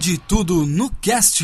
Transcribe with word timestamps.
Pode 0.00 0.16
tudo 0.26 0.66
no 0.66 0.90
cast. 1.02 1.42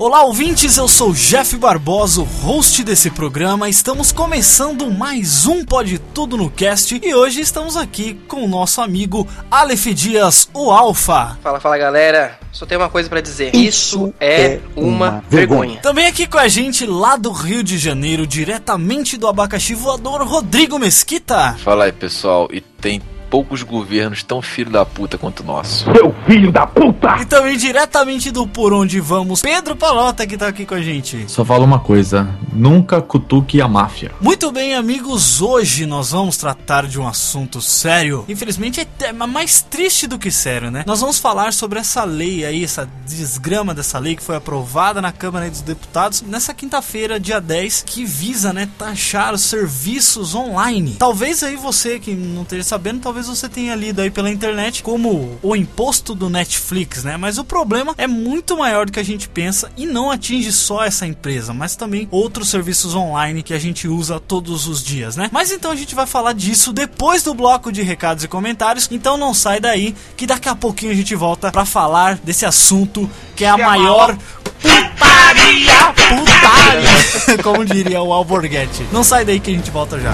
Olá, 0.00 0.22
ouvintes, 0.22 0.78
eu 0.78 0.88
sou 0.88 1.12
Jeff 1.12 1.54
Barbosa, 1.58 2.22
o 2.22 2.24
host 2.24 2.82
desse 2.82 3.10
programa. 3.10 3.68
Estamos 3.68 4.10
começando 4.10 4.90
mais 4.90 5.44
um 5.44 5.62
Pode 5.62 5.98
Tudo 5.98 6.38
no 6.38 6.50
Cast 6.50 6.98
e 7.04 7.14
hoje 7.14 7.42
estamos 7.42 7.76
aqui 7.76 8.14
com 8.26 8.42
o 8.42 8.48
nosso 8.48 8.80
amigo 8.80 9.28
Aleph 9.50 9.88
Dias, 9.88 10.48
o 10.54 10.70
Alfa. 10.70 11.36
Fala, 11.42 11.60
fala 11.60 11.76
galera. 11.76 12.38
Só 12.50 12.64
tenho 12.64 12.80
uma 12.80 12.88
coisa 12.88 13.10
pra 13.10 13.20
dizer. 13.20 13.54
Isso 13.54 14.14
é 14.18 14.60
uma 14.74 15.22
vergonha. 15.28 15.80
Também 15.82 16.06
aqui 16.06 16.26
com 16.26 16.38
a 16.38 16.48
gente 16.48 16.86
lá 16.86 17.16
do 17.16 17.30
Rio 17.30 17.62
de 17.62 17.76
Janeiro, 17.76 18.26
diretamente 18.26 19.18
do 19.18 19.28
abacaxi 19.28 19.74
voador, 19.74 20.22
Rodrigo 20.22 20.78
Mesquita. 20.78 21.58
Fala 21.62 21.84
aí, 21.84 21.92
pessoal. 21.92 22.48
E 22.50 22.62
tem 22.62 23.02
poucos 23.30 23.62
governos 23.62 24.22
tão 24.22 24.42
filho 24.42 24.70
da 24.70 24.84
puta 24.84 25.16
quanto 25.16 25.40
o 25.40 25.46
nosso. 25.46 25.84
Seu 25.94 26.14
filho 26.26 26.50
da 26.50 26.66
puta! 26.66 27.16
E 27.20 27.24
também 27.24 27.56
diretamente 27.56 28.30
do 28.30 28.46
Por 28.46 28.72
Onde 28.72 29.00
Vamos, 29.00 29.40
Pedro 29.40 29.76
Palota, 29.76 30.26
que 30.26 30.36
tá 30.36 30.48
aqui 30.48 30.66
com 30.66 30.74
a 30.74 30.82
gente. 30.82 31.24
Só 31.28 31.44
fala 31.44 31.64
uma 31.64 31.78
coisa: 31.78 32.28
nunca 32.52 33.00
cutuque 33.00 33.60
a 33.60 33.68
máfia. 33.68 34.10
Muito 34.20 34.50
bem, 34.50 34.74
amigos, 34.74 35.40
hoje 35.40 35.86
nós 35.86 36.10
vamos 36.10 36.36
tratar 36.36 36.86
de 36.86 36.98
um 36.98 37.06
assunto 37.06 37.60
sério. 37.62 38.24
Infelizmente 38.28 38.80
é 38.80 38.84
te- 38.84 39.12
mais 39.12 39.62
triste 39.62 40.06
do 40.06 40.18
que 40.18 40.30
sério, 40.30 40.70
né? 40.70 40.82
Nós 40.86 41.00
vamos 41.00 41.18
falar 41.18 41.52
sobre 41.52 41.78
essa 41.78 42.02
lei 42.04 42.44
aí, 42.44 42.64
essa 42.64 42.88
desgrama 43.06 43.72
dessa 43.74 43.98
lei 43.98 44.16
que 44.16 44.22
foi 44.22 44.36
aprovada 44.36 45.00
na 45.00 45.12
Câmara 45.12 45.48
dos 45.48 45.60
Deputados 45.60 46.22
nessa 46.22 46.52
quinta-feira, 46.52 47.20
dia 47.20 47.40
10, 47.40 47.84
que 47.86 48.04
visa, 48.04 48.52
né, 48.52 48.68
taxar 48.78 49.34
os 49.34 49.42
serviços 49.42 50.34
online. 50.34 50.96
Talvez 50.98 51.42
aí 51.42 51.56
você 51.56 51.98
que 51.98 52.12
não 52.14 52.42
esteja 52.42 52.64
sabendo, 52.64 53.00
talvez 53.00 53.19
você 53.26 53.48
tenha 53.48 53.74
lido 53.74 54.00
aí 54.00 54.10
pela 54.10 54.30
internet 54.30 54.82
como 54.82 55.38
o 55.42 55.56
imposto 55.56 56.14
do 56.14 56.28
Netflix, 56.28 57.04
né? 57.04 57.16
Mas 57.16 57.38
o 57.38 57.44
problema 57.44 57.94
é 57.96 58.06
muito 58.06 58.56
maior 58.56 58.86
do 58.86 58.92
que 58.92 59.00
a 59.00 59.04
gente 59.04 59.28
pensa 59.28 59.70
e 59.76 59.86
não 59.86 60.10
atinge 60.10 60.52
só 60.52 60.84
essa 60.84 61.06
empresa, 61.06 61.52
mas 61.52 61.76
também 61.76 62.08
outros 62.10 62.48
serviços 62.48 62.94
online 62.94 63.42
que 63.42 63.54
a 63.54 63.58
gente 63.58 63.88
usa 63.88 64.20
todos 64.20 64.66
os 64.66 64.82
dias, 64.82 65.16
né? 65.16 65.28
Mas 65.32 65.50
então 65.50 65.70
a 65.70 65.76
gente 65.76 65.94
vai 65.94 66.06
falar 66.06 66.32
disso 66.32 66.72
depois 66.72 67.22
do 67.22 67.34
bloco 67.34 67.72
de 67.72 67.82
recados 67.82 68.24
e 68.24 68.28
comentários. 68.28 68.88
Então 68.90 69.16
não 69.16 69.34
sai 69.34 69.60
daí 69.60 69.94
que 70.16 70.26
daqui 70.26 70.48
a 70.48 70.54
pouquinho 70.54 70.92
a 70.92 70.94
gente 70.96 71.14
volta 71.14 71.50
pra 71.50 71.64
falar 71.64 72.16
desse 72.16 72.46
assunto 72.46 73.08
que 73.36 73.44
é 73.44 73.48
a 73.48 73.56
maior 73.56 74.16
putaria, 74.62 75.92
putaria, 76.08 77.38
como 77.42 77.64
diria 77.64 78.02
o 78.02 78.12
Alborguete. 78.12 78.86
Não 78.92 79.02
sai 79.02 79.24
daí 79.24 79.40
que 79.40 79.50
a 79.50 79.54
gente 79.54 79.70
volta 79.70 79.98
já. 79.98 80.12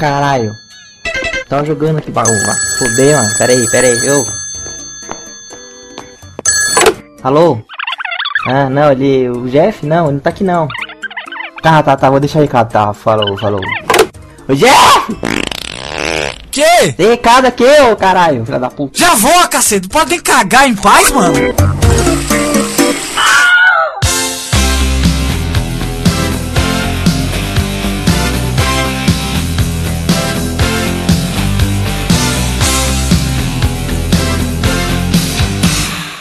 Caralho. 0.00 0.56
Tava 1.48 1.64
jogando 1.66 1.98
aqui, 1.98 2.10
bagulho. 2.10 2.38
Fudei, 2.78 3.14
mano. 3.14 3.28
Pera 3.36 3.52
aí, 3.52 3.70
pera 3.70 3.86
aí. 3.86 4.06
Eu. 4.06 4.26
Alô? 7.22 7.58
Ah, 8.46 8.70
não, 8.70 8.90
ele. 8.90 9.28
O 9.28 9.46
Jeff? 9.48 9.84
Não, 9.84 10.06
ele 10.06 10.14
não 10.14 10.20
tá 10.20 10.30
aqui 10.30 10.42
não. 10.42 10.66
Tá, 11.62 11.82
tá, 11.82 11.96
tá. 11.96 12.08
Vou 12.08 12.18
deixar 12.18 12.40
recado, 12.40 12.72
tá. 12.72 12.94
Falou, 12.94 13.36
falou. 13.36 13.60
Ô, 14.48 14.54
Jeff! 14.54 15.16
Que? 16.50 16.92
Tem 16.94 17.10
recado 17.10 17.46
aqui, 17.46 17.64
ô 17.64 17.94
caralho. 17.94 18.44
Filha 18.46 18.58
da 18.58 18.70
puta. 18.70 18.98
Já 18.98 19.14
vou, 19.14 19.48
cacete. 19.48 19.86
Pode 19.88 20.20
cagar 20.22 20.66
em 20.66 20.74
paz, 20.74 21.10
mano. 21.12 21.34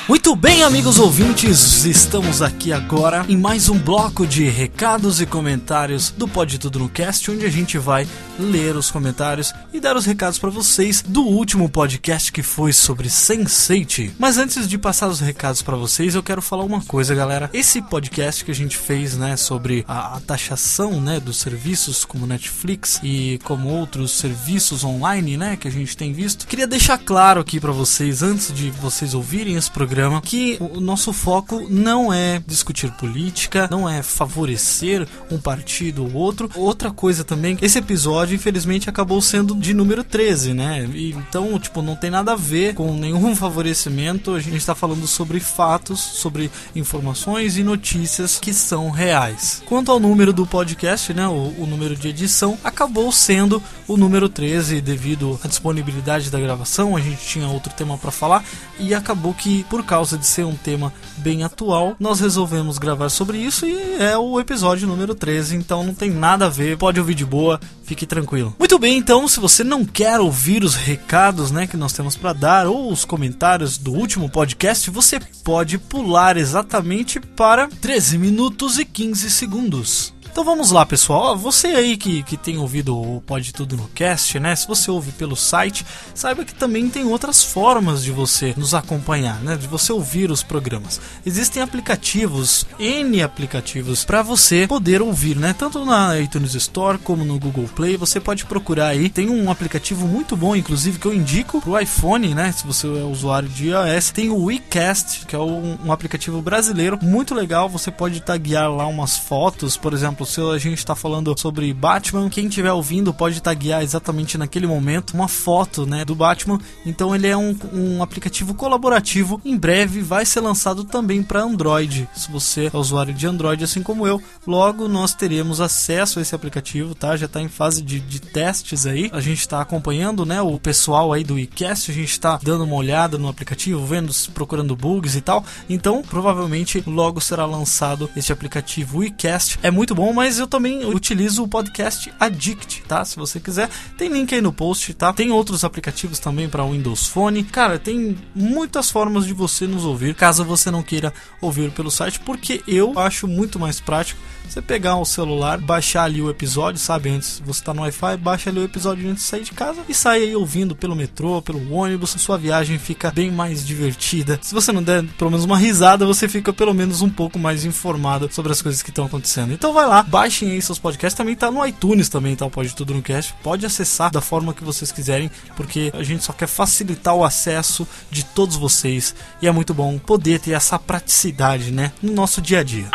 Muito 0.10 0.36
bem, 0.36 0.64
amigos 0.64 0.98
ouvintes, 0.98 1.86
estamos 1.86 2.42
aqui 2.42 2.74
agora 2.74 3.24
em 3.30 3.38
mais 3.38 3.70
um 3.70 3.78
bloco 3.78 4.26
de 4.26 4.50
recados 4.50 5.22
e 5.22 5.26
comentários 5.28 6.10
do 6.10 6.28
Pode 6.28 6.58
Tudo 6.58 6.80
no 6.80 6.90
Cast, 6.90 7.30
onde 7.30 7.46
a 7.46 7.50
gente 7.50 7.78
vai 7.78 8.08
ler 8.40 8.76
os 8.76 8.90
comentários 8.90 9.54
e 9.72 9.80
dar 9.80 9.96
os 9.96 10.08
recados 10.08 10.40
para 10.40 10.50
vocês 10.50 11.04
do 11.04 11.22
último 11.22 11.70
podcast 11.70 12.32
que 12.32 12.42
foi 12.42 12.74
sobre 12.74 13.08
Sense8. 13.08 14.14
Mas 14.18 14.40
antes 14.40 14.68
de 14.68 14.80
passar 14.80 15.10
os 15.10 15.20
recados 15.20 15.62
para 15.62 15.78
vocês, 15.78 16.16
eu 16.16 16.24
quero 16.24 16.42
falar 16.42 16.64
uma 16.64 16.82
coisa, 16.82 17.14
galera. 17.14 17.48
Esse 17.54 17.80
podcast 17.80 18.44
que 18.44 18.50
a 18.50 18.56
gente 18.56 18.78
fez, 18.78 19.16
né, 19.16 19.38
sobre 19.38 19.86
a, 19.88 20.16
a 20.16 20.20
taxação, 20.22 21.00
né, 21.00 21.20
dos 21.20 21.38
serviços 21.38 22.04
como 22.04 22.26
Netflix 22.26 23.00
e 23.04 23.40
como 23.44 23.70
outros 23.70 24.14
serviços 24.14 24.84
online, 24.84 25.38
né, 25.38 25.56
que 25.56 25.68
a 25.68 25.72
gente 25.72 25.96
tem 25.96 26.14
visto, 26.14 26.48
queria 26.48 26.66
deixar 26.66 26.98
claro 26.98 27.40
aqui 27.40 27.60
para 27.60 27.72
vocês 27.72 28.24
antes 28.24 28.52
de 28.52 28.72
vocês 28.72 29.14
ouvirem 29.14 29.56
esse 29.56 29.70
programa 29.70 29.99
que 30.24 30.58
o 30.60 30.80
nosso 30.80 31.14
foco 31.14 31.66
não 31.70 32.14
é 32.14 32.42
discutir 32.46 32.92
política, 32.92 33.68
não 33.72 33.90
é 33.90 34.02
favorecer 34.02 35.08
um 35.32 35.40
partido 35.40 36.04
ou 36.04 36.14
outro. 36.14 36.50
Outra 36.56 36.92
coisa 36.92 37.24
também, 37.24 37.58
esse 37.62 37.78
episódio 37.80 38.36
infelizmente 38.36 38.90
acabou 38.90 39.22
sendo 39.22 39.56
de 39.56 39.74
número 39.74 40.04
13, 40.04 40.54
né? 40.54 40.90
E, 40.94 41.12
então, 41.12 41.58
tipo, 41.60 41.82
não 41.82 41.96
tem 41.96 42.10
nada 42.10 42.34
a 42.34 42.36
ver 42.36 42.74
com 42.76 42.94
nenhum 42.94 43.36
favorecimento. 43.38 44.36
A 44.36 44.40
gente 44.40 44.58
está 44.58 44.76
falando 44.76 45.08
sobre 45.08 45.40
fatos, 45.40 46.00
sobre 46.00 46.52
informações 46.76 47.58
e 47.58 47.64
notícias 47.64 48.40
que 48.40 48.54
são 48.54 48.90
reais. 48.90 49.64
Quanto 49.66 49.92
ao 49.92 50.00
número 50.00 50.34
do 50.34 50.46
podcast, 50.46 51.14
né, 51.14 51.28
o, 51.28 51.54
o 51.58 51.68
número 51.68 51.96
de 51.96 52.08
edição 52.08 52.58
acabou 52.64 53.12
sendo 53.12 53.62
o 53.88 53.98
número 53.98 54.30
13 54.30 54.82
devido 54.82 55.40
à 55.44 55.48
disponibilidade 55.48 56.30
da 56.30 56.40
gravação. 56.40 56.96
A 56.96 57.02
gente 57.02 57.26
tinha 57.26 57.48
outro 57.48 57.74
tema 57.74 57.98
para 57.98 58.12
falar 58.12 58.44
e 58.80 58.94
acabou 58.94 59.34
que 59.34 59.64
por 59.66 59.84
causa 59.90 60.20
de 60.20 60.28
ser 60.28 60.46
um 60.46 60.56
tema 60.56 60.94
bem 61.18 61.44
atual, 61.44 61.96
nós 62.00 62.20
resolvemos 62.20 62.78
gravar 62.78 63.10
sobre 63.10 63.40
isso 63.40 63.66
e 63.66 63.96
é 63.96 64.16
o 64.16 64.40
episódio 64.40 64.88
número 64.88 65.16
13, 65.16 65.56
então 65.56 65.84
não 65.84 65.96
tem 65.96 66.12
nada 66.12 66.46
a 66.46 66.50
ver, 66.50 66.78
pode 66.78 67.00
ouvir 67.00 67.16
de 67.16 67.26
boa, 67.26 67.60
fique 67.84 68.06
tranquilo. 68.06 68.56
Muito 68.60 68.78
bem, 68.78 69.00
então, 69.00 69.28
se 69.28 69.40
você 69.40 69.64
não 69.64 69.84
quer 69.84 70.20
ouvir 70.20 70.64
os 70.64 70.76
recados, 70.76 71.50
né, 71.50 71.66
que 71.66 71.76
nós 71.76 71.92
temos 71.92 72.16
para 72.16 72.34
dar 72.34 72.68
ou 72.68 72.92
os 72.92 73.04
comentários 73.04 73.80
do 73.80 73.92
último 73.92 74.30
podcast, 74.30 74.92
você 74.92 75.20
pode 75.44 75.80
pular 75.80 76.38
exatamente 76.38 77.20
para 77.20 77.68
13 77.68 78.20
minutos 78.20 78.78
e 78.78 78.86
15 78.86 79.32
segundos. 79.32 80.14
Então 80.32 80.44
vamos 80.44 80.72
lá, 80.72 80.86
pessoal. 80.86 81.36
Você 81.36 81.68
aí 81.68 81.98
que, 81.98 82.22
que 82.24 82.38
tem 82.38 82.58
ouvido 82.58 82.96
o 82.96 83.20
Pode 83.22 83.52
Tudo 83.52 83.76
no 83.76 83.88
Cast, 83.90 84.40
né? 84.40 84.56
Se 84.56 84.68
você 84.68 84.90
ouve 84.92 85.12
pelo 85.12 85.36
site, 85.36 85.86
saiba 86.14 86.46
que 86.46 86.54
também 86.54 86.88
tem 86.88 87.04
outras 87.04 87.44
formas 87.44 88.04
de 88.04 88.12
você 88.12 88.54
nos 88.56 88.74
acompanhar, 88.74 89.42
né? 89.42 89.58
De 89.58 89.68
você 89.68 89.92
ouvir 89.92 90.30
os 90.32 90.44
programas. 90.44 91.02
Existem 91.26 91.64
aplicativos, 91.64 92.66
N 92.78 93.24
aplicativos, 93.24 94.06
para 94.06 94.22
você 94.22 94.68
poder 94.68 95.02
ouvir, 95.02 95.36
né? 95.36 95.54
Tanto 95.58 95.84
na 95.84 96.18
iTunes 96.20 96.54
Store 96.54 97.00
como 97.00 97.26
no 97.26 97.40
Google 97.40 97.68
Play. 97.76 97.98
Você 97.98 98.20
pode 98.20 98.46
procurar 98.46 98.90
aí. 98.90 99.10
Tem 99.10 99.30
um 99.30 99.50
aplicativo 99.50 100.08
muito 100.08 100.38
bom, 100.38 100.56
inclusive, 100.56 101.00
que 101.00 101.08
eu 101.08 101.14
indico 101.14 101.60
pro 101.60 101.80
iPhone, 101.80 102.36
né? 102.36 102.52
Se 102.52 102.66
você 102.66 102.88
é 102.88 103.04
usuário 103.04 103.50
de 103.50 103.70
iOS, 103.70 104.12
tem 104.12 104.30
o 104.30 104.46
WeCast, 104.46 105.26
que 105.26 105.36
é 105.36 105.40
um, 105.40 105.78
um 105.86 105.92
aplicativo 105.92 106.40
brasileiro 106.40 107.00
muito 107.02 107.34
legal. 107.34 107.68
Você 107.68 107.90
pode 107.90 108.22
taguear 108.22 108.72
lá 108.72 108.86
umas 108.86 109.18
fotos, 109.18 109.76
por 109.76 109.92
exemplo 109.92 110.19
exemplo, 110.20 110.26
se 110.26 110.42
a 110.42 110.58
gente 110.58 110.86
tá 110.86 110.96
falando 110.96 111.38
sobre 111.38 111.74
Batman, 111.74 112.30
quem 112.30 112.48
estiver 112.48 112.72
ouvindo 112.72 113.14
pode 113.14 113.42
taguear 113.42 113.82
exatamente 113.82 114.38
naquele 114.38 114.68
momento 114.68 115.14
uma 115.14 115.28
foto, 115.28 115.86
né, 115.86 116.04
do 116.04 116.16
Batman. 116.16 116.60
Então 116.86 117.16
ele 117.16 117.28
é 117.28 117.38
um, 117.38 117.56
um 117.74 118.04
aplicativo 118.04 118.54
colaborativo. 118.54 119.40
Em 119.46 119.58
breve 119.58 120.02
vai 120.02 120.26
ser 120.26 120.42
lançado 120.42 120.84
também 120.84 121.24
para 121.24 121.42
Android. 121.42 122.10
Se 122.16 122.32
você 122.32 122.70
é 122.74 122.78
usuário 122.78 123.14
de 123.14 123.28
Android, 123.28 123.64
assim 123.64 123.84
como 123.84 124.08
eu, 124.08 124.22
logo 124.46 124.88
nós 124.88 125.14
teremos 125.14 125.62
acesso 125.62 126.20
a 126.20 126.22
esse 126.22 126.36
aplicativo, 126.36 126.96
tá? 126.96 127.16
Já 127.16 127.26
está 127.26 127.42
em 127.42 127.50
fase 127.50 127.82
de, 127.82 128.00
de, 128.00 128.20
testes 128.20 128.86
aí. 128.86 129.10
A 129.14 129.22
gente 129.22 129.40
está 129.40 129.62
acompanhando, 129.62 130.26
né, 130.26 130.42
o 130.42 130.60
pessoal 130.60 131.14
aí 131.14 131.24
do 131.24 131.40
iCast, 131.40 131.92
a 131.92 131.94
gente 131.94 132.12
está 132.12 132.40
dando 132.42 132.64
uma 132.64 132.76
olhada 132.76 133.18
no 133.18 133.28
aplicativo, 133.28 133.86
vendo, 133.86 134.14
procurando 134.34 134.76
bugs 134.76 135.16
e 135.16 135.22
tal. 135.22 135.44
Então, 135.70 136.02
provavelmente 136.02 136.84
logo 136.86 137.22
será 137.22 137.46
lançado 137.46 138.10
este 138.16 138.32
aplicativo 138.32 139.04
iCast. 139.04 139.60
É 139.64 139.72
muito 139.72 139.94
bom, 139.96 140.09
mas 140.14 140.40
eu 140.40 140.48
também 140.48 140.86
utilizo 140.86 141.44
o 141.44 141.48
podcast 141.48 142.12
Addict, 142.20 142.84
tá? 142.88 143.04
Se 143.06 143.16
você 143.16 143.40
quiser, 143.40 143.70
tem 143.98 144.10
link 144.10 144.34
aí 144.34 144.42
no 144.42 144.54
post, 144.54 144.94
tá? 144.94 145.12
Tem 145.14 145.32
outros 145.32 145.64
aplicativos 145.64 146.20
também 146.20 146.50
para 146.50 146.66
Windows 146.66 147.08
Phone. 147.08 147.44
Cara, 147.44 147.80
tem 147.80 148.18
muitas 148.36 148.90
formas 148.90 149.26
de 149.26 149.34
você 149.34 149.68
nos 149.68 149.86
ouvir, 149.86 150.16
caso 150.16 150.44
você 150.44 150.72
não 150.72 150.84
queira 150.84 151.14
ouvir 151.42 151.72
pelo 151.72 151.92
site, 151.92 152.20
porque 152.20 152.62
eu 152.68 152.98
acho 152.98 153.28
muito 153.28 153.60
mais 153.60 153.80
prático 153.80 154.20
você 154.50 154.62
pegar 154.62 154.96
o 154.96 155.06
celular, 155.06 155.60
baixar 155.60 156.04
ali 156.04 156.22
o 156.22 156.30
episódio, 156.30 156.80
sabe? 156.80 157.10
Antes 157.10 157.42
você 157.46 157.64
tá 157.64 157.74
no 157.74 157.82
Wi-Fi, 157.82 158.18
baixa 158.18 158.50
ali 158.50 158.60
o 158.60 158.64
episódio 158.64 159.10
antes 159.10 159.24
de 159.24 159.30
sair 159.30 159.44
de 159.44 159.52
casa 159.52 159.82
e 159.88 159.94
sai 159.94 160.24
aí 160.24 160.36
ouvindo 160.36 160.76
pelo 160.76 160.96
metrô, 160.96 161.42
pelo 161.42 161.72
ônibus. 161.72 162.16
Sua 162.18 162.38
viagem 162.38 162.80
fica 162.80 163.12
bem 163.12 163.32
mais 163.32 163.66
divertida. 163.66 164.40
Se 164.42 164.54
você 164.54 164.72
não 164.72 164.82
der 164.82 165.04
pelo 165.18 165.30
menos 165.30 165.46
uma 165.46 165.58
risada, 165.58 166.06
você 166.06 166.28
fica 166.28 166.52
pelo 166.52 166.74
menos 166.74 167.02
um 167.02 167.10
pouco 167.10 167.38
mais 167.38 167.64
informado 167.64 168.28
sobre 168.32 168.52
as 168.52 168.62
coisas 168.62 168.82
que 168.82 168.90
estão 168.90 169.06
acontecendo. 169.06 169.54
Então 169.54 169.72
vai 169.72 169.86
lá, 169.86 169.99
baixem 170.04 170.52
aí 170.52 170.62
seus 170.62 170.80
podcasts. 170.80 171.18
Também 171.18 171.36
tá 171.36 171.52
no 171.52 171.66
iTunes 171.66 172.10
também, 172.10 172.36
tá? 172.36 172.50
Pode 172.50 172.76
tudo 172.76 172.94
no 172.94 173.02
cast. 173.02 173.34
Pode 173.44 173.66
acessar 173.66 174.12
da 174.12 174.22
forma 174.22 174.54
que 174.54 174.64
vocês 174.64 174.92
quiserem, 174.92 175.30
porque 175.56 175.92
a 175.94 176.04
gente 176.04 176.24
só 176.24 176.34
quer 176.34 176.48
facilitar 176.48 177.16
o 177.16 177.24
acesso 177.24 177.88
de 178.10 178.24
todos 178.24 178.56
vocês. 178.56 179.16
E 179.42 179.48
é 179.48 179.52
muito 179.52 179.74
bom 179.74 179.98
poder 179.98 180.40
ter 180.40 180.52
essa 180.52 180.78
praticidade, 180.78 181.72
né? 181.72 181.92
No 182.02 182.14
nosso 182.14 182.42
dia 182.42 182.60
a 182.60 182.64
dia. 182.64 182.90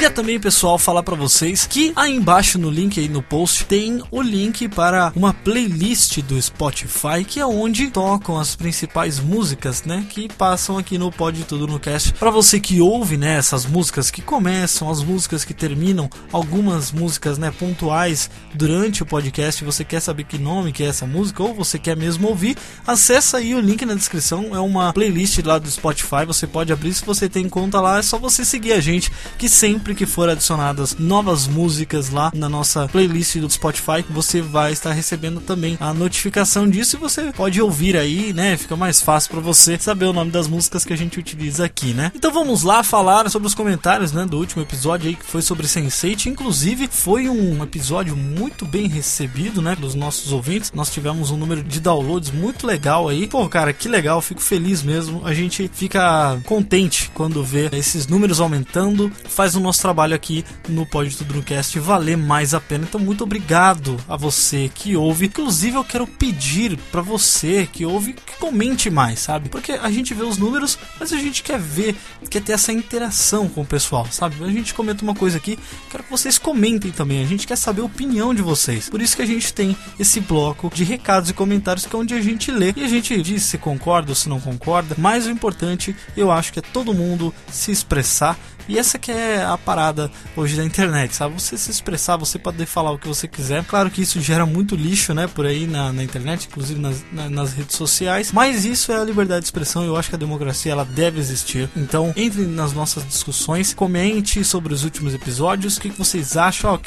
Queria 0.00 0.14
também, 0.14 0.40
pessoal, 0.40 0.78
falar 0.78 1.02
para 1.02 1.14
vocês 1.14 1.66
que 1.66 1.92
aí 1.94 2.16
embaixo 2.16 2.58
no 2.58 2.70
link 2.70 2.98
aí 2.98 3.06
no 3.06 3.22
post 3.22 3.66
tem 3.66 4.02
o 4.10 4.22
link 4.22 4.66
para 4.66 5.12
uma 5.14 5.34
playlist 5.34 6.22
do 6.22 6.40
Spotify, 6.40 7.22
que 7.22 7.38
é 7.38 7.44
onde 7.44 7.90
tocam 7.90 8.40
as 8.40 8.56
principais 8.56 9.20
músicas, 9.20 9.82
né, 9.84 10.06
que 10.08 10.26
passam 10.32 10.78
aqui 10.78 10.96
no 10.96 11.12
Pode 11.12 11.44
Tudo 11.44 11.66
no 11.66 11.78
Cast. 11.78 12.14
Para 12.14 12.30
você 12.30 12.58
que 12.58 12.80
ouve, 12.80 13.18
né, 13.18 13.36
essas 13.36 13.66
músicas 13.66 14.10
que 14.10 14.22
começam, 14.22 14.88
as 14.88 15.02
músicas 15.02 15.44
que 15.44 15.52
terminam, 15.52 16.08
algumas 16.32 16.90
músicas, 16.92 17.36
né, 17.36 17.50
pontuais 17.50 18.30
durante 18.54 19.02
o 19.02 19.06
podcast, 19.06 19.62
você 19.62 19.84
quer 19.84 20.00
saber 20.00 20.24
que 20.24 20.38
nome 20.38 20.72
que 20.72 20.82
é 20.82 20.86
essa 20.86 21.06
música 21.06 21.42
ou 21.42 21.52
você 21.52 21.78
quer 21.78 21.94
mesmo 21.94 22.26
ouvir, 22.26 22.56
acessa 22.86 23.36
aí 23.36 23.54
o 23.54 23.60
link 23.60 23.84
na 23.84 23.94
descrição, 23.94 24.56
é 24.56 24.60
uma 24.60 24.94
playlist 24.94 25.44
lá 25.44 25.58
do 25.58 25.70
Spotify, 25.70 26.24
você 26.26 26.46
pode 26.46 26.72
abrir 26.72 26.94
se 26.94 27.04
você 27.04 27.28
tem 27.28 27.50
conta 27.50 27.82
lá, 27.82 27.98
é 27.98 28.02
só 28.02 28.18
você 28.18 28.46
seguir 28.46 28.72
a 28.72 28.80
gente 28.80 29.12
que 29.36 29.46
sempre 29.46 29.89
sempre 29.90 29.94
que 29.94 30.06
for 30.06 30.28
adicionadas 30.28 30.96
novas 30.98 31.48
músicas 31.48 32.10
lá 32.10 32.30
na 32.34 32.48
nossa 32.48 32.86
playlist 32.88 33.36
do 33.38 33.50
Spotify, 33.50 34.04
você 34.08 34.40
vai 34.40 34.72
estar 34.72 34.92
recebendo 34.92 35.40
também 35.40 35.76
a 35.80 35.92
notificação 35.92 36.68
disso 36.68 36.96
e 36.96 36.98
você 36.98 37.32
pode 37.32 37.60
ouvir 37.60 37.96
aí, 37.96 38.32
né? 38.32 38.56
Fica 38.56 38.76
mais 38.76 39.02
fácil 39.02 39.30
para 39.30 39.40
você 39.40 39.76
saber 39.78 40.04
o 40.04 40.12
nome 40.12 40.30
das 40.30 40.46
músicas 40.46 40.84
que 40.84 40.92
a 40.92 40.96
gente 40.96 41.18
utiliza 41.18 41.64
aqui, 41.64 41.92
né? 41.92 42.12
Então 42.14 42.32
vamos 42.32 42.62
lá 42.62 42.84
falar 42.84 43.28
sobre 43.30 43.48
os 43.48 43.54
comentários, 43.54 44.12
né, 44.12 44.24
do 44.26 44.38
último 44.38 44.62
episódio 44.62 45.08
aí 45.08 45.16
que 45.16 45.24
foi 45.24 45.42
sobre 45.42 45.66
Sense8, 45.66 46.26
inclusive 46.26 46.88
foi 46.90 47.28
um 47.28 47.62
episódio 47.62 48.16
muito 48.16 48.64
bem 48.64 48.86
recebido, 48.86 49.60
né, 49.60 49.74
pelos 49.74 49.94
nossos 49.94 50.30
ouvintes. 50.32 50.70
Nós 50.72 50.90
tivemos 50.90 51.30
um 51.30 51.36
número 51.36 51.64
de 51.64 51.80
downloads 51.80 52.30
muito 52.30 52.66
legal 52.66 53.08
aí. 53.08 53.26
Pô, 53.26 53.48
cara, 53.48 53.72
que 53.72 53.88
legal, 53.88 54.20
fico 54.20 54.40
feliz 54.40 54.82
mesmo. 54.82 55.22
A 55.24 55.34
gente 55.34 55.68
fica 55.72 56.38
contente 56.44 57.10
quando 57.12 57.42
vê 57.42 57.68
esses 57.72 58.06
números 58.06 58.40
aumentando, 58.40 59.10
faz 59.28 59.56
o 59.56 59.60
nosso 59.60 59.79
nosso 59.80 59.82
trabalho 59.82 60.14
aqui 60.14 60.44
no 60.68 60.84
Pode 60.84 61.16
Tudo 61.16 61.34
no 61.34 61.42
Cast 61.42 61.78
valer 61.80 62.16
mais 62.16 62.52
a 62.52 62.60
pena. 62.60 62.84
Então, 62.86 63.00
muito 63.00 63.24
obrigado 63.24 63.96
a 64.06 64.16
você 64.16 64.70
que 64.72 64.94
ouve. 64.94 65.26
Inclusive, 65.26 65.76
eu 65.76 65.84
quero 65.84 66.06
pedir 66.06 66.76
para 66.92 67.00
você 67.00 67.66
que 67.70 67.86
ouve 67.86 68.12
que 68.12 68.36
comente 68.38 68.90
mais, 68.90 69.20
sabe? 69.20 69.48
Porque 69.48 69.72
a 69.72 69.90
gente 69.90 70.12
vê 70.12 70.22
os 70.22 70.36
números, 70.36 70.78
mas 70.98 71.12
a 71.12 71.16
gente 71.16 71.42
quer 71.42 71.58
ver, 71.58 71.96
quer 72.28 72.42
ter 72.42 72.52
essa 72.52 72.72
interação 72.72 73.48
com 73.48 73.62
o 73.62 73.66
pessoal, 73.66 74.06
sabe? 74.10 74.36
A 74.44 74.48
gente 74.48 74.74
comenta 74.74 75.02
uma 75.02 75.14
coisa 75.14 75.38
aqui, 75.38 75.58
quero 75.90 76.04
que 76.04 76.10
vocês 76.10 76.36
comentem 76.36 76.90
também. 76.90 77.22
A 77.22 77.26
gente 77.26 77.46
quer 77.46 77.56
saber 77.56 77.80
a 77.80 77.86
opinião 77.86 78.34
de 78.34 78.42
vocês. 78.42 78.88
Por 78.90 79.00
isso 79.00 79.16
que 79.16 79.22
a 79.22 79.26
gente 79.26 79.52
tem 79.52 79.76
esse 79.98 80.20
bloco 80.20 80.70
de 80.74 80.84
recados 80.84 81.30
e 81.30 81.34
comentários 81.34 81.86
que 81.86 81.96
é 81.96 81.98
onde 81.98 82.14
a 82.14 82.20
gente 82.20 82.50
lê 82.50 82.72
e 82.76 82.84
a 82.84 82.88
gente 82.88 83.20
diz 83.22 83.44
se 83.44 83.56
concorda 83.56 84.10
ou 84.10 84.14
se 84.14 84.28
não 84.28 84.40
concorda. 84.40 84.94
Mas 84.98 85.26
o 85.26 85.30
importante, 85.30 85.96
eu 86.16 86.30
acho 86.30 86.52
que 86.52 86.58
é 86.58 86.62
todo 86.62 86.92
mundo 86.92 87.32
se 87.50 87.70
expressar 87.70 88.38
e 88.70 88.78
essa 88.78 89.00
que 89.00 89.10
é 89.10 89.44
a 89.44 89.58
parada 89.58 90.08
hoje 90.36 90.56
da 90.56 90.64
internet, 90.64 91.16
sabe? 91.16 91.34
Você 91.34 91.58
se 91.58 91.72
expressar, 91.72 92.16
você 92.16 92.38
poder 92.38 92.66
falar 92.66 92.92
o 92.92 92.98
que 92.98 93.08
você 93.08 93.26
quiser. 93.26 93.64
Claro 93.64 93.90
que 93.90 94.00
isso 94.00 94.20
gera 94.20 94.46
muito 94.46 94.76
lixo, 94.76 95.12
né? 95.12 95.26
Por 95.26 95.44
aí 95.44 95.66
na, 95.66 95.92
na 95.92 96.04
internet, 96.04 96.46
inclusive 96.46 96.80
nas, 96.80 97.04
na, 97.10 97.28
nas 97.28 97.52
redes 97.52 97.74
sociais. 97.74 98.30
Mas 98.30 98.64
isso 98.64 98.92
é 98.92 98.96
a 99.00 99.04
liberdade 99.04 99.40
de 99.40 99.46
expressão. 99.46 99.82
Eu 99.82 99.96
acho 99.96 100.08
que 100.08 100.14
a 100.14 100.18
democracia 100.18 100.70
ela 100.70 100.84
deve 100.84 101.18
existir. 101.18 101.68
Então 101.76 102.14
entre 102.16 102.42
nas 102.42 102.72
nossas 102.72 103.04
discussões, 103.04 103.74
comente 103.74 104.44
sobre 104.44 104.72
os 104.72 104.84
últimos 104.84 105.14
episódios. 105.14 105.76
O 105.76 105.80
que, 105.80 105.90
que 105.90 105.98
vocês 105.98 106.36
acham? 106.36 106.80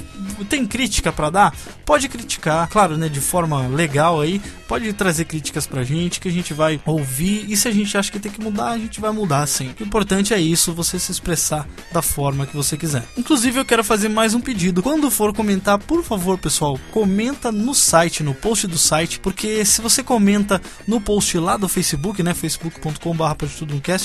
Tem 0.49 0.65
crítica 0.65 1.11
para 1.11 1.29
dar? 1.29 1.55
Pode 1.85 2.07
criticar, 2.07 2.65
claro, 2.69 2.95
né? 2.95 3.09
De 3.09 3.19
forma 3.19 3.67
legal 3.67 4.21
aí. 4.21 4.41
Pode 4.69 4.93
trazer 4.93 5.25
críticas 5.25 5.67
pra 5.67 5.83
gente 5.83 6.21
que 6.21 6.29
a 6.29 6.31
gente 6.31 6.53
vai 6.53 6.79
ouvir. 6.85 7.45
E 7.51 7.57
se 7.57 7.67
a 7.67 7.71
gente 7.71 7.97
acha 7.97 8.09
que 8.09 8.19
tem 8.19 8.31
que 8.31 8.41
mudar, 8.41 8.69
a 8.69 8.77
gente 8.77 9.01
vai 9.01 9.11
mudar 9.11 9.45
sim. 9.47 9.75
O 9.77 9.83
importante 9.83 10.33
é 10.33 10.39
isso, 10.39 10.71
você 10.71 10.97
se 10.97 11.11
expressar 11.11 11.67
da 11.91 12.01
forma 12.01 12.45
que 12.45 12.55
você 12.55 12.77
quiser. 12.77 13.03
Inclusive, 13.17 13.59
eu 13.59 13.65
quero 13.65 13.83
fazer 13.83 14.09
mais 14.09 14.33
um 14.33 14.41
pedido. 14.41 14.81
Quando 14.81 15.09
for 15.11 15.33
comentar, 15.33 15.77
por 15.77 16.03
favor, 16.03 16.37
pessoal, 16.37 16.79
comenta 16.91 17.51
no 17.51 17.73
site, 17.73 18.23
no 18.23 18.33
post 18.33 18.67
do 18.67 18.77
site, 18.77 19.19
porque 19.19 19.63
se 19.65 19.81
você 19.81 20.01
comenta 20.01 20.61
no 20.87 20.99
post 20.99 21.37
lá 21.37 21.57
do 21.57 21.67
Facebook, 21.67 22.21
né, 22.23 22.33
facebook.com/barra 22.33 23.37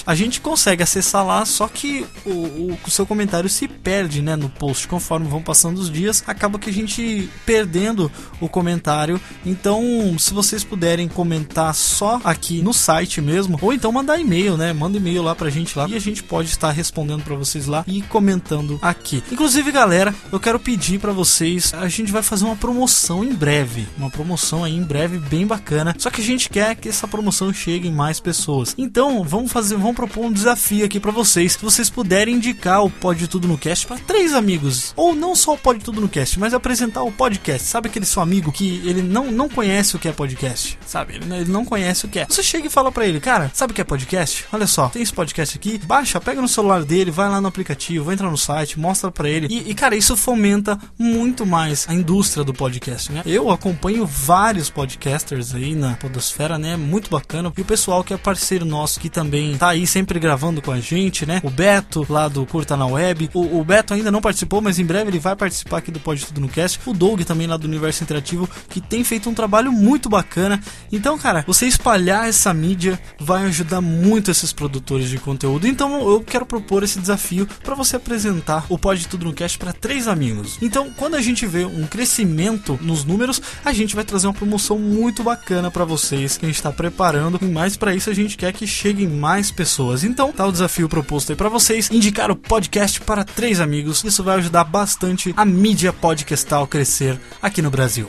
a 0.06 0.14
gente 0.14 0.40
consegue 0.40 0.82
acessar 0.82 1.24
lá, 1.24 1.44
só 1.44 1.68
que 1.68 2.06
o, 2.24 2.30
o, 2.30 2.78
o, 2.84 2.90
seu 2.90 3.06
comentário 3.06 3.48
se 3.48 3.68
perde, 3.68 4.20
né, 4.20 4.36
no 4.36 4.48
post 4.48 4.86
conforme 4.88 5.28
vão 5.28 5.42
passando 5.42 5.78
os 5.78 5.90
dias, 5.90 6.22
acaba 6.26 6.58
que 6.58 6.70
a 6.70 6.72
gente 6.72 7.28
perdendo 7.44 8.10
o 8.40 8.48
comentário. 8.48 9.20
Então, 9.44 10.16
se 10.18 10.32
vocês 10.34 10.64
puderem 10.64 11.08
comentar 11.08 11.74
só 11.74 12.20
aqui 12.24 12.62
no 12.62 12.72
site 12.72 13.20
mesmo, 13.20 13.58
ou 13.60 13.72
então 13.72 13.92
mandar 13.92 14.18
e-mail, 14.18 14.56
né, 14.56 14.72
manda 14.72 14.96
e-mail 14.96 15.22
lá 15.22 15.34
pra 15.34 15.50
gente 15.50 15.76
lá 15.78 15.88
e 15.88 15.94
a 15.94 16.00
gente 16.00 16.22
pode 16.22 16.48
estar 16.48 16.70
respondendo 16.70 17.22
para 17.22 17.34
vocês 17.34 17.57
lá 17.66 17.84
e 17.86 18.02
comentando 18.02 18.78
aqui. 18.82 19.22
Inclusive, 19.30 19.70
galera, 19.72 20.14
eu 20.32 20.40
quero 20.40 20.58
pedir 20.58 20.98
para 20.98 21.12
vocês, 21.12 21.72
a 21.74 21.88
gente 21.88 22.12
vai 22.12 22.22
fazer 22.22 22.44
uma 22.44 22.56
promoção 22.56 23.24
em 23.24 23.32
breve, 23.32 23.86
uma 23.96 24.10
promoção 24.10 24.64
aí 24.64 24.74
em 24.74 24.82
breve 24.82 25.18
bem 25.18 25.46
bacana. 25.46 25.94
Só 25.98 26.10
que 26.10 26.20
a 26.20 26.24
gente 26.24 26.48
quer 26.48 26.74
que 26.76 26.88
essa 26.88 27.08
promoção 27.08 27.52
chegue 27.52 27.88
em 27.88 27.92
mais 27.92 28.20
pessoas. 28.20 28.74
Então, 28.76 29.22
vamos 29.24 29.52
fazer, 29.52 29.76
vamos 29.76 29.96
propor 29.96 30.26
um 30.26 30.32
desafio 30.32 30.84
aqui 30.84 31.00
para 31.00 31.10
vocês. 31.10 31.52
Se 31.52 31.62
vocês 31.62 31.90
puderem 31.90 32.36
indicar 32.36 32.84
o 32.84 32.90
Pode 32.90 33.26
Tudo 33.28 33.48
no 33.48 33.58
Cast 33.58 33.86
para 33.86 33.98
três 33.98 34.34
amigos, 34.34 34.92
ou 34.96 35.14
não 35.14 35.34
só 35.34 35.54
o 35.54 35.58
Pode 35.58 35.80
Tudo 35.80 36.00
no 36.00 36.08
Cast, 36.08 36.38
mas 36.38 36.54
apresentar 36.54 37.02
o 37.02 37.12
podcast. 37.12 37.66
Sabe 37.66 37.88
aquele 37.88 38.06
seu 38.06 38.22
amigo 38.22 38.52
que 38.52 38.80
ele 38.84 39.02
não, 39.02 39.30
não 39.30 39.48
conhece 39.48 39.96
o 39.96 39.98
que 39.98 40.08
é 40.08 40.12
podcast? 40.12 40.78
Sabe? 40.86 41.16
Ele, 41.16 41.34
ele 41.34 41.50
não 41.50 41.64
conhece 41.64 42.06
o 42.06 42.08
que 42.08 42.18
é. 42.20 42.26
Você 42.28 42.42
chega 42.42 42.66
e 42.66 42.70
fala 42.70 42.92
para 42.92 43.06
ele, 43.06 43.20
cara, 43.20 43.50
sabe 43.54 43.72
o 43.72 43.74
que 43.74 43.80
é 43.80 43.84
podcast? 43.84 44.46
Olha 44.52 44.66
só, 44.66 44.88
tem 44.88 45.02
esse 45.02 45.12
podcast 45.12 45.56
aqui, 45.56 45.78
baixa, 45.78 46.20
pega 46.20 46.40
no 46.40 46.48
celular 46.48 46.84
dele, 46.84 47.10
vai 47.10 47.28
lá 47.28 47.37
no 47.40 47.48
aplicativo, 47.48 48.12
entra 48.12 48.30
no 48.30 48.36
site, 48.36 48.78
mostra 48.78 49.10
para 49.10 49.28
ele. 49.28 49.46
E, 49.50 49.70
e, 49.70 49.74
cara, 49.74 49.96
isso 49.96 50.16
fomenta 50.16 50.78
muito 50.98 51.46
mais 51.46 51.86
a 51.88 51.94
indústria 51.94 52.44
do 52.44 52.52
podcast, 52.52 53.12
né? 53.12 53.22
Eu 53.26 53.50
acompanho 53.50 54.06
vários 54.06 54.70
podcasters 54.70 55.54
aí 55.54 55.74
na 55.74 55.94
Podosfera, 55.94 56.58
né? 56.58 56.76
Muito 56.76 57.10
bacana. 57.10 57.52
E 57.56 57.60
o 57.60 57.64
pessoal 57.64 58.02
que 58.02 58.12
é 58.12 58.16
parceiro 58.16 58.64
nosso, 58.64 59.00
que 59.00 59.08
também 59.08 59.56
tá 59.56 59.68
aí 59.68 59.86
sempre 59.86 60.18
gravando 60.18 60.60
com 60.62 60.70
a 60.70 60.80
gente, 60.80 61.26
né? 61.26 61.40
O 61.44 61.50
Beto, 61.50 62.06
lá 62.08 62.28
do 62.28 62.44
Curta 62.46 62.76
na 62.76 62.86
Web. 62.86 63.30
O, 63.34 63.58
o 63.60 63.64
Beto 63.64 63.94
ainda 63.94 64.10
não 64.10 64.20
participou, 64.20 64.60
mas 64.60 64.78
em 64.78 64.84
breve 64.84 65.10
ele 65.10 65.18
vai 65.18 65.36
participar 65.36 65.78
aqui 65.78 65.90
do 65.90 66.00
Pode 66.00 66.26
Tudo 66.26 66.40
no 66.40 66.48
Cast. 66.48 66.80
O 66.86 66.92
Doug 66.92 67.22
também 67.22 67.46
lá 67.46 67.56
do 67.56 67.66
Universo 67.66 68.02
Interativo, 68.02 68.48
que 68.68 68.80
tem 68.80 69.04
feito 69.04 69.28
um 69.28 69.34
trabalho 69.34 69.72
muito 69.72 70.08
bacana. 70.08 70.60
Então, 70.90 71.18
cara, 71.18 71.44
você 71.46 71.66
espalhar 71.66 72.28
essa 72.28 72.52
mídia 72.52 73.00
vai 73.18 73.44
ajudar 73.44 73.80
muito 73.80 74.30
esses 74.30 74.52
produtores 74.52 75.08
de 75.08 75.18
conteúdo. 75.18 75.66
Então, 75.66 76.08
eu 76.08 76.20
quero 76.20 76.46
propor 76.46 76.82
esse 76.82 76.98
desafio 76.98 77.27
desafio 77.28 77.46
para 77.62 77.74
você 77.74 77.96
apresentar 77.96 78.64
o 78.68 78.78
Pode 78.78 79.06
Tudo 79.06 79.26
no 79.26 79.32
Cast 79.32 79.58
para 79.58 79.72
três 79.72 80.08
amigos. 80.08 80.58
Então, 80.62 80.90
quando 80.96 81.14
a 81.14 81.20
gente 81.20 81.46
vê 81.46 81.64
um 81.64 81.86
crescimento 81.86 82.78
nos 82.80 83.04
números, 83.04 83.40
a 83.64 83.72
gente 83.72 83.94
vai 83.94 84.04
trazer 84.04 84.26
uma 84.26 84.34
promoção 84.34 84.78
muito 84.78 85.22
bacana 85.22 85.70
para 85.70 85.84
vocês 85.84 86.36
que 86.36 86.46
a 86.46 86.48
gente 86.48 86.56
está 86.56 86.72
preparando. 86.72 87.38
E 87.42 87.46
mais 87.46 87.76
para 87.76 87.94
isso 87.94 88.10
a 88.10 88.14
gente 88.14 88.36
quer 88.36 88.52
que 88.52 88.66
cheguem 88.66 89.08
mais 89.08 89.50
pessoas. 89.50 90.04
Então, 90.04 90.32
tá 90.32 90.46
o 90.46 90.52
desafio 90.52 90.88
proposto 90.88 91.30
aí 91.30 91.36
para 91.36 91.48
vocês 91.48 91.90
indicar 91.90 92.30
o 92.30 92.36
podcast 92.36 93.00
para 93.00 93.24
três 93.24 93.60
amigos. 93.60 94.02
Isso 94.04 94.24
vai 94.24 94.36
ajudar 94.38 94.64
bastante 94.64 95.34
a 95.36 95.44
mídia 95.44 95.92
podcastal 95.92 96.66
crescer 96.66 97.20
aqui 97.42 97.60
no 97.60 97.70
Brasil. 97.70 98.06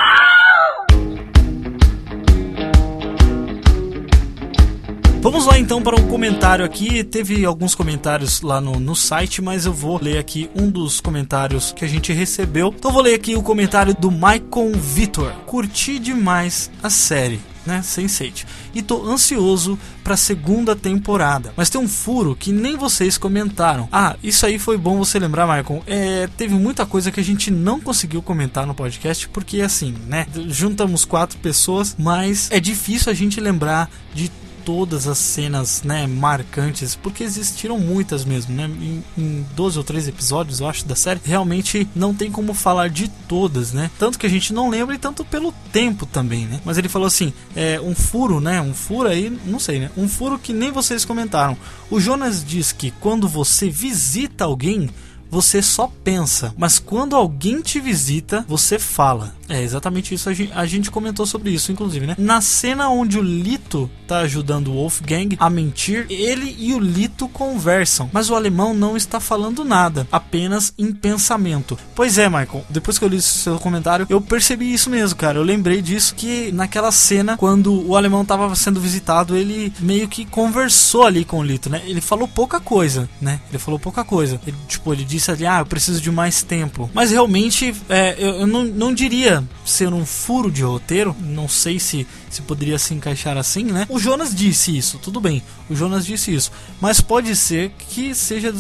Vamos 5.21 5.45
lá 5.45 5.59
então 5.59 5.81
para 5.81 5.99
um 5.99 6.07
comentário 6.07 6.63
aqui. 6.63 7.03
Teve 7.03 7.43
alguns 7.43 7.75
comentários 7.75 8.41
lá 8.41 8.61
no, 8.61 8.79
no 8.79 8.95
site, 8.95 9.41
mas 9.41 9.65
eu 9.65 9.73
vou 9.73 10.01
ler 10.01 10.17
aqui 10.17 10.49
um 10.55 10.69
dos 10.69 11.01
comentários 11.01 11.73
que 11.73 11.83
a 11.83 11.87
gente 11.89 12.13
recebeu. 12.13 12.73
Então 12.75 12.89
vou 12.89 13.01
ler 13.01 13.15
aqui 13.15 13.35
o 13.35 13.43
comentário 13.43 13.93
do 13.93 14.09
Maicon 14.09 14.71
Vitor. 14.71 15.33
Curti 15.45 15.99
demais 15.99 16.71
a 16.81 16.89
série. 16.89 17.41
Né, 17.65 17.81
Sense8. 17.81 18.45
E 18.73 18.81
tô 18.81 19.05
ansioso 19.05 19.77
pra 20.03 20.15
segunda 20.15 20.75
temporada. 20.75 21.53
Mas 21.55 21.69
tem 21.69 21.79
um 21.79 21.87
furo 21.87 22.35
que 22.35 22.53
nem 22.53 22.77
vocês 22.77 23.17
comentaram. 23.17 23.87
Ah, 23.91 24.15
isso 24.23 24.45
aí 24.45 24.57
foi 24.57 24.77
bom 24.77 24.97
você 24.97 25.19
lembrar, 25.19 25.45
Michael. 25.45 25.83
É, 25.85 26.29
teve 26.37 26.55
muita 26.55 26.85
coisa 26.85 27.11
que 27.11 27.19
a 27.19 27.23
gente 27.23 27.51
não 27.51 27.79
conseguiu 27.79 28.23
comentar 28.23 28.65
no 28.65 28.73
podcast, 28.73 29.27
porque 29.29 29.61
assim, 29.61 29.93
né? 30.07 30.25
Juntamos 30.47 31.03
quatro 31.03 31.37
pessoas, 31.39 31.95
mas 31.99 32.49
é 32.49 32.59
difícil 32.59 33.11
a 33.11 33.15
gente 33.15 33.39
lembrar 33.39 33.91
de 34.15 34.31
todas 34.69 35.07
as 35.07 35.17
cenas, 35.17 35.81
né, 35.81 36.05
marcantes, 36.05 36.93
porque 36.93 37.23
existiram 37.23 37.79
muitas 37.79 38.23
mesmo, 38.23 38.53
né? 38.53 38.69
Em, 38.79 39.03
em 39.17 39.45
12 39.55 39.79
ou 39.79 39.83
13 39.83 40.09
episódios, 40.09 40.59
eu 40.59 40.67
acho, 40.67 40.85
da 40.85 40.95
série, 40.95 41.19
realmente 41.23 41.89
não 41.95 42.13
tem 42.13 42.29
como 42.29 42.53
falar 42.53 42.87
de 42.87 43.07
todas, 43.27 43.73
né? 43.73 43.89
Tanto 43.97 44.19
que 44.19 44.27
a 44.27 44.29
gente 44.29 44.53
não 44.53 44.69
lembra 44.69 44.93
e 44.93 44.99
tanto 44.99 45.25
pelo 45.25 45.51
tempo 45.73 46.05
também, 46.05 46.45
né? 46.45 46.61
Mas 46.63 46.77
ele 46.77 46.87
falou 46.87 47.07
assim, 47.07 47.33
é 47.55 47.81
um 47.81 47.95
furo, 47.95 48.39
né? 48.39 48.61
Um 48.61 48.75
furo 48.75 49.09
aí, 49.09 49.35
não 49.43 49.57
sei, 49.57 49.79
né? 49.79 49.89
Um 49.97 50.07
furo 50.07 50.37
que 50.37 50.53
nem 50.53 50.71
vocês 50.71 51.03
comentaram. 51.03 51.57
O 51.89 51.99
Jonas 51.99 52.45
diz 52.45 52.71
que 52.71 52.91
quando 52.91 53.27
você 53.27 53.71
visita 53.71 54.43
alguém, 54.43 54.87
você 55.29 55.61
só 55.61 55.91
pensa, 56.03 56.53
mas 56.57 56.79
quando 56.79 57.15
alguém 57.15 57.61
te 57.61 57.79
visita, 57.79 58.45
você 58.47 58.79
fala. 58.79 59.37
É 59.49 59.63
exatamente 59.63 60.13
isso, 60.13 60.29
a 60.29 60.65
gente, 60.65 60.91
comentou 60.91 61.25
sobre 61.25 61.49
isso, 61.49 61.71
inclusive, 61.71 62.05
né? 62.05 62.15
Na 62.19 62.39
cena 62.39 62.89
onde 62.89 63.17
o 63.17 63.21
Lito 63.21 63.89
tá 64.07 64.19
ajudando 64.19 64.67
o 64.67 64.73
Wolfgang 64.73 65.35
a 65.39 65.49
mentir, 65.49 66.05
ele 66.07 66.55
e 66.59 66.73
o 66.73 66.79
Lito 66.79 67.27
conversam, 67.27 68.09
mas 68.13 68.29
o 68.29 68.35
alemão 68.35 68.75
não 68.75 68.95
está 68.95 69.19
falando 69.19 69.65
nada, 69.65 70.07
apenas 70.11 70.71
em 70.77 70.91
pensamento. 70.91 71.77
Pois 71.95 72.19
é, 72.19 72.29
Michael, 72.29 72.63
depois 72.69 72.99
que 72.99 73.05
eu 73.05 73.09
li 73.09 73.19
seu 73.21 73.57
comentário, 73.59 74.05
eu 74.07 74.21
percebi 74.21 74.71
isso 74.71 74.89
mesmo, 74.89 75.17
cara. 75.17 75.39
Eu 75.39 75.43
lembrei 75.43 75.81
disso 75.81 76.13
que 76.13 76.51
naquela 76.51 76.91
cena, 76.91 77.35
quando 77.35 77.87
o 77.87 77.95
alemão 77.95 78.23
tava 78.23 78.53
sendo 78.55 78.79
visitado, 78.79 79.35
ele 79.35 79.73
meio 79.79 80.07
que 80.07 80.25
conversou 80.25 81.05
ali 81.05 81.25
com 81.25 81.39
o 81.39 81.43
Lito, 81.43 81.69
né? 81.71 81.81
Ele 81.85 82.01
falou 82.01 82.27
pouca 82.27 82.59
coisa, 82.59 83.09
né? 83.19 83.39
Ele 83.49 83.57
falou 83.57 83.79
pouca 83.79 84.03
coisa. 84.03 84.39
Ele, 84.45 84.55
tipo, 84.67 84.93
ele 84.93 85.03
disse 85.03 85.18
ali, 85.27 85.45
ah, 85.45 85.59
eu 85.59 85.65
preciso 85.65 85.99
de 85.99 86.11
mais 86.11 86.43
tempo. 86.43 86.89
Mas 86.93 87.11
realmente, 87.11 87.73
é, 87.89 88.15
eu, 88.17 88.41
eu 88.41 88.47
não, 88.47 88.63
não 88.63 88.93
diria 88.93 89.43
ser 89.65 89.91
um 89.91 90.05
furo 90.05 90.51
de 90.51 90.61
roteiro, 90.61 91.15
não 91.19 91.47
sei 91.47 91.79
se, 91.79 92.07
se 92.29 92.41
poderia 92.43 92.77
se 92.77 92.93
encaixar 92.93 93.37
assim, 93.37 93.63
né? 93.63 93.85
O 93.89 93.99
Jonas 93.99 94.33
disse 94.33 94.77
isso, 94.77 94.99
tudo 94.99 95.19
bem, 95.19 95.41
o 95.69 95.75
Jonas 95.75 96.05
disse 96.05 96.33
isso, 96.33 96.51
mas 96.79 97.01
pode 97.01 97.35
ser 97.35 97.71
que 97.77 98.13
seja 98.13 98.53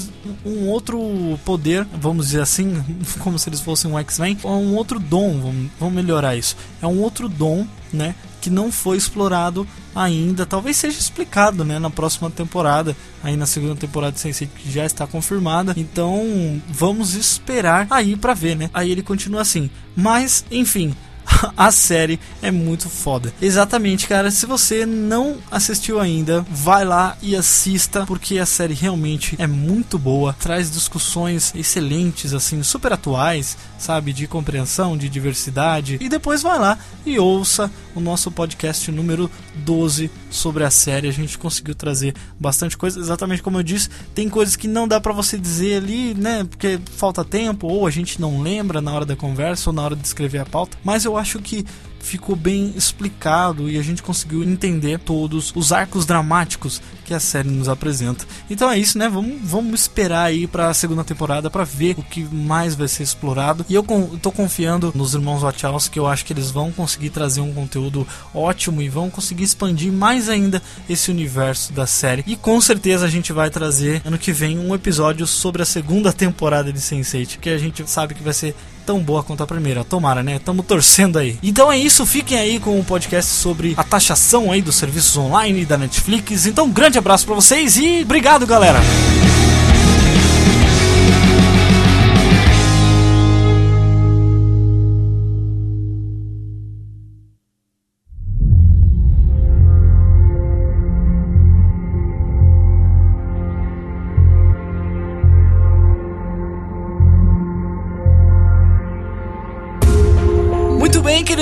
um 0.45 0.67
outro 0.67 0.99
poder, 1.45 1.85
vamos 1.93 2.27
dizer 2.27 2.41
assim, 2.41 2.83
como 3.19 3.37
se 3.37 3.49
eles 3.49 3.61
fossem 3.61 3.91
um 3.91 3.99
X-Men, 3.99 4.37
um 4.43 4.75
outro 4.75 4.99
dom, 4.99 5.39
vamos, 5.39 5.71
vamos 5.79 5.95
melhorar 5.95 6.35
isso. 6.35 6.57
É 6.81 6.87
um 6.87 6.99
outro 6.99 7.29
dom, 7.29 7.67
né? 7.93 8.15
Que 8.39 8.49
não 8.49 8.71
foi 8.71 8.97
explorado 8.97 9.67
ainda. 9.95 10.45
Talvez 10.45 10.77
seja 10.77 10.99
explicado, 10.99 11.63
né, 11.65 11.79
na 11.79 11.89
próxima 11.89 12.29
temporada, 12.29 12.95
aí 13.23 13.35
na 13.35 13.45
segunda 13.45 13.75
temporada 13.75 14.13
de 14.13 14.19
Sense8 14.19 14.49
que 14.55 14.71
já 14.71 14.85
está 14.85 15.05
confirmada. 15.05 15.73
Então, 15.77 16.61
vamos 16.69 17.15
esperar 17.15 17.87
aí 17.89 18.15
para 18.15 18.33
ver, 18.33 18.55
né? 18.55 18.69
Aí 18.73 18.91
ele 18.91 19.03
continua 19.03 19.41
assim: 19.41 19.69
"Mas, 19.95 20.45
enfim, 20.51 20.95
a 21.55 21.71
série 21.71 22.19
é 22.41 22.51
muito 22.51 22.89
foda. 22.89 23.33
Exatamente, 23.41 24.07
cara. 24.07 24.31
Se 24.31 24.45
você 24.45 24.85
não 24.85 25.37
assistiu 25.51 25.99
ainda, 25.99 26.45
vai 26.49 26.83
lá 26.85 27.17
e 27.21 27.35
assista, 27.35 28.05
porque 28.05 28.37
a 28.39 28.45
série 28.45 28.73
realmente 28.73 29.35
é 29.37 29.47
muito 29.47 29.97
boa. 29.97 30.33
Traz 30.33 30.71
discussões 30.71 31.53
excelentes, 31.55 32.33
assim, 32.33 32.61
super 32.63 32.93
atuais, 32.93 33.57
sabe? 33.77 34.13
De 34.13 34.27
compreensão, 34.27 34.97
de 34.97 35.09
diversidade. 35.09 35.97
E 36.01 36.09
depois 36.09 36.41
vai 36.41 36.59
lá 36.59 36.77
e 37.05 37.19
ouça 37.19 37.71
o 37.95 37.99
nosso 37.99 38.31
podcast 38.31 38.91
número 38.91 39.29
12 39.55 40.09
sobre 40.29 40.63
a 40.63 40.69
série. 40.69 41.07
A 41.07 41.13
gente 41.13 41.37
conseguiu 41.37 41.75
trazer 41.75 42.13
bastante 42.39 42.77
coisa, 42.77 42.99
exatamente 42.99 43.41
como 43.41 43.57
eu 43.57 43.63
disse. 43.63 43.89
Tem 44.13 44.29
coisas 44.29 44.55
que 44.55 44.67
não 44.67 44.87
dá 44.87 44.99
para 44.99 45.13
você 45.13 45.37
dizer 45.37 45.77
ali, 45.77 46.13
né? 46.13 46.43
Porque 46.43 46.79
falta 46.95 47.23
tempo, 47.23 47.67
ou 47.67 47.85
a 47.85 47.91
gente 47.91 48.19
não 48.21 48.41
lembra 48.41 48.81
na 48.81 48.91
hora 48.93 49.05
da 49.05 49.15
conversa, 49.15 49.69
ou 49.69 49.73
na 49.73 49.81
hora 49.81 49.95
de 49.95 50.05
escrever 50.05 50.39
a 50.39 50.45
pauta. 50.45 50.77
Mas 50.83 51.05
eu 51.05 51.17
acho 51.19 51.39
que 51.39 51.65
ficou 51.99 52.35
bem 52.35 52.73
explicado 52.75 53.69
e 53.69 53.77
a 53.77 53.81
gente 53.81 54.01
conseguiu 54.01 54.43
entender 54.43 54.99
todos 54.99 55.51
os 55.55 55.71
arcos 55.71 56.05
dramáticos 56.05 56.81
que 57.05 57.13
a 57.13 57.19
série 57.19 57.49
nos 57.49 57.67
apresenta. 57.67 58.25
Então 58.49 58.69
é 58.69 58.77
isso, 58.77 58.97
né? 58.97 59.09
Vamos, 59.09 59.39
vamos 59.43 59.81
esperar 59.81 60.25
aí 60.25 60.47
para 60.47 60.69
a 60.69 60.73
segunda 60.73 61.03
temporada 61.03 61.49
para 61.49 61.63
ver 61.63 61.95
o 61.97 62.03
que 62.03 62.23
mais 62.23 62.75
vai 62.75 62.87
ser 62.87 63.03
explorado. 63.03 63.65
E 63.67 63.73
eu, 63.73 63.85
tô 64.21 64.31
confiando 64.31 64.91
nos 64.95 65.13
irmãos 65.13 65.41
Wachowski 65.41 65.89
que 65.89 65.99
eu 65.99 66.07
acho 66.07 66.23
que 66.23 66.33
eles 66.33 66.51
vão 66.51 66.71
conseguir 66.71 67.09
trazer 67.09 67.41
um 67.41 67.53
conteúdo 67.53 68.07
ótimo 68.33 68.81
e 68.81 68.89
vão 68.89 69.09
conseguir 69.09 69.43
expandir 69.43 69.91
mais 69.91 70.29
ainda 70.29 70.61
esse 70.87 71.09
universo 71.09 71.73
da 71.73 71.87
série. 71.87 72.23
E 72.27 72.35
com 72.35 72.61
certeza 72.61 73.05
a 73.05 73.09
gente 73.09 73.33
vai 73.33 73.49
trazer 73.49 74.01
ano 74.05 74.17
que 74.17 74.31
vem 74.31 74.59
um 74.59 74.75
episódio 74.75 75.25
sobre 75.25 75.61
a 75.61 75.65
segunda 75.65 76.13
temporada 76.13 76.71
de 76.71 76.79
Sense8, 76.79 77.39
que 77.39 77.49
a 77.49 77.57
gente 77.57 77.89
sabe 77.89 78.13
que 78.13 78.23
vai 78.23 78.33
ser 78.33 78.55
tão 78.89 78.99
boa 78.99 79.21
quanto 79.21 79.43
a 79.43 79.47
primeira. 79.47 79.83
Tomara, 79.83 80.23
né? 80.23 80.39
Tamo 80.39 80.63
torcendo 80.63 81.19
aí. 81.19 81.37
Então 81.43 81.71
é 81.71 81.77
isso, 81.77 81.88
fiquem 82.05 82.37
aí 82.37 82.59
com 82.59 82.79
o 82.79 82.83
podcast 82.83 83.31
sobre 83.31 83.73
a 83.75 83.83
taxação 83.83 84.51
aí 84.51 84.61
dos 84.61 84.75
serviços 84.75 85.17
online 85.17 85.65
da 85.65 85.77
Netflix. 85.77 86.45
Então, 86.45 86.65
um 86.65 86.71
grande 86.71 86.97
abraço 86.97 87.25
para 87.25 87.35
vocês 87.35 87.77
e 87.77 88.01
obrigado, 88.03 88.45
galera. 88.45 88.79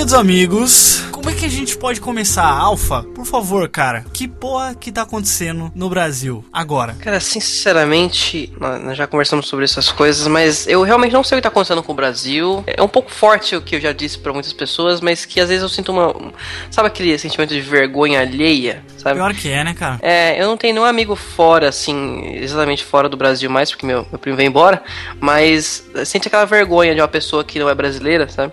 Queridos 0.08 0.14
amigos. 0.14 1.07
Como 1.18 1.30
é 1.30 1.34
que 1.34 1.44
a 1.44 1.48
gente 1.48 1.76
pode 1.76 2.00
começar 2.00 2.44
a 2.44 2.52
Alpha? 2.58 3.02
Por 3.14 3.26
favor, 3.26 3.68
cara. 3.68 4.04
Que 4.14 4.28
porra 4.28 4.74
que 4.74 4.92
tá 4.92 5.02
acontecendo 5.02 5.70
no 5.74 5.90
Brasil 5.90 6.44
agora? 6.52 6.94
Cara, 6.94 7.18
sinceramente, 7.18 8.52
nós 8.58 8.96
já 8.96 9.06
conversamos 9.06 9.48
sobre 9.48 9.64
essas 9.64 9.90
coisas, 9.90 10.26
mas 10.28 10.66
eu 10.68 10.80
realmente 10.82 11.12
não 11.12 11.24
sei 11.24 11.36
o 11.36 11.38
que 11.38 11.42
tá 11.42 11.48
acontecendo 11.48 11.82
com 11.82 11.92
o 11.92 11.94
Brasil. 11.94 12.62
É 12.66 12.80
um 12.82 12.88
pouco 12.88 13.10
forte 13.10 13.56
o 13.56 13.60
que 13.60 13.74
eu 13.76 13.80
já 13.80 13.92
disse 13.92 14.16
pra 14.18 14.32
muitas 14.32 14.52
pessoas, 14.52 15.00
mas 15.00 15.24
que 15.24 15.40
às 15.40 15.48
vezes 15.48 15.62
eu 15.62 15.68
sinto 15.68 15.90
uma. 15.92 16.14
Sabe 16.70 16.86
aquele 16.88 17.18
sentimento 17.18 17.50
de 17.52 17.60
vergonha 17.60 18.20
alheia? 18.20 18.82
Sabe? 18.96 19.16
Pior 19.16 19.34
que 19.34 19.48
é, 19.50 19.64
né, 19.64 19.74
cara? 19.74 19.98
É, 20.00 20.40
eu 20.40 20.46
não 20.46 20.56
tenho 20.56 20.74
nenhum 20.74 20.86
amigo 20.86 21.16
fora, 21.16 21.68
assim, 21.68 22.36
exatamente 22.36 22.84
fora 22.84 23.08
do 23.08 23.16
Brasil 23.16 23.50
mais, 23.50 23.70
porque 23.70 23.84
meu, 23.84 24.06
meu 24.10 24.18
primo 24.20 24.36
veio 24.36 24.48
embora, 24.48 24.82
mas 25.20 25.84
sente 26.06 26.28
aquela 26.28 26.44
vergonha 26.44 26.94
de 26.94 27.00
uma 27.00 27.08
pessoa 27.08 27.42
que 27.44 27.58
não 27.58 27.68
é 27.68 27.74
brasileira, 27.74 28.28
sabe? 28.28 28.52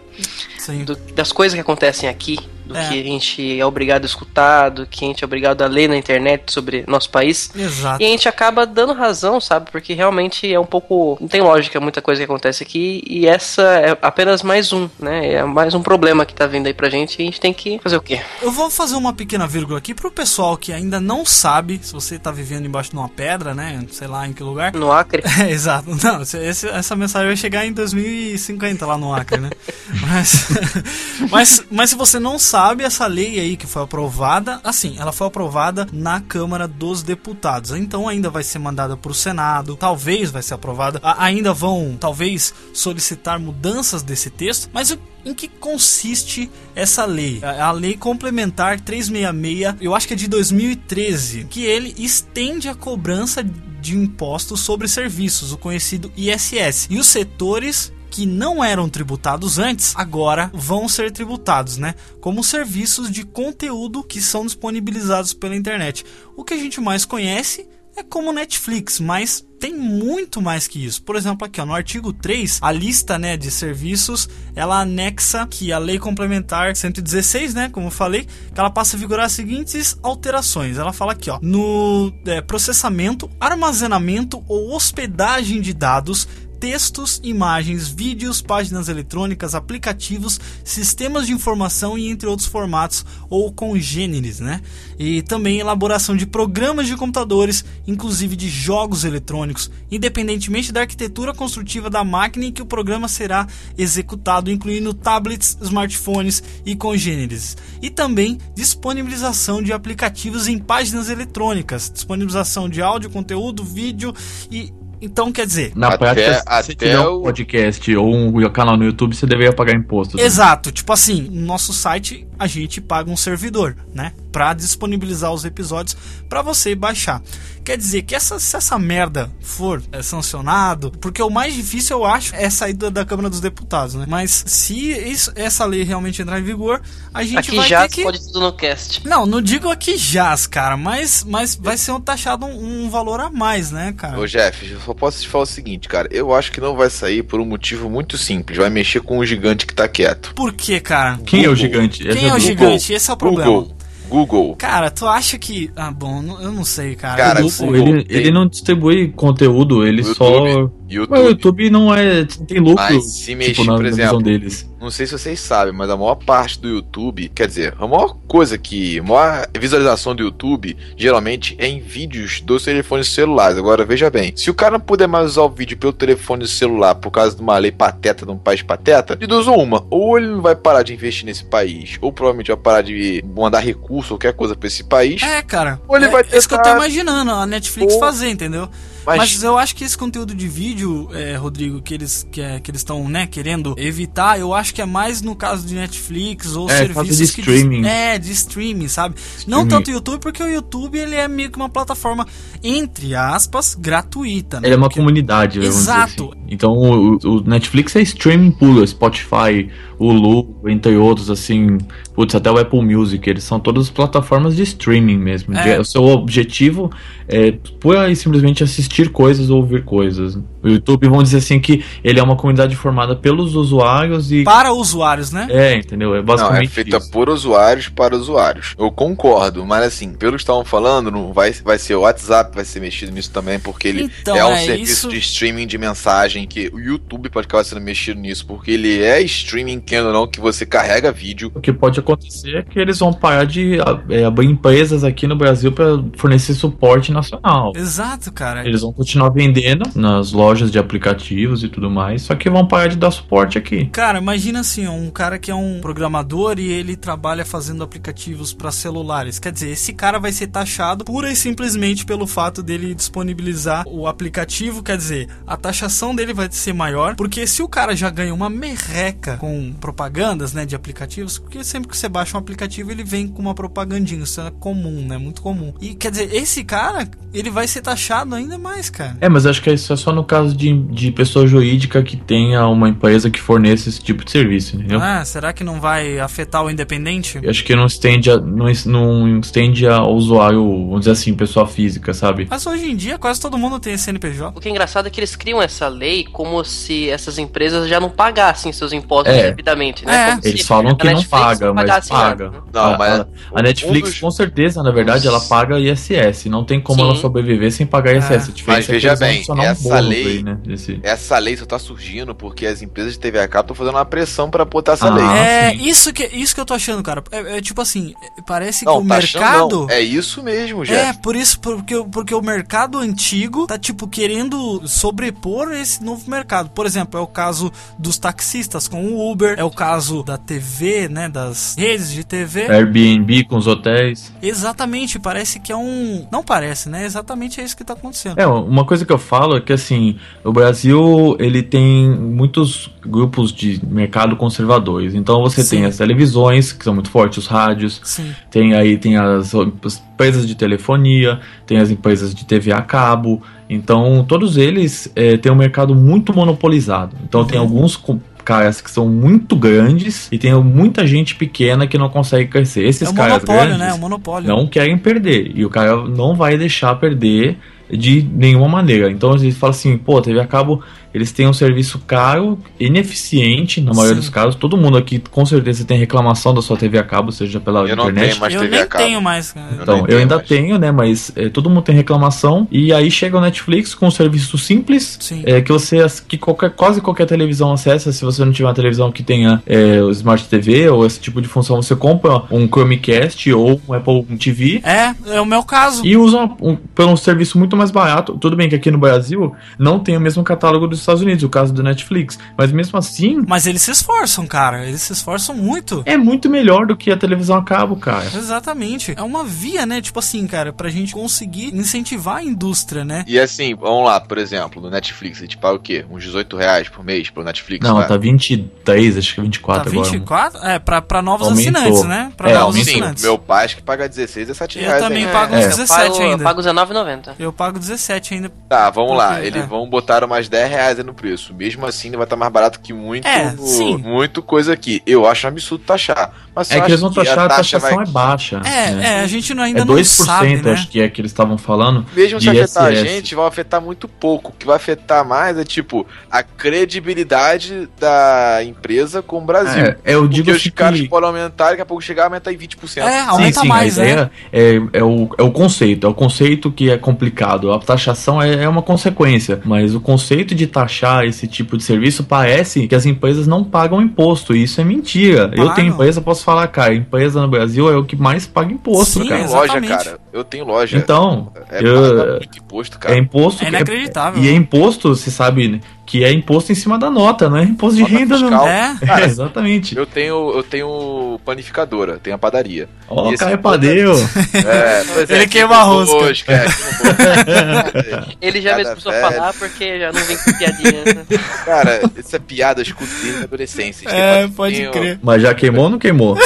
Sim. 0.57 0.83
Do- 0.83 0.95
das 1.13 1.31
coisas 1.31 1.53
que 1.53 1.61
acontecem 1.61 2.09
aqui, 2.09 2.37
do 2.65 2.75
É. 2.75 2.87
que 2.89 2.99
a 2.99 3.03
gente 3.03 3.59
é 3.59 3.65
obrigado 3.65 4.03
a 4.03 4.05
escutar, 4.05 4.69
do 4.69 4.85
que 4.85 5.05
a 5.05 5.07
gente 5.07 5.23
é 5.23 5.25
obrigado 5.25 5.61
a 5.61 5.67
ler 5.67 5.87
na 5.89 5.97
internet 5.97 6.51
sobre 6.51 6.83
nosso 6.87 7.09
país. 7.09 7.49
Exato. 7.55 8.01
E 8.01 8.05
a 8.05 8.09
gente 8.09 8.27
acaba 8.27 8.65
dando 8.65 8.93
razão, 8.93 9.39
sabe? 9.39 9.69
Porque 9.71 9.93
realmente 9.93 10.51
é 10.51 10.59
um 10.59 10.65
pouco. 10.65 11.17
Não 11.21 11.27
tem 11.27 11.41
lógica 11.41 11.79
muita 11.79 12.01
coisa 12.01 12.19
que 12.19 12.25
acontece 12.25 12.63
aqui. 12.63 13.03
E 13.07 13.27
essa 13.27 13.61
é 13.61 13.97
apenas 14.01 14.41
mais 14.43 14.73
um, 14.73 14.89
né? 14.99 15.33
É 15.33 15.43
mais 15.43 15.73
um 15.73 15.81
problema 15.81 16.25
que 16.25 16.33
tá 16.33 16.47
vindo 16.47 16.67
aí 16.67 16.73
pra 16.73 16.89
gente. 16.89 17.19
E 17.19 17.21
a 17.21 17.25
gente 17.25 17.39
tem 17.39 17.53
que 17.53 17.79
fazer 17.83 17.97
o 17.97 18.01
quê? 18.01 18.21
Eu 18.41 18.51
vou 18.51 18.69
fazer 18.69 18.95
uma 18.95 19.13
pequena 19.13 19.47
vírgula 19.47 19.77
aqui 19.77 19.93
pro 19.93 20.09
pessoal 20.11 20.57
que 20.57 20.71
ainda 20.73 20.99
não 20.99 21.25
sabe 21.25 21.79
se 21.83 21.93
você 21.93 22.17
tá 22.17 22.31
vivendo 22.31 22.65
embaixo 22.65 22.89
de 22.91 22.97
uma 22.97 23.09
pedra, 23.09 23.53
né? 23.53 23.85
Sei 23.91 24.07
lá 24.07 24.27
em 24.27 24.33
que 24.33 24.41
lugar. 24.43 24.73
No 24.73 24.91
Acre. 24.91 25.23
É, 25.39 25.51
exato. 25.51 25.89
Não, 26.03 26.21
esse- 26.21 26.67
essa 26.69 26.95
mensagem 26.95 27.27
vai 27.27 27.35
chegar 27.35 27.65
em 27.65 27.73
2050 27.73 28.85
lá 28.85 28.97
no 28.97 29.13
Acre, 29.13 29.37
né? 29.41 29.49
mas, 30.01 30.47
mas, 31.29 31.63
mas 31.69 31.89
se 31.89 31.95
você 31.95 32.19
não 32.19 32.39
sabe 32.39 32.54
sabe, 32.55 32.85
essa 32.85 33.05
lei 33.05 33.37
aí 33.37 33.57
que 33.57 33.67
foi 33.67 33.83
aprovada, 33.83 34.61
assim, 34.63 34.95
ela 34.97 35.11
foi 35.11 35.27
aprovada 35.27 35.85
na 35.91 36.21
Câmara 36.21 36.65
dos 36.65 37.03
Deputados. 37.03 37.71
Então 37.71 38.07
ainda 38.07 38.29
vai 38.29 38.43
ser 38.43 38.59
mandada 38.59 38.95
para 38.95 39.11
o 39.11 39.13
Senado, 39.13 39.75
talvez 39.75 40.31
vai 40.31 40.41
ser 40.41 40.53
aprovada. 40.53 41.01
Ainda 41.17 41.53
vão, 41.53 41.97
talvez, 41.99 42.53
solicitar 42.73 43.37
mudanças 43.41 44.01
desse 44.03 44.29
texto, 44.29 44.69
mas 44.71 44.97
em 45.25 45.33
que 45.33 45.49
consiste 45.49 46.49
essa 46.73 47.03
lei? 47.03 47.41
A 47.43 47.73
Lei 47.73 47.97
Complementar 47.97 48.79
366, 48.79 49.75
eu 49.81 49.93
acho 49.93 50.07
que 50.07 50.13
é 50.13 50.17
de 50.17 50.29
2013, 50.29 51.47
que 51.49 51.65
ele 51.65 51.93
estende 51.97 52.69
a 52.69 52.73
cobrança 52.73 53.43
de 53.43 53.97
impostos 53.97 54.61
sobre 54.61 54.87
serviços, 54.87 55.51
o 55.51 55.57
conhecido 55.57 56.09
ISS. 56.15 56.87
E 56.89 56.97
os 56.99 57.07
setores 57.07 57.91
que 58.15 58.25
não 58.25 58.63
eram 58.63 58.87
tributados 58.87 59.59
antes, 59.59 59.93
agora 59.93 60.49
vão 60.53 60.87
ser 60.87 61.11
tributados, 61.11 61.75
né? 61.75 61.95
Como 62.21 62.45
serviços 62.45 63.11
de 63.11 63.25
conteúdo 63.25 64.01
que 64.01 64.21
são 64.21 64.45
disponibilizados 64.45 65.33
pela 65.33 65.53
internet. 65.53 66.05
O 66.33 66.41
que 66.41 66.53
a 66.53 66.57
gente 66.57 66.79
mais 66.79 67.03
conhece 67.03 67.67
é 67.93 68.03
como 68.03 68.31
Netflix, 68.31 69.01
mas 69.01 69.45
tem 69.59 69.73
muito 69.73 70.41
mais 70.41 70.67
que 70.67 70.85
isso. 70.85 71.01
Por 71.01 71.15
exemplo, 71.15 71.45
aqui 71.45 71.59
ó, 71.59 71.65
no 71.65 71.73
artigo 71.73 72.13
3, 72.13 72.59
a 72.61 72.71
lista 72.71 73.17
né, 73.17 73.35
de 73.35 73.51
serviços, 73.51 74.29
ela 74.55 74.81
anexa 74.81 75.45
que 75.47 75.73
a 75.73 75.77
lei 75.77 75.99
complementar 75.99 76.75
116, 76.75 77.53
né, 77.53 77.69
como 77.69 77.87
eu 77.87 77.91
falei, 77.91 78.25
que 78.53 78.59
ela 78.59 78.69
passa 78.69 78.95
a 78.95 78.99
vigorar 78.99 79.25
as 79.25 79.31
seguintes 79.33 79.97
alterações. 80.03 80.77
Ela 80.77 80.93
fala 80.93 81.13
aqui, 81.13 81.29
ó, 81.29 81.39
no 81.41 82.13
é, 82.25 82.41
processamento, 82.41 83.29
armazenamento 83.39 84.43
ou 84.47 84.73
hospedagem 84.73 85.59
de 85.59 85.73
dados 85.73 86.27
textos, 86.59 87.19
imagens, 87.23 87.87
vídeos, 87.89 88.41
páginas 88.41 88.89
eletrônicas, 88.89 89.55
aplicativos, 89.55 90.39
sistemas 90.63 91.27
de 91.27 91.33
informação 91.33 91.97
e 91.97 92.09
entre 92.09 92.27
outros 92.27 92.47
formatos 92.47 93.05
ou 93.29 93.51
congêneres, 93.51 94.39
né? 94.39 94.61
E 94.97 95.21
também 95.21 95.59
elaboração 95.59 96.15
de 96.15 96.25
programas 96.25 96.87
de 96.87 96.95
computadores, 96.95 97.63
inclusive 97.85 98.35
de 98.35 98.49
jogos 98.49 99.03
eletrônicos, 99.03 99.69
independentemente 99.91 100.71
da 100.71 100.81
arquitetura 100.81 101.33
construtiva 101.33 101.89
da 101.89 102.03
máquina 102.03 102.45
em 102.45 102.51
que 102.51 102.61
o 102.61 102.65
programa 102.65 103.07
será 103.07 103.47
executado, 103.77 104.49
incluindo 104.49 104.93
tablets, 104.93 105.57
smartphones 105.61 106.43
e 106.65 106.75
congêneres. 106.75 107.57
E 107.81 107.89
também 107.89 108.39
disponibilização 108.55 109.61
de 109.61 109.73
aplicativos 109.73 110.47
em 110.47 110.57
páginas 110.57 111.09
eletrônicas, 111.09 111.91
disponibilização 111.93 112.69
de 112.69 112.81
áudio, 112.81 113.09
conteúdo, 113.09 113.63
vídeo 113.63 114.13
e 114.49 114.73
então 115.01 115.31
quer 115.31 115.45
dizer, 115.45 115.71
Na 115.75 115.87
Até- 115.89 115.97
prática, 115.97 116.33
se 116.35 116.43
até 116.45 116.73
tiver 116.73 116.99
um 116.99 117.15
o- 117.17 117.21
podcast 117.23 117.95
ou 117.95 118.13
um 118.15 118.49
canal 118.49 118.77
no 118.77 118.85
YouTube, 118.85 119.15
você 119.15 119.25
deveria 119.25 119.53
pagar 119.53 119.73
imposto. 119.75 120.17
né? 120.17 120.23
Exato, 120.23 120.71
tipo 120.71 120.91
assim, 120.93 121.21
no 121.23 121.41
nosso 121.45 121.73
site 121.73 122.27
a 122.37 122.47
gente 122.47 122.81
paga 122.81 123.09
um 123.09 123.15
servidor, 123.17 123.77
né, 123.93 124.11
Pra 124.31 124.53
disponibilizar 124.53 125.31
os 125.31 125.45
episódios 125.45 125.95
pra 126.27 126.41
você 126.41 126.75
baixar. 126.75 127.21
Quer 127.63 127.77
dizer 127.77 128.01
que 128.01 128.13
essa, 128.13 128.37
se 128.37 128.57
essa 128.57 128.77
merda 128.77 129.31
for 129.39 129.81
é, 129.93 130.01
sancionado, 130.01 130.91
porque 130.99 131.21
o 131.21 131.29
mais 131.29 131.53
difícil 131.55 131.97
eu 131.97 132.05
acho 132.05 132.35
é 132.35 132.49
sair 132.49 132.73
da, 132.73 132.89
da 132.89 133.05
Câmara 133.05 133.29
dos 133.29 133.39
Deputados, 133.39 133.95
né? 133.95 134.05
Mas 134.09 134.43
se 134.45 134.89
isso- 134.91 135.31
essa 135.35 135.63
lei 135.63 135.83
realmente 135.83 136.21
entrar 136.21 136.37
em 136.37 136.43
vigor, 136.43 136.81
a 137.13 137.23
gente 137.23 137.37
Aqui 137.37 137.55
vai 137.55 137.67
já 137.69 137.81
ter 137.83 137.95
que 137.95 138.03
pode 138.03 138.19
tudo 138.25 138.41
no 138.41 138.51
cast. 138.51 139.07
não, 139.07 139.25
não 139.25 139.41
digo 139.41 139.69
aqui 139.69 139.95
jazz, 139.97 140.45
cara, 140.45 140.75
mas, 140.75 141.23
mas 141.23 141.55
vai 141.55 141.77
ser 141.77 141.93
um 141.93 142.01
taxado 142.01 142.45
um, 142.45 142.83
um 142.85 142.89
valor 142.89 143.21
a 143.21 143.29
mais, 143.29 143.71
né, 143.71 143.93
cara? 143.97 144.19
Ô 144.19 144.27
Jeff, 144.27 144.69
eu 144.69 144.81
só 144.81 144.93
posso 144.95 145.21
te 145.21 145.27
falar 145.27 145.43
o 145.43 145.47
seguinte, 145.47 145.87
cara. 145.87 146.07
Eu 146.11 146.33
acho 146.33 146.51
que 146.51 146.59
não 146.61 146.75
vai 146.75 146.89
sair 146.89 147.21
por 147.23 147.39
um 147.39 147.45
motivo 147.45 147.89
muito 147.89 148.17
simples. 148.17 148.57
Vai 148.57 148.69
mexer 148.69 149.01
com 149.01 149.19
o 149.19 149.25
gigante 149.25 149.65
que 149.67 149.73
tá 149.75 149.87
quieto. 149.87 150.33
Por 150.35 150.53
quê, 150.53 150.79
cara? 150.79 151.19
Quem 151.25 151.41
é 151.43 151.43
o 151.43 151.51
Google. 151.51 151.55
gigante? 151.57 152.07
Essa 152.07 152.17
Quem 152.19 152.29
é 152.29 152.33
o 152.33 152.39
gigante? 152.39 152.93
Esse 152.93 153.09
é 153.11 153.13
o 153.13 153.17
problema. 153.17 153.51
Google. 153.51 153.75
Google. 154.07 154.55
Cara, 154.55 154.91
tu 154.91 155.07
acha 155.07 155.35
que. 155.37 155.71
Ah, 155.75 155.89
bom, 155.91 156.21
não- 156.21 156.39
eu 156.39 156.51
não 156.51 156.63
sei, 156.63 156.93
cara. 156.95 157.17
Cara, 157.17 157.49
sei. 157.49 157.65
Google 157.67 157.87
Ele, 157.87 158.03
tem- 158.03 158.17
ele 158.17 158.31
não 158.31 158.47
distribui 158.47 159.11
conteúdo, 159.11 159.85
ele 159.85 160.01
O 160.03 160.13
só. 160.13 160.69
YouTube. 160.89 161.17
Mas 161.17 161.25
o 161.25 161.29
YouTube 161.29 161.69
não 161.69 161.93
é. 161.93 162.25
tem 162.47 162.59
lucro. 162.59 162.83
Mas 162.83 163.11
se 163.11 163.35
mexer, 163.35 163.53
tipo, 163.53 163.63
na, 163.65 163.75
por 163.75 163.85
exemplo, 163.85 164.21
deles. 164.21 164.69
Não 164.79 164.91
sei 164.91 165.07
se 165.07 165.13
vocês 165.13 165.39
sabem, 165.39 165.73
mas 165.73 165.89
a 165.89 165.97
maior 165.97 166.15
parte 166.15 166.59
do 166.59 166.67
YouTube, 166.67 167.29
quer 167.33 167.47
dizer, 167.47 167.73
a 167.79 167.87
maior 167.87 168.15
coisa 168.27 168.55
que, 168.55 168.99
a 168.99 169.03
maior 169.03 169.47
visualização 169.57 170.13
do 170.13 170.21
YouTube, 170.21 170.77
geralmente 170.95 171.55
é 171.57 171.67
em 171.67 171.79
vídeos 171.79 172.39
dos 172.41 172.63
telefones 172.63 173.07
celulares. 173.07 173.57
Agora 173.57 173.83
veja 173.83 174.11
bem, 174.11 174.31
se 174.35 174.51
o 174.51 174.53
cara 174.53 174.73
não 174.73 174.79
puder 174.79 175.07
mais 175.07 175.31
usar 175.31 175.41
o 175.41 175.49
vídeo 175.49 175.75
pelo 175.75 175.91
telefone 175.91 176.47
celular 176.47 176.93
por 176.95 177.09
causa 177.09 177.35
de 177.35 177.41
uma 177.41 177.57
lei 177.57 177.71
pateta 177.71 178.25
de 178.25 178.31
um 178.31 178.37
país 178.37 178.61
pateta, 178.61 179.15
de 179.15 179.25
duas 179.25 179.47
ou 179.47 179.59
uma, 179.59 179.83
ou 179.89 180.19
ele 180.19 180.27
não 180.27 180.41
vai 180.41 180.55
parar 180.55 180.83
de 180.83 180.93
investir 180.93 181.25
nesse 181.25 181.45
país, 181.45 181.97
ou 181.99 182.13
provavelmente 182.13 182.47
vai 182.47 182.57
parar 182.57 182.81
de 182.83 183.23
mandar 183.35 183.61
recurso 183.61 184.13
ou 184.13 184.19
qualquer 184.19 184.33
coisa 184.33 184.55
pra 184.55 184.67
esse 184.67 184.83
país. 184.83 185.23
É, 185.23 185.41
cara. 185.41 185.81
Ou 185.87 185.95
ele 185.95 186.05
é, 186.05 186.09
vai 186.09 186.23
é 186.31 186.37
isso 186.37 186.47
que 186.47 186.53
eu 186.53 186.61
tô 186.61 186.69
imaginando 186.69 187.31
a 187.31 187.47
Netflix 187.47 187.95
Ou- 187.95 187.99
fazer, 187.99 188.29
entendeu? 188.29 188.69
Mas, 189.05 189.17
Mas, 189.17 189.43
eu 189.43 189.57
acho 189.57 189.75
que 189.75 189.83
esse 189.83 189.97
conteúdo 189.97 190.33
de 190.33 190.47
vídeo, 190.47 191.09
é, 191.13 191.35
Rodrigo, 191.35 191.81
que 191.81 191.93
eles 191.93 192.27
que, 192.31 192.41
é, 192.41 192.59
que 192.59 192.71
eles 192.71 192.81
estão, 192.81 193.07
né, 193.07 193.27
querendo 193.27 193.75
evitar, 193.77 194.39
eu 194.39 194.53
acho 194.53 194.73
que 194.73 194.81
é 194.81 194.85
mais 194.85 195.21
no 195.21 195.35
caso 195.35 195.65
de 195.67 195.75
Netflix 195.75 196.55
ou 196.55 196.69
É, 196.69 196.77
serviços 196.77 197.17
de 197.17 197.33
que 197.33 197.41
streaming. 197.41 197.85
é, 197.85 198.17
de 198.17 198.31
streaming, 198.31 198.87
sabe? 198.87 199.15
Não 199.47 199.59
Streaming. 199.63 199.67
tanto 199.69 199.87
o 199.89 199.93
YouTube, 199.93 200.19
porque 200.21 200.41
o 200.43 200.47
YouTube 200.49 200.97
ele 200.97 201.15
é 201.15 201.27
meio 201.27 201.51
que 201.51 201.57
uma 201.57 201.69
plataforma 201.69 202.25
entre 202.63 203.13
aspas 203.15 203.75
gratuita, 203.79 204.59
né? 204.59 204.67
Ele 204.67 204.73
é 204.75 204.77
uma 204.77 204.87
Porque- 204.87 204.99
comunidade, 204.99 205.59
Exato. 205.59 206.31
assim. 206.33 206.44
Então 206.47 206.73
o, 206.73 207.17
o 207.23 207.41
Netflix 207.41 207.95
é 207.95 208.01
streaming 208.01 208.51
puro, 208.51 208.85
Spotify, 208.85 209.69
Hulu, 209.99 210.55
entre 210.67 210.95
outros, 210.95 211.29
assim. 211.29 211.77
Putz, 212.13 212.35
até 212.35 212.51
o 212.51 212.57
Apple 212.57 212.81
Music, 212.81 213.29
eles 213.29 213.43
são 213.43 213.59
todas 213.59 213.89
plataformas 213.89 214.55
de 214.55 214.63
streaming 214.63 215.17
mesmo. 215.17 215.55
É. 215.55 215.79
O 215.79 215.83
seu 215.83 216.03
objetivo 216.03 216.91
é 217.27 217.51
pura 217.79 218.09
e 218.09 218.15
simplesmente 218.15 218.63
assistir 218.63 219.09
coisas 219.09 219.49
ou 219.49 219.57
ouvir 219.57 219.83
coisas. 219.83 220.37
O 220.65 220.69
YouTube, 220.69 221.07
vamos 221.07 221.25
dizer 221.25 221.37
assim, 221.37 221.59
que 221.59 221.85
ele 222.03 222.19
é 222.19 222.23
uma 222.23 222.35
comunidade 222.35 222.75
formada 222.75 223.15
pelos 223.15 223.53
usuários 223.53 224.31
e. 224.31 224.43
para 224.43 224.73
usuários, 224.73 225.31
né? 225.31 225.45
É, 225.49 225.77
entendeu? 225.77 226.15
É 226.15 226.17
não, 226.17 226.25
basicamente 226.25 226.65
é 226.71 226.73
feita 226.73 226.97
isso. 226.97 227.11
por 227.11 227.29
usuários 227.29 227.87
para 227.87 228.15
usuários. 228.15 228.73
Eu 228.77 228.89
concordo, 228.89 229.63
mas 229.63 229.83
assim, 229.83 230.13
pelo 230.13 230.33
que 230.33 230.41
estavam 230.41 230.65
falando, 230.65 231.11
não 231.11 231.31
vai, 231.31 231.51
vai 231.51 231.77
ser 231.77 231.93
o 231.93 232.01
WhatsApp, 232.01 232.55
vai 232.55 232.65
ser 232.65 232.79
mexido 232.79 233.11
nisso 233.11 233.31
também, 233.31 233.59
porque 233.59 233.87
ele 233.87 234.11
Então, 234.21 234.35
é 234.35 234.43
um 234.43 234.53
é 234.53 234.57
serviço 234.57 234.91
isso. 234.91 235.09
de 235.09 235.17
streaming 235.19 235.67
de 235.67 235.77
mensagem 235.77 236.47
que 236.47 236.71
o 236.73 236.79
YouTube 236.79 237.29
pode 237.29 237.45
acabar 237.45 237.63
sendo 237.63 237.81
mexido 237.81 238.19
nisso, 238.19 238.47
porque 238.47 238.71
ele 238.71 239.03
é 239.03 239.21
streaming, 239.21 239.79
querendo 239.79 240.07
ou 240.07 240.13
não, 240.13 240.27
que 240.27 240.39
você 240.39 240.65
carrega 240.65 241.11
vídeo. 241.11 241.51
O 241.53 241.61
que 241.61 241.71
pode 241.71 241.99
acontecer 241.99 242.55
é 242.55 242.61
que 242.63 242.79
eles 242.79 242.97
vão 242.97 243.13
parar 243.13 243.45
de 243.45 243.77
é, 244.09 244.23
abrir 244.25 244.47
empresas 244.47 245.03
aqui 245.03 245.27
no 245.27 245.35
Brasil 245.35 245.71
para 245.71 246.03
fornecer 246.17 246.55
suporte 246.55 247.11
nacional. 247.11 247.71
Exato, 247.75 248.31
cara. 248.31 248.65
Eles 248.65 248.81
vão 248.81 248.91
continuar 248.91 249.29
vendendo 249.29 249.87
nas 249.95 250.31
lojas 250.31 250.54
de 250.59 250.79
aplicativos 250.79 251.63
e 251.63 251.69
tudo 251.69 251.89
mais, 251.89 252.23
só 252.23 252.35
que 252.35 252.49
vão 252.49 252.67
parar 252.67 252.87
de 252.87 252.97
dar 252.97 253.11
suporte 253.11 253.57
aqui. 253.57 253.85
Cara, 253.87 254.19
imagina 254.19 254.59
assim, 254.59 254.87
um 254.87 255.09
cara 255.09 255.37
que 255.37 255.51
é 255.51 255.55
um 255.55 255.79
programador 255.81 256.59
e 256.59 256.67
ele 256.67 256.95
trabalha 256.95 257.45
fazendo 257.45 257.83
aplicativos 257.83 258.53
para 258.53 258.71
celulares. 258.71 259.39
Quer 259.39 259.51
dizer, 259.51 259.69
esse 259.69 259.93
cara 259.93 260.19
vai 260.19 260.31
ser 260.31 260.47
taxado 260.47 261.05
pura 261.05 261.31
e 261.31 261.35
simplesmente 261.35 262.05
pelo 262.05 262.27
fato 262.27 262.61
dele 262.61 262.93
disponibilizar 262.93 263.83
o 263.87 264.07
aplicativo. 264.07 264.83
Quer 264.83 264.97
dizer, 264.97 265.29
a 265.45 265.57
taxação 265.57 266.15
dele 266.15 266.33
vai 266.33 266.47
ser 266.51 266.73
maior, 266.73 267.15
porque 267.15 267.45
se 267.47 267.61
o 267.61 267.67
cara 267.67 267.95
já 267.95 268.09
ganha 268.09 268.33
uma 268.33 268.49
merreca 268.49 269.37
com 269.37 269.73
propagandas, 269.79 270.53
né, 270.53 270.65
de 270.65 270.75
aplicativos, 270.75 271.37
porque 271.37 271.63
sempre 271.63 271.89
que 271.89 271.97
você 271.97 272.09
baixa 272.09 272.37
um 272.37 272.39
aplicativo 272.39 272.91
ele 272.91 273.03
vem 273.03 273.27
com 273.27 273.41
uma 273.41 273.53
propagandinha, 273.53 274.23
isso 274.23 274.41
é 274.41 274.51
comum, 274.51 275.05
né, 275.05 275.17
muito 275.17 275.41
comum. 275.41 275.73
E 275.81 275.93
quer 275.93 276.11
dizer, 276.11 276.33
esse 276.33 276.63
cara, 276.63 277.07
ele 277.33 277.49
vai 277.49 277.67
ser 277.67 277.81
taxado 277.81 278.35
ainda 278.35 278.57
mais, 278.57 278.89
cara. 278.89 279.17
É, 279.21 279.29
mas 279.29 279.45
acho 279.45 279.61
que 279.61 279.71
isso 279.71 279.91
é 279.93 279.95
só 279.95 280.11
no 280.11 280.23
caso 280.23 280.44
de, 280.53 280.73
de 280.73 281.11
pessoa 281.11 281.47
jurídica 281.47 282.01
que 282.03 282.15
tenha 282.17 282.67
uma 282.67 282.89
empresa 282.89 283.29
que 283.29 283.39
forneça 283.39 283.89
esse 283.89 284.01
tipo 284.01 284.23
de 284.25 284.31
serviço, 284.31 284.75
entendeu? 284.75 284.99
Ah, 285.01 285.23
será 285.25 285.53
que 285.53 285.63
não 285.63 285.79
vai 285.79 286.19
afetar 286.19 286.63
o 286.63 286.69
independente? 286.69 287.39
Eu 287.41 287.49
acho 287.49 287.63
que 287.63 287.75
não 287.75 287.85
estende, 287.85 288.29
a, 288.29 288.37
não, 288.37 288.65
não 288.85 289.39
estende 289.39 289.87
ao 289.87 290.13
usuário, 290.13 290.61
vamos 290.85 290.99
dizer 290.99 291.11
assim, 291.11 291.33
pessoa 291.33 291.65
física, 291.67 292.13
sabe? 292.13 292.47
Mas 292.49 292.65
hoje 292.65 292.85
em 292.91 292.95
dia 292.95 293.17
quase 293.17 293.39
todo 293.39 293.57
mundo 293.57 293.79
tem 293.79 293.97
CNPJ. 293.97 294.57
O 294.57 294.61
que 294.61 294.67
é 294.67 294.71
engraçado 294.71 295.07
é 295.07 295.09
que 295.09 295.19
eles 295.19 295.35
criam 295.35 295.61
essa 295.61 295.87
lei 295.87 296.25
como 296.31 296.63
se 296.63 297.09
essas 297.09 297.37
empresas 297.37 297.87
já 297.87 297.99
não 297.99 298.09
pagassem 298.09 298.71
seus 298.71 298.91
impostos 298.93 299.33
É. 299.33 299.49
devidamente, 299.51 300.03
É. 300.03 300.07
né? 300.07 300.39
Se 300.41 300.49
Eles 300.49 300.65
falam 300.67 300.95
que 300.95 301.05
não 301.05 301.13
Netflix 301.13 301.29
paga, 301.29 301.73
mas 301.73 301.85
pagasse 301.85 302.09
paga. 302.09 302.45
nada, 302.45 302.57
né? 302.57 302.63
Não, 302.73 302.93
a, 302.93 302.97
mas 302.97 303.19
a, 303.19 303.27
a 303.55 303.61
Netflix, 303.61 304.09
dos- 304.09 304.19
com 304.19 304.31
certeza, 304.31 304.81
na 304.83 304.91
verdade, 304.91 305.27
ela 305.27 305.39
paga 305.39 305.79
ISS. 305.79 306.49
Não 306.49 306.63
tem 306.63 306.79
como 306.81 306.99
Sim. 307.01 307.05
ela 307.09 307.15
sobreviver 307.15 307.71
sem 307.71 307.85
pagar 307.85 308.15
ISS. 308.15 308.53
Mas 308.67 308.83
é 308.83 308.85
que 308.87 308.91
veja 308.91 309.15
bem, 309.15 309.37
adicionar 309.37 309.61
um 309.63 309.65
essa 309.65 309.89
bônus 309.89 310.09
lei, 310.35 310.43
né? 310.43 310.57
Desse... 310.63 310.99
essa 311.03 311.37
lei 311.37 311.57
só 311.57 311.65
tá 311.65 311.77
surgindo 311.79 312.33
porque 312.35 312.65
as 312.65 312.81
empresas 312.81 313.13
de 313.13 313.19
TV 313.19 313.39
a 313.39 313.47
cabo 313.47 313.63
estão 313.65 313.75
fazendo 313.75 313.95
uma 313.95 314.05
pressão 314.05 314.49
pra 314.49 314.65
botar 314.65 314.93
essa 314.93 315.07
Ah, 315.07 315.13
lei. 315.13 315.25
é, 315.25 315.71
sim. 315.71 315.87
isso 315.87 316.13
que, 316.13 316.25
isso 316.27 316.53
que 316.55 316.61
eu 316.61 316.65
tô 316.65 316.73
achando, 316.73 317.01
cara. 317.03 317.23
É, 317.31 317.57
é 317.57 317.61
tipo 317.61 317.81
assim, 317.81 318.13
é, 318.37 318.41
parece 318.41 318.85
Não, 318.85 318.99
que 318.99 319.05
o 319.05 319.07
tá 319.09 319.17
achando 319.17 319.41
mercado. 319.41 319.79
não. 319.81 319.89
É 319.89 319.99
isso 320.01 320.43
mesmo, 320.43 320.83
É, 320.83 320.85
Jeff. 320.87 321.19
por 321.21 321.35
isso, 321.35 321.59
porque, 321.59 322.03
porque 322.11 322.33
o 322.35 322.41
mercado 322.41 322.97
antigo 322.97 323.67
tá, 323.67 323.77
tipo, 323.77 324.07
querendo 324.07 324.87
sobrepor 324.87 325.71
esse 325.73 326.03
novo 326.03 326.29
mercado. 326.29 326.69
Por 326.69 326.85
exemplo, 326.85 327.19
é 327.19 327.23
o 327.23 327.27
caso 327.27 327.71
dos 327.97 328.17
taxistas 328.17 328.87
com 328.87 329.03
o 329.05 329.31
Uber, 329.31 329.55
é 329.57 329.63
o 329.63 329.71
caso 329.71 330.23
da 330.23 330.37
TV, 330.37 331.07
né, 331.09 331.29
das 331.29 331.75
redes 331.77 332.11
de 332.11 332.23
TV. 332.23 332.67
Airbnb 332.71 333.43
com 333.45 333.57
os 333.57 333.67
hotéis. 333.67 334.31
Exatamente, 334.41 335.19
parece 335.19 335.59
que 335.59 335.71
é 335.71 335.75
um... 335.77 336.27
Não 336.31 336.43
parece, 336.43 336.89
né? 336.89 337.05
Exatamente 337.05 337.59
é 337.61 337.63
isso 337.63 337.75
que 337.77 337.83
tá 337.83 337.93
acontecendo. 337.93 338.39
É, 338.39 338.47
uma 338.47 338.85
coisa 338.85 339.05
que 339.05 339.11
eu 339.11 339.17
falo 339.17 339.57
é 339.57 339.61
que 339.61 339.73
assim, 339.73 340.14
o 340.43 340.51
Brasil 340.51 341.35
ele 341.39 341.61
tem 341.61 342.09
muitos 342.09 342.89
grupos 343.05 343.51
de 343.51 343.79
mercado 343.85 344.35
conservadores. 344.35 345.13
Então 345.13 345.41
você 345.41 345.63
Sim. 345.63 345.77
tem 345.77 345.85
as 345.85 345.97
televisões, 345.97 346.71
que 346.71 346.83
são 346.83 346.93
muito 346.93 347.09
fortes, 347.09 347.39
os 347.39 347.47
rádios, 347.47 347.99
Sim. 348.03 348.31
tem 348.51 348.73
aí 348.73 348.97
tem 348.97 349.17
as, 349.17 349.53
as 349.83 350.03
empresas 350.13 350.47
de 350.47 350.55
telefonia, 350.55 351.39
tem 351.65 351.77
as 351.77 351.89
empresas 351.89 352.33
de 352.33 352.45
TV 352.45 352.71
a 352.71 352.81
cabo. 352.81 353.41
Então 353.69 354.23
todos 354.27 354.57
eles 354.57 355.11
eh, 355.15 355.37
têm 355.37 355.51
um 355.51 355.55
mercado 355.55 355.95
muito 355.95 356.33
monopolizado. 356.33 357.15
Então 357.27 357.43
tem 357.45 357.57
Uhum. 357.59 357.63
alguns 357.65 358.01
caras 358.43 358.79
que 358.79 358.91
são 358.91 359.09
muito 359.09 359.55
grandes 359.55 360.27
e 360.31 360.37
tem 360.37 360.53
muita 360.63 361.07
gente 361.07 361.33
pequena 361.33 361.87
que 361.87 361.97
não 361.97 362.09
consegue 362.09 362.47
crescer. 362.47 362.85
Esses 362.85 363.07
É 363.07 363.11
um 363.11 363.15
caras 363.15 363.43
grandes, 363.43 363.77
né? 363.79 363.89
É 363.89 363.93
um 363.93 363.97
monopólio. 363.97 364.47
não 364.47 364.67
querem 364.67 364.95
perder. 364.99 365.51
E 365.55 365.65
o 365.65 365.69
cara 365.69 365.95
não 366.05 366.35
vai 366.35 366.55
deixar 366.55 366.93
perder 366.95 367.57
de 367.89 368.21
nenhuma 368.21 368.67
maneira. 368.67 369.11
Então 369.11 369.33
a 369.33 369.37
gente 369.37 369.55
fala 369.55 369.71
assim, 369.71 369.97
pô, 369.97 370.21
TV 370.21 370.39
a 370.39 370.47
cabo, 370.47 370.81
eles 371.15 371.31
têm 371.31 371.47
um 371.47 371.53
serviço 371.53 371.97
caro, 372.05 372.59
ineficiente, 372.77 373.79
na 373.81 373.91
maioria 373.93 374.15
Sim. 374.15 374.19
dos 374.19 374.29
casos. 374.29 374.55
Todo 374.55 374.75
mundo 374.77 374.97
aqui 374.97 375.19
com 375.31 375.45
certeza 375.45 375.85
tem 375.85 375.97
reclamação 375.97 376.53
da 376.53 376.61
sua 376.61 376.75
TV 376.75 376.97
a 376.97 377.03
cabo, 377.03 377.31
seja 377.31 377.59
pela 377.59 377.87
Eu 377.87 377.95
não 377.95 378.03
internet. 378.09 378.29
tenho 378.29 378.39
mais 378.41 378.53
eu 378.53 378.59
TV 378.61 378.71
nem 378.75 378.81
a 378.81 378.87
cabo. 378.87 379.03
tenho 379.03 379.21
mais, 379.21 379.51
cara. 379.51 379.67
Eu 379.75 379.81
Então, 379.83 379.97
eu 379.99 380.05
tenho 380.07 380.19
ainda 380.19 380.35
mais. 380.35 380.47
tenho, 380.47 380.77
né? 380.77 380.91
Mas 380.91 381.31
é, 381.35 381.49
todo 381.49 381.69
mundo 381.69 381.83
tem 381.83 381.95
reclamação. 381.95 382.67
E 382.71 382.91
aí 382.93 383.09
chega 383.09 383.37
o 383.37 383.41
Netflix 383.41 383.95
com 383.95 384.07
um 384.07 384.11
serviço 384.11 384.57
simples. 384.57 385.17
Sim. 385.21 385.43
É, 385.45 385.61
que 385.61 385.71
você 385.71 386.05
que 386.27 386.37
qualquer, 386.37 386.71
quase 386.71 386.99
qualquer 387.01 387.25
televisão 387.25 387.71
acessa. 387.71 388.11
Se 388.11 388.23
você 388.25 388.43
não 388.43 388.51
tiver 388.51 388.67
uma 388.67 388.73
televisão 388.73 389.11
que 389.11 389.23
tenha 389.23 389.61
é, 389.65 390.01
o 390.01 390.09
Smart 390.11 390.43
TV 390.47 390.89
ou 390.89 391.05
esse 391.05 391.19
tipo 391.19 391.41
de 391.41 391.47
função, 391.47 391.81
você 391.81 391.95
compra 391.95 392.43
um 392.51 392.67
Chromecast 392.67 393.51
ou 393.53 393.79
um 393.87 393.93
Apple 393.93 394.23
TV. 394.37 394.81
É, 394.83 395.13
é 395.35 395.41
o 395.41 395.45
meu 395.45 395.63
caso. 395.63 396.05
E 396.05 396.17
usa 396.17 396.37
um, 396.61 396.75
por 396.75 397.05
um 397.05 397.15
serviço 397.15 397.57
muito 397.57 397.77
mais 397.77 397.91
barato. 397.91 398.37
Tudo 398.37 398.55
bem 398.55 398.67
que 398.67 398.75
aqui 398.75 398.91
no 398.91 398.97
Brasil 398.97 399.55
não 399.79 399.99
tem 399.99 400.17
o 400.17 400.19
mesmo 400.19 400.43
catálogo 400.43 400.87
dos 400.87 401.04
Estados 401.05 401.21
Unidos, 401.21 401.43
o 401.43 401.49
caso 401.49 401.73
do 401.73 401.81
Netflix. 401.83 402.37
Mas 402.57 402.71
mesmo 402.71 402.97
assim, 402.97 403.41
Mas 403.47 403.65
eles 403.67 403.81
se 403.81 403.91
esforçam, 403.91 404.45
cara. 404.47 404.85
Eles 404.85 405.01
se 405.01 405.13
esforçam 405.13 405.55
muito. 405.55 406.01
é 406.05 406.17
muito 406.17 406.49
melhor 406.49 406.85
do 406.85 406.95
que 406.95 407.11
a 407.11 407.17
televisão 407.17 407.57
a 407.57 407.63
cabo, 407.63 407.95
cara. 407.95 408.25
Exatamente. 408.35 409.13
É 409.17 409.21
uma 409.21 409.43
via, 409.43 409.85
né? 409.85 410.01
Tipo 410.01 410.19
assim, 410.19 410.45
cara, 410.47 410.71
pra 410.73 410.89
gente 410.89 411.13
conseguir 411.13 411.73
incentivar 411.75 412.37
a 412.37 412.43
indústria, 412.43 413.03
né? 413.05 413.23
E 413.27 413.39
assim, 413.39 413.75
vamos 413.75 414.05
lá, 414.05 414.19
por 414.19 414.37
exemplo, 414.37 414.81
no 414.81 414.89
Netflix, 414.89 415.37
a 415.37 415.41
gente 415.41 415.57
paga 415.57 415.75
o 415.75 415.79
quê? 415.79 416.05
Uns 416.09 416.23
18 416.23 416.57
reais 416.57 416.89
por 416.89 417.03
mês 417.03 417.29
pro 417.29 417.43
Netflix? 417.43 417.85
Não, 417.87 417.95
vai? 417.97 418.07
tá 418.07 418.17
23, 418.17 419.17
acho 419.17 419.33
que 419.35 419.39
é 419.39 419.43
24 419.43 419.83
Tá 419.83 419.89
agora. 419.91 420.09
24? 420.09 420.65
É, 420.65 420.79
pra, 420.79 421.01
pra 421.01 421.21
novos 421.21 421.47
Aumentou. 421.47 421.81
assinantes, 421.81 422.03
né? 422.05 422.31
Pra 422.35 422.49
É, 422.49 422.53
novos 422.53 422.67
aumentou. 422.67 422.85
Sim, 422.93 422.99
assinantes. 422.99 423.23
meu 423.23 423.37
pai 423.37 423.65
acho 423.65 423.75
que 423.77 423.83
paga 423.83 424.07
16, 424.07 424.47
17 424.47 424.79
Eu 424.79 424.85
reais. 424.85 425.03
também 425.03 425.19
ainda. 425.25 425.31
pago 425.33 425.55
É. 425.55 425.57
uns 425.59 425.63
Eu 425.63 425.69
17 425.69 425.89
pago, 426.11 426.21
ainda. 426.23 426.33
eu 426.33 426.45
pago 426.45 426.61
R$19,90. 426.61 427.35
Eu 427.39 427.53
pago 427.53 427.79
17 427.79 428.33
ainda. 428.33 428.51
Tá, 428.69 428.89
vamos 428.89 429.17
lá. 429.17 429.43
Eles 429.43 429.63
é. 429.63 429.65
vão 429.67 429.87
botar 429.89 430.25
mais 430.27 430.47
10 430.49 430.69
reais 430.69 430.94
aí 430.99 431.05
no 431.05 431.13
preço. 431.13 431.53
Mesmo 431.53 431.85
assim, 431.85 432.11
vai 432.11 432.23
estar 432.23 432.35
mais 432.35 432.51
barato 432.51 432.79
que 432.79 432.93
muito, 432.93 433.27
É, 433.27 433.51
sim. 433.57 433.97
muito 433.97 434.41
coisa 434.41 434.73
aqui. 434.73 435.01
Eu 435.05 435.25
acho 435.27 435.45
um 435.45 435.49
absurdo 435.49 435.83
taxar. 435.85 436.31
Mas 436.55 436.71
É 436.71 436.79
que 436.79 436.87
eles 436.91 437.01
vão 437.01 437.11
taxar, 437.11 437.39
a 437.39 437.47
taxa 437.49 437.77
taxação 437.79 437.97
vai- 437.97 438.05
é 438.05 438.09
baixa. 438.09 438.61
É, 438.63 438.91
né? 438.91 439.03
é, 439.07 439.19
a 439.21 439.27
gente 439.27 439.53
não- 439.53 439.63
ainda 439.63 439.81
É 439.81 439.85
não 439.85 439.93
2%, 439.95 440.25
sabe, 440.25 440.55
né? 440.61 440.71
acho 440.71 440.87
que 440.87 441.01
é 441.01 441.09
que 441.09 441.19
eles 441.19 441.31
estavam 441.31 441.57
falando. 441.57 442.05
Mesmo 442.15 442.39
se 442.39 442.49
afetar 442.49 442.85
a 442.85 442.91
ISS. 442.91 443.07
gente, 443.09 443.35
vai 443.35 443.45
afetar 443.47 443.81
muito 443.81 444.07
pouco. 444.07 444.51
O 444.51 444.53
que 444.57 444.65
vai 444.65 444.75
afetar 444.77 445.25
mais 445.27 445.57
é, 445.57 445.63
tipo, 445.65 446.05
a 446.31 446.41
credibilidade 446.43 447.89
da 447.99 448.59
empresa 448.63 449.21
com 449.21 449.37
o 449.39 449.41
Brasil. 449.41 449.83
É, 449.83 449.97
eu 450.05 450.27
digo 450.27 450.45
Porque 450.45 450.51
os 450.51 450.57
assim 450.61 450.71
caras 450.71 450.99
que- 451.01 451.07
podem 451.09 451.27
aumentar, 451.27 451.69
daqui 451.71 451.81
a 451.81 451.85
pouco 451.85 452.01
chegar, 452.01 452.25
aumentar 452.25 452.51
em 452.53 452.57
20%. 452.57 453.05
É, 453.07 453.19
aumenta 453.21 453.55
sim, 453.55 453.61
sim, 453.61 453.67
mais, 453.67 453.99
a 453.99 454.03
né? 454.03 454.29
é, 454.51 454.81
é, 454.93 455.03
o, 455.03 455.29
é 455.37 455.43
o 455.43 455.51
conceito, 455.51 456.07
é 456.07 456.09
o 456.09 456.13
conceito 456.13 456.71
que 456.71 456.89
é 456.89 456.97
complicado. 456.97 457.71
A 457.71 457.79
taxação 457.79 458.41
é, 458.41 458.63
é 458.63 458.69
uma 458.69 458.81
consequência, 458.81 459.59
mas 459.65 459.93
o 459.93 459.99
conceito 459.99 460.55
de 460.55 460.67
taxar 460.67 460.84
esse 461.25 461.47
tipo 461.47 461.77
de 461.77 461.83
serviço 461.83 462.23
parece 462.23 462.87
que 462.87 462.95
as 462.95 463.05
empresas 463.05 463.47
não 463.47 463.63
pagam 463.63 464.01
imposto, 464.01 464.55
e 464.55 464.63
isso 464.63 464.79
é 464.79 464.83
mentira. 464.83 465.49
Eu 465.53 465.57
Pagam. 465.63 465.73
tenho 465.75 465.87
empresa, 465.93 466.21
posso 466.21 466.43
falar, 466.43 466.67
cara, 466.67 466.93
empresa 466.93 467.41
no 467.41 467.47
Brasil 467.47 467.89
é 467.91 467.97
o 467.97 468.03
que 468.03 468.15
mais 468.15 468.45
paga 468.47 468.71
imposto, 468.73 469.21
Sim, 469.23 469.27
cara. 469.29 469.41
Tem 469.43 469.49
loja, 469.53 469.63
exatamente. 469.65 469.89
cara. 470.05 470.19
Eu 470.33 470.43
tenho 470.43 470.65
loja. 470.65 470.97
Então, 470.97 471.51
é 471.69 471.79
eu- 471.81 472.39
imposto, 472.57 472.99
cara. 472.99 473.15
é 473.15 473.17
imposto. 473.17 473.61
É 473.63 473.65
que 473.65 473.75
inacreditável. 473.75 474.43
E 474.43 474.47
é 474.49 474.51
imposto, 474.53 475.09
você 475.15 475.31
sabe, 475.31 475.67
né, 475.67 475.79
que 476.05 476.23
é 476.23 476.31
imposto 476.31 476.71
em 476.71 476.75
cima 476.75 476.99
da 476.99 477.09
nota, 477.09 477.49
não 477.49 477.57
é 477.57 477.63
imposto 477.63 477.95
de 477.95 478.03
Nota 478.03 478.13
renda, 478.13 478.37
fiscal. 478.37 478.51
não. 478.51 478.67
É. 478.67 478.95
É, 479.21 479.25
exatamente. 479.25 479.97
Eu 479.97 480.05
tenho, 480.05 480.51
eu 480.55 480.61
tenho 480.63 481.39
panificadora, 481.43 482.19
tenho 482.21 482.35
a 482.35 482.39
padaria. 482.39 482.87
Ó, 483.07 483.31
E 483.31 483.35
o 483.35 483.37
cara 483.37 483.51
é 483.51 483.57
padeiro. 483.57 484.13
É, 484.53 485.03
pois 485.13 485.29
Ele 485.29 485.43
é, 485.43 485.47
queima 485.47 485.75
a 485.75 485.83
rosca. 485.83 486.15
é, 486.51 486.65
rosca. 486.65 488.35
Ele 488.41 488.61
já 488.61 488.69
Cada 488.71 488.77
mesmo 488.83 488.91
precisou 488.93 489.11
velho. 489.11 489.27
falar 489.33 489.53
porque 489.53 489.99
já 489.99 490.11
não 490.11 490.21
vem 490.23 490.37
com 490.37 490.53
piadinha. 490.53 491.03
né? 491.05 491.25
Cara, 491.65 492.01
essa 492.17 492.39
piada 492.39 492.81
eu 492.81 492.83
escuto 492.83 493.11
desde 493.23 493.41
a 493.41 493.43
adolescência. 493.43 494.09
É, 494.09 494.47
pode 494.47 494.87
crer. 494.89 495.19
Mas 495.21 495.41
já 495.41 495.53
queimou 495.53 495.85
ou 495.85 495.89
não 495.89 495.99
queimou? 495.99 496.37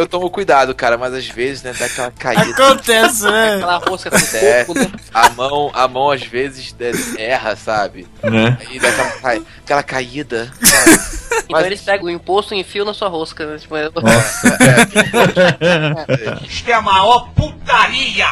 Eu, 0.00 0.04
eu 0.04 0.06
tomo 0.08 0.30
cuidado, 0.30 0.74
cara, 0.74 0.96
mas 0.96 1.12
às 1.12 1.26
vezes, 1.26 1.62
né, 1.62 1.74
dá 1.78 1.84
aquela 1.86 2.10
caída. 2.10 2.42
Acontece, 2.50 3.24
né? 3.24 3.56
Aquela 3.56 3.76
rosca 3.76 4.10
com 4.10 4.16
É, 4.36 4.66
né? 4.66 4.90
a 5.12 5.28
mão, 5.30 5.70
a 5.74 5.86
mão 5.88 6.10
às 6.10 6.22
vezes 6.22 6.74
erra, 7.18 7.54
sabe? 7.56 8.06
né? 8.22 8.56
Aí 8.68 8.78
dá 8.78 8.88
aquela, 8.88 9.10
cai- 9.10 9.42
aquela 9.64 9.82
caída. 9.82 10.52
sabe? 10.62 10.90
Então 11.32 11.46
Mas- 11.50 11.66
eles 11.66 11.80
pegam 11.82 12.06
o 12.06 12.10
imposto 12.10 12.54
e 12.54 12.58
enfiam 12.60 12.84
na 12.86 12.94
sua 12.94 13.08
rosca. 13.08 13.44
Né? 13.46 13.58
Tipo, 13.58 13.76
é- 13.76 13.90
Isto 16.46 16.70
é 16.70 16.72
a 16.72 16.80
maior 16.80 17.28
putaria! 17.34 18.26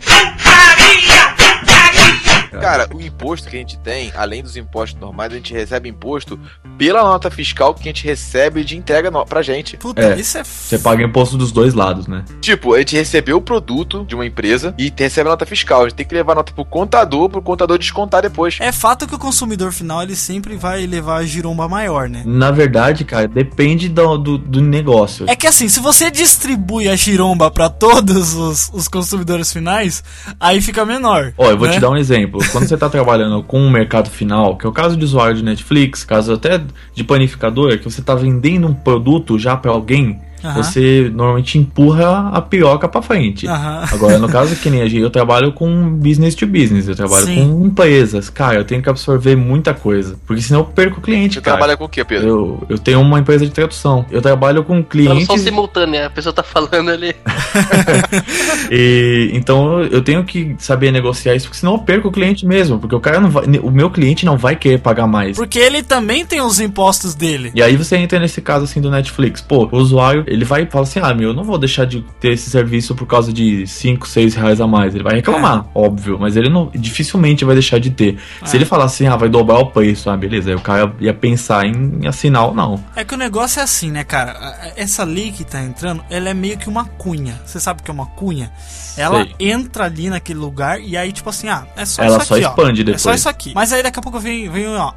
Putaria! 0.00 1.34
Putaria! 1.36 2.27
Cara, 2.50 2.88
o 2.94 3.00
imposto 3.00 3.48
que 3.48 3.56
a 3.56 3.58
gente 3.58 3.78
tem, 3.78 4.12
além 4.16 4.42
dos 4.42 4.56
impostos 4.56 5.00
normais, 5.00 5.32
a 5.32 5.36
gente 5.36 5.52
recebe 5.52 5.88
imposto 5.88 6.38
pela 6.76 7.02
nota 7.02 7.30
fiscal 7.30 7.74
que 7.74 7.82
a 7.82 7.92
gente 7.92 8.04
recebe 8.04 8.64
de 8.64 8.76
entrega 8.76 9.10
no, 9.10 9.24
pra 9.24 9.42
gente. 9.42 9.76
Puta, 9.76 10.00
É. 10.02 10.18
isso 10.18 10.38
é. 10.38 10.44
Você 10.44 10.78
paga 10.78 11.02
imposto 11.02 11.36
dos 11.36 11.52
dois 11.52 11.74
lados, 11.74 12.06
né? 12.06 12.24
Tipo, 12.40 12.74
a 12.74 12.78
gente 12.78 12.96
recebeu 12.96 13.36
o 13.38 13.40
produto 13.40 14.04
de 14.04 14.14
uma 14.14 14.26
empresa 14.26 14.74
e 14.78 14.92
recebe 14.96 15.28
a 15.28 15.32
nota 15.32 15.46
fiscal. 15.46 15.82
A 15.82 15.88
gente 15.88 15.94
tem 15.96 16.06
que 16.06 16.14
levar 16.14 16.32
a 16.32 16.36
nota 16.36 16.52
pro 16.52 16.64
contador, 16.64 17.28
pro 17.28 17.42
contador 17.42 17.78
descontar 17.78 18.22
depois. 18.22 18.58
É 18.60 18.72
fato 18.72 19.06
que 19.06 19.14
o 19.14 19.18
consumidor 19.18 19.72
final 19.72 20.02
ele 20.02 20.16
sempre 20.16 20.56
vai 20.56 20.86
levar 20.86 21.16
a 21.16 21.24
giromba 21.24 21.68
maior, 21.68 22.08
né? 22.08 22.22
Na 22.24 22.50
verdade, 22.50 23.04
cara, 23.04 23.28
depende 23.28 23.88
do, 23.88 24.18
do, 24.18 24.38
do 24.38 24.60
negócio. 24.60 25.26
É 25.28 25.36
que 25.36 25.46
assim, 25.46 25.68
se 25.68 25.80
você 25.80 26.10
distribui 26.10 26.88
a 26.88 26.96
giromba 26.96 27.50
pra 27.50 27.68
todos 27.68 28.34
os, 28.34 28.70
os 28.72 28.88
consumidores 28.88 29.52
finais, 29.52 30.02
aí 30.38 30.60
fica 30.60 30.84
menor. 30.84 31.32
Ó, 31.36 31.50
eu 31.50 31.58
vou 31.58 31.68
né? 31.68 31.74
te 31.74 31.80
dar 31.80 31.90
um 31.90 31.96
exemplo. 31.96 32.37
Quando 32.52 32.66
você 32.66 32.76
tá 32.76 32.88
trabalhando 32.88 33.42
com 33.42 33.60
o 33.60 33.70
mercado 33.70 34.08
final, 34.10 34.56
que 34.56 34.66
é 34.66 34.68
o 34.68 34.72
caso 34.72 34.96
de 34.96 35.04
usuário 35.04 35.36
de 35.36 35.44
Netflix, 35.44 36.04
caso 36.04 36.32
até 36.32 36.60
de 36.94 37.04
panificador, 37.04 37.78
que 37.78 37.84
você 37.84 38.02
tá 38.02 38.14
vendendo 38.14 38.66
um 38.66 38.74
produto 38.74 39.38
já 39.38 39.56
pra 39.56 39.70
alguém, 39.70 40.20
Aham. 40.44 40.62
você 40.62 41.10
normalmente 41.14 41.58
empurra 41.58 42.30
a 42.32 42.40
piroca 42.40 42.88
pra 42.88 43.02
frente. 43.02 43.46
Aham. 43.46 43.84
Agora, 43.92 44.18
no 44.18 44.28
caso 44.28 44.54
que 44.56 44.70
nem 44.70 44.82
a 44.82 44.88
gente, 44.88 45.02
eu 45.02 45.10
trabalho 45.10 45.52
com 45.52 45.90
business 45.96 46.34
to 46.34 46.46
business, 46.46 46.88
eu 46.88 46.94
trabalho 46.94 47.26
Sim. 47.26 47.48
com 47.52 47.66
empresas. 47.66 48.28
Cara, 48.30 48.56
eu 48.56 48.64
tenho 48.64 48.82
que 48.82 48.88
absorver 48.88 49.36
muita 49.36 49.74
coisa, 49.74 50.16
porque 50.26 50.42
senão 50.42 50.60
eu 50.60 50.64
perco 50.66 50.98
o 50.98 51.02
cliente, 51.02 51.34
Você 51.34 51.40
cara. 51.40 51.56
trabalha 51.56 51.76
com 51.76 51.84
o 51.84 51.88
quê, 51.88 52.04
Pedro? 52.04 52.28
Eu, 52.28 52.62
eu 52.70 52.78
tenho 52.78 53.00
uma 53.00 53.18
empresa 53.18 53.44
de 53.44 53.50
tradução. 53.52 54.04
Eu 54.10 54.20
trabalho 54.22 54.62
com 54.64 54.82
Tradução 54.82 55.26
clientes. 55.26 55.42
simultânea, 55.42 56.06
a 56.06 56.10
pessoa 56.10 56.32
tá 56.32 56.42
falando 56.42 56.90
ali. 56.90 57.14
E, 58.70 59.30
então 59.32 59.80
eu 59.82 60.02
tenho 60.02 60.22
que 60.24 60.54
saber 60.58 60.90
negociar 60.92 61.34
isso, 61.34 61.46
porque 61.46 61.58
senão 61.58 61.74
eu 61.74 61.78
perco 61.78 62.08
o 62.08 62.12
cliente 62.12 62.44
mesmo. 62.46 62.78
Porque 62.78 62.94
o 62.94 63.00
cara 63.00 63.20
não 63.20 63.30
vai. 63.30 63.44
O 63.62 63.70
meu 63.70 63.90
cliente 63.90 64.26
não 64.26 64.36
vai 64.36 64.56
querer 64.56 64.78
pagar 64.78 65.06
mais. 65.06 65.36
Porque 65.36 65.58
ele 65.58 65.82
também 65.82 66.24
tem 66.26 66.40
os 66.40 66.60
impostos 66.60 67.14
dele. 67.14 67.50
E 67.54 67.62
aí 67.62 67.76
você 67.76 67.96
entra 67.96 68.18
nesse 68.18 68.40
caso 68.40 68.64
assim 68.64 68.80
do 68.80 68.90
Netflix. 68.90 69.40
Pô, 69.40 69.68
o 69.70 69.76
usuário 69.78 70.24
ele 70.32 70.44
vai 70.44 70.66
falar 70.66 70.82
assim: 70.84 71.00
ah, 71.02 71.12
meu, 71.14 71.30
eu 71.30 71.34
não 71.34 71.44
vou 71.44 71.58
deixar 71.58 71.84
de 71.84 72.02
ter 72.20 72.32
esse 72.32 72.50
serviço 72.50 72.94
por 72.94 73.06
causa 73.06 73.32
de 73.32 73.66
5, 73.66 74.06
6 74.06 74.34
reais 74.34 74.60
a 74.60 74.66
mais. 74.66 74.94
Ele 74.94 75.04
vai 75.04 75.14
reclamar, 75.16 75.66
óbvio, 75.74 76.18
mas 76.18 76.36
ele 76.36 76.48
não 76.48 76.70
dificilmente 76.74 77.44
vai 77.44 77.54
deixar 77.54 77.78
de 77.78 77.90
ter. 77.90 78.18
Se 78.44 78.54
É. 78.54 78.58
ele 78.58 78.64
falar 78.64 78.84
assim, 78.84 79.06
ah, 79.06 79.16
vai 79.16 79.28
dobrar 79.28 79.58
o 79.58 79.66
preço, 79.66 80.08
ah, 80.10 80.16
beleza, 80.16 80.50
aí 80.50 80.56
o 80.56 80.60
cara 80.60 80.92
ia 81.00 81.12
pensar 81.14 81.66
em 81.66 82.06
assinar 82.06 82.46
ou 82.46 82.54
não. 82.54 82.82
É 82.94 83.04
que 83.04 83.14
o 83.14 83.18
negócio 83.18 83.60
é 83.60 83.62
assim, 83.62 83.90
né, 83.90 84.04
cara? 84.04 84.72
Essa 84.76 85.04
lei 85.04 85.32
que 85.32 85.44
tá 85.44 85.62
entrando, 85.62 86.04
ela 86.10 86.28
é 86.28 86.34
meio 86.34 86.56
que 86.58 86.68
uma 86.68 86.84
cunha. 86.84 87.40
Você 87.44 87.58
sabe 87.60 87.80
o 87.80 87.84
que 87.84 87.90
é 87.90 87.94
uma 87.94 88.06
cunha? 88.06 88.50
Ela 88.96 89.24
Sei. 89.24 89.34
entra 89.50 89.84
ali 89.84 90.10
naquele 90.10 90.38
lugar 90.38 90.80
e 90.80 90.96
aí, 90.96 91.12
tipo 91.12 91.30
assim, 91.30 91.48
ah, 91.48 91.66
é 91.76 91.84
só 91.84 92.02
Ela 92.02 92.16
isso 92.18 92.26
só 92.26 92.34
aqui, 92.34 92.44
ó. 92.44 92.48
expande 92.48 92.80
É 92.82 92.84
só 92.84 92.92
depois. 93.10 93.20
isso 93.20 93.28
aqui. 93.28 93.52
Mas 93.54 93.72
aí 93.72 93.82
daqui 93.82 93.98
a 93.98 94.02
pouco 94.02 94.18
vem, 94.18 94.48
vem 94.50 94.66
ó. 94.76 94.92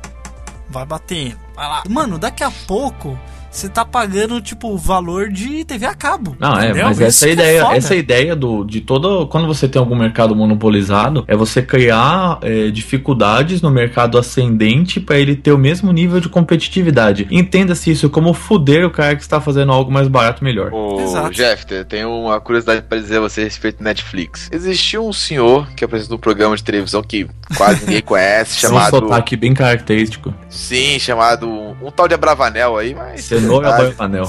Vai 0.70 0.86
batendo. 0.86 1.36
Vai 1.56 1.68
lá. 1.68 1.84
Mano, 1.90 2.18
daqui 2.18 2.44
a 2.44 2.52
pouco 2.68 3.18
você 3.52 3.68
tá 3.70 3.84
pagando, 3.84 4.40
tipo, 4.42 4.70
o 4.70 4.78
valor 4.78 5.30
de 5.30 5.66
TV 5.66 5.86
a 5.86 5.94
cabo. 5.94 6.36
Não, 6.40 6.58
é, 6.58 6.66
entendeu? 6.70 6.86
mas 6.86 6.98
Isso 7.00 7.04
essa 7.08 7.26
é 7.26 7.30
é 7.30 7.34
ideia, 7.34 7.62
foda. 7.66 7.76
essa 7.78 7.94
é 7.94 7.98
ideia 7.98 8.36
do, 8.36 8.64
de 8.64 8.82
todo. 8.82 9.28
Quando 9.28 9.46
você 9.46 9.68
tem 9.68 9.80
algum 9.80 9.96
mercado 9.96 10.36
monopolizado, 10.36 11.24
é 11.28 11.36
você 11.36 11.62
criar 11.62 12.40
é, 12.42 12.70
dificuldades 12.70 13.62
no 13.62 13.70
mercado 13.70 14.18
ascendente 14.18 15.00
para 15.00 15.18
ele 15.18 15.36
ter 15.36 15.52
o 15.52 15.58
mesmo 15.58 15.92
nível 15.92 16.20
de 16.20 16.30
competitividade. 16.30 17.28
Entenda-se 17.30 17.92
isso 17.92 18.10
como 18.10 18.34
fuder 18.34 18.86
o 18.86 18.90
cara 18.92 19.16
que 19.16 19.22
está 19.22 19.42
fazendo 19.42 19.72
algo 19.72 19.92
mais 19.92 20.08
barato 20.08 20.44
melhor. 20.44 20.74
Ô, 20.74 21.02
Exato. 21.02 21.32
Jeff, 21.32 21.66
eu 21.72 21.84
tenho 21.86 22.10
uma 22.10 22.40
curiosidade 22.40 22.82
pra 22.84 22.98
dizer 22.98 23.18
a 23.18 23.22
você 23.22 23.42
a 23.42 23.44
respeito 23.44 23.80
do 23.80 23.84
Netflix. 23.84 24.50
Existia 24.52 25.02
um 25.02 25.12
senhor 25.12 25.68
que 25.76 25.84
apresentou 25.84 26.18
um 26.18 26.22
programa 26.22 26.56
de 26.56 26.64
televisão 26.64 27.04
que 27.04 27.28
quase 27.58 27.82
ninguém 27.86 28.02
conhece, 28.02 28.62
Tem 28.62 28.70
um 28.70 28.74
chamado. 28.74 28.90
sotaque 29.00 29.36
bem 29.36 29.54
característico. 29.54 30.34
Sim, 30.50 30.98
chamado. 31.00 31.48
Um 31.82 31.92
tal 31.92 32.08
de 32.08 32.14
Abravanel 32.14 32.78
aí, 32.78 32.94
mas. 32.96 33.22
Anel. 34.00 34.26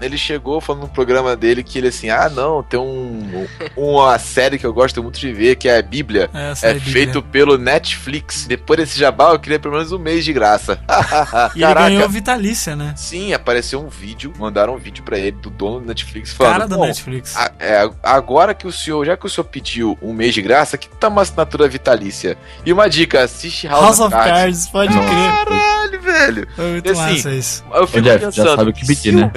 É, 0.00 0.04
ele 0.04 0.16
chegou 0.18 0.60
falando 0.60 0.82
no 0.82 0.88
programa 0.88 1.36
dele 1.36 1.62
que 1.62 1.78
ele 1.78 1.88
assim, 1.88 2.10
ah 2.10 2.28
não, 2.28 2.62
tem 2.62 2.78
um, 2.78 3.46
uma 3.76 4.18
série 4.18 4.58
que 4.58 4.66
eu 4.66 4.72
gosto 4.72 5.02
muito 5.02 5.18
de 5.18 5.32
ver, 5.32 5.56
que 5.56 5.68
é 5.68 5.78
a 5.78 5.82
Bíblia. 5.82 6.28
É, 6.34 6.52
É 6.66 6.70
é 6.70 6.74
Bíblia. 6.74 6.92
feito 6.92 7.22
pelo 7.22 7.58
Netflix. 7.58 8.46
Depois 8.46 8.78
desse 8.80 8.98
jabá, 8.98 9.30
eu 9.32 9.38
queria 9.38 9.58
pelo 9.58 9.74
menos 9.74 9.92
um 9.92 9.98
mês 9.98 10.24
de 10.24 10.32
graça. 10.32 10.78
E 11.54 11.62
ele 11.62 11.74
ganhou 11.74 12.08
vitalícia, 12.08 12.74
né? 12.76 12.94
Sim, 12.96 13.32
apareceu 13.32 13.80
um 13.80 13.88
vídeo, 13.88 14.32
mandaram 14.38 14.74
um 14.74 14.78
vídeo 14.78 15.02
pra 15.04 15.18
ele 15.18 15.32
do 15.32 15.50
dono 15.50 15.80
do 15.80 15.86
Netflix 15.86 16.32
falando. 16.32 16.52
Cara 16.52 16.68
da 16.68 16.76
"Bom, 16.76 16.86
Netflix. 16.86 17.36
a- 17.36 17.50
é, 17.58 17.88
agora 18.02 18.54
que 18.54 18.66
o 18.66 18.72
senhor, 18.72 19.04
já 19.04 19.16
que 19.16 19.26
o 19.26 19.28
senhor 19.28 19.44
pediu 19.44 19.96
um 20.02 20.12
mês 20.12 20.34
de 20.34 20.42
graça, 20.42 20.76
que 20.76 20.88
tá 20.88 21.08
uma 21.08 21.22
assinatura 21.22 21.68
vitalícia. 21.68 22.36
E 22.64 22.72
uma 22.72 22.88
dica, 22.88 23.22
assiste 23.22 23.66
House, 23.66 23.82
House 23.84 24.00
of 24.00 24.10
Cards, 24.10 24.66
pode 24.68 24.92
crer. 24.92 25.75
Caralho, 25.90 26.00
velho. 26.02 26.48
Foi 26.54 26.70
muito 26.72 26.86
E 26.86 26.90
assim, 26.92 27.00
massa 27.00 27.30
isso. 27.30 27.64
Eu 27.72 27.82
Ô 27.82 27.86
fico 27.86 28.02
Jeff, 28.02 28.18
já 28.20 28.26
pensando, 28.26 28.56
sabe 28.56 28.70
o 28.70 28.72
que 28.72 28.86
se 28.86 28.96
pedir, 28.96 29.12
né? 29.14 29.30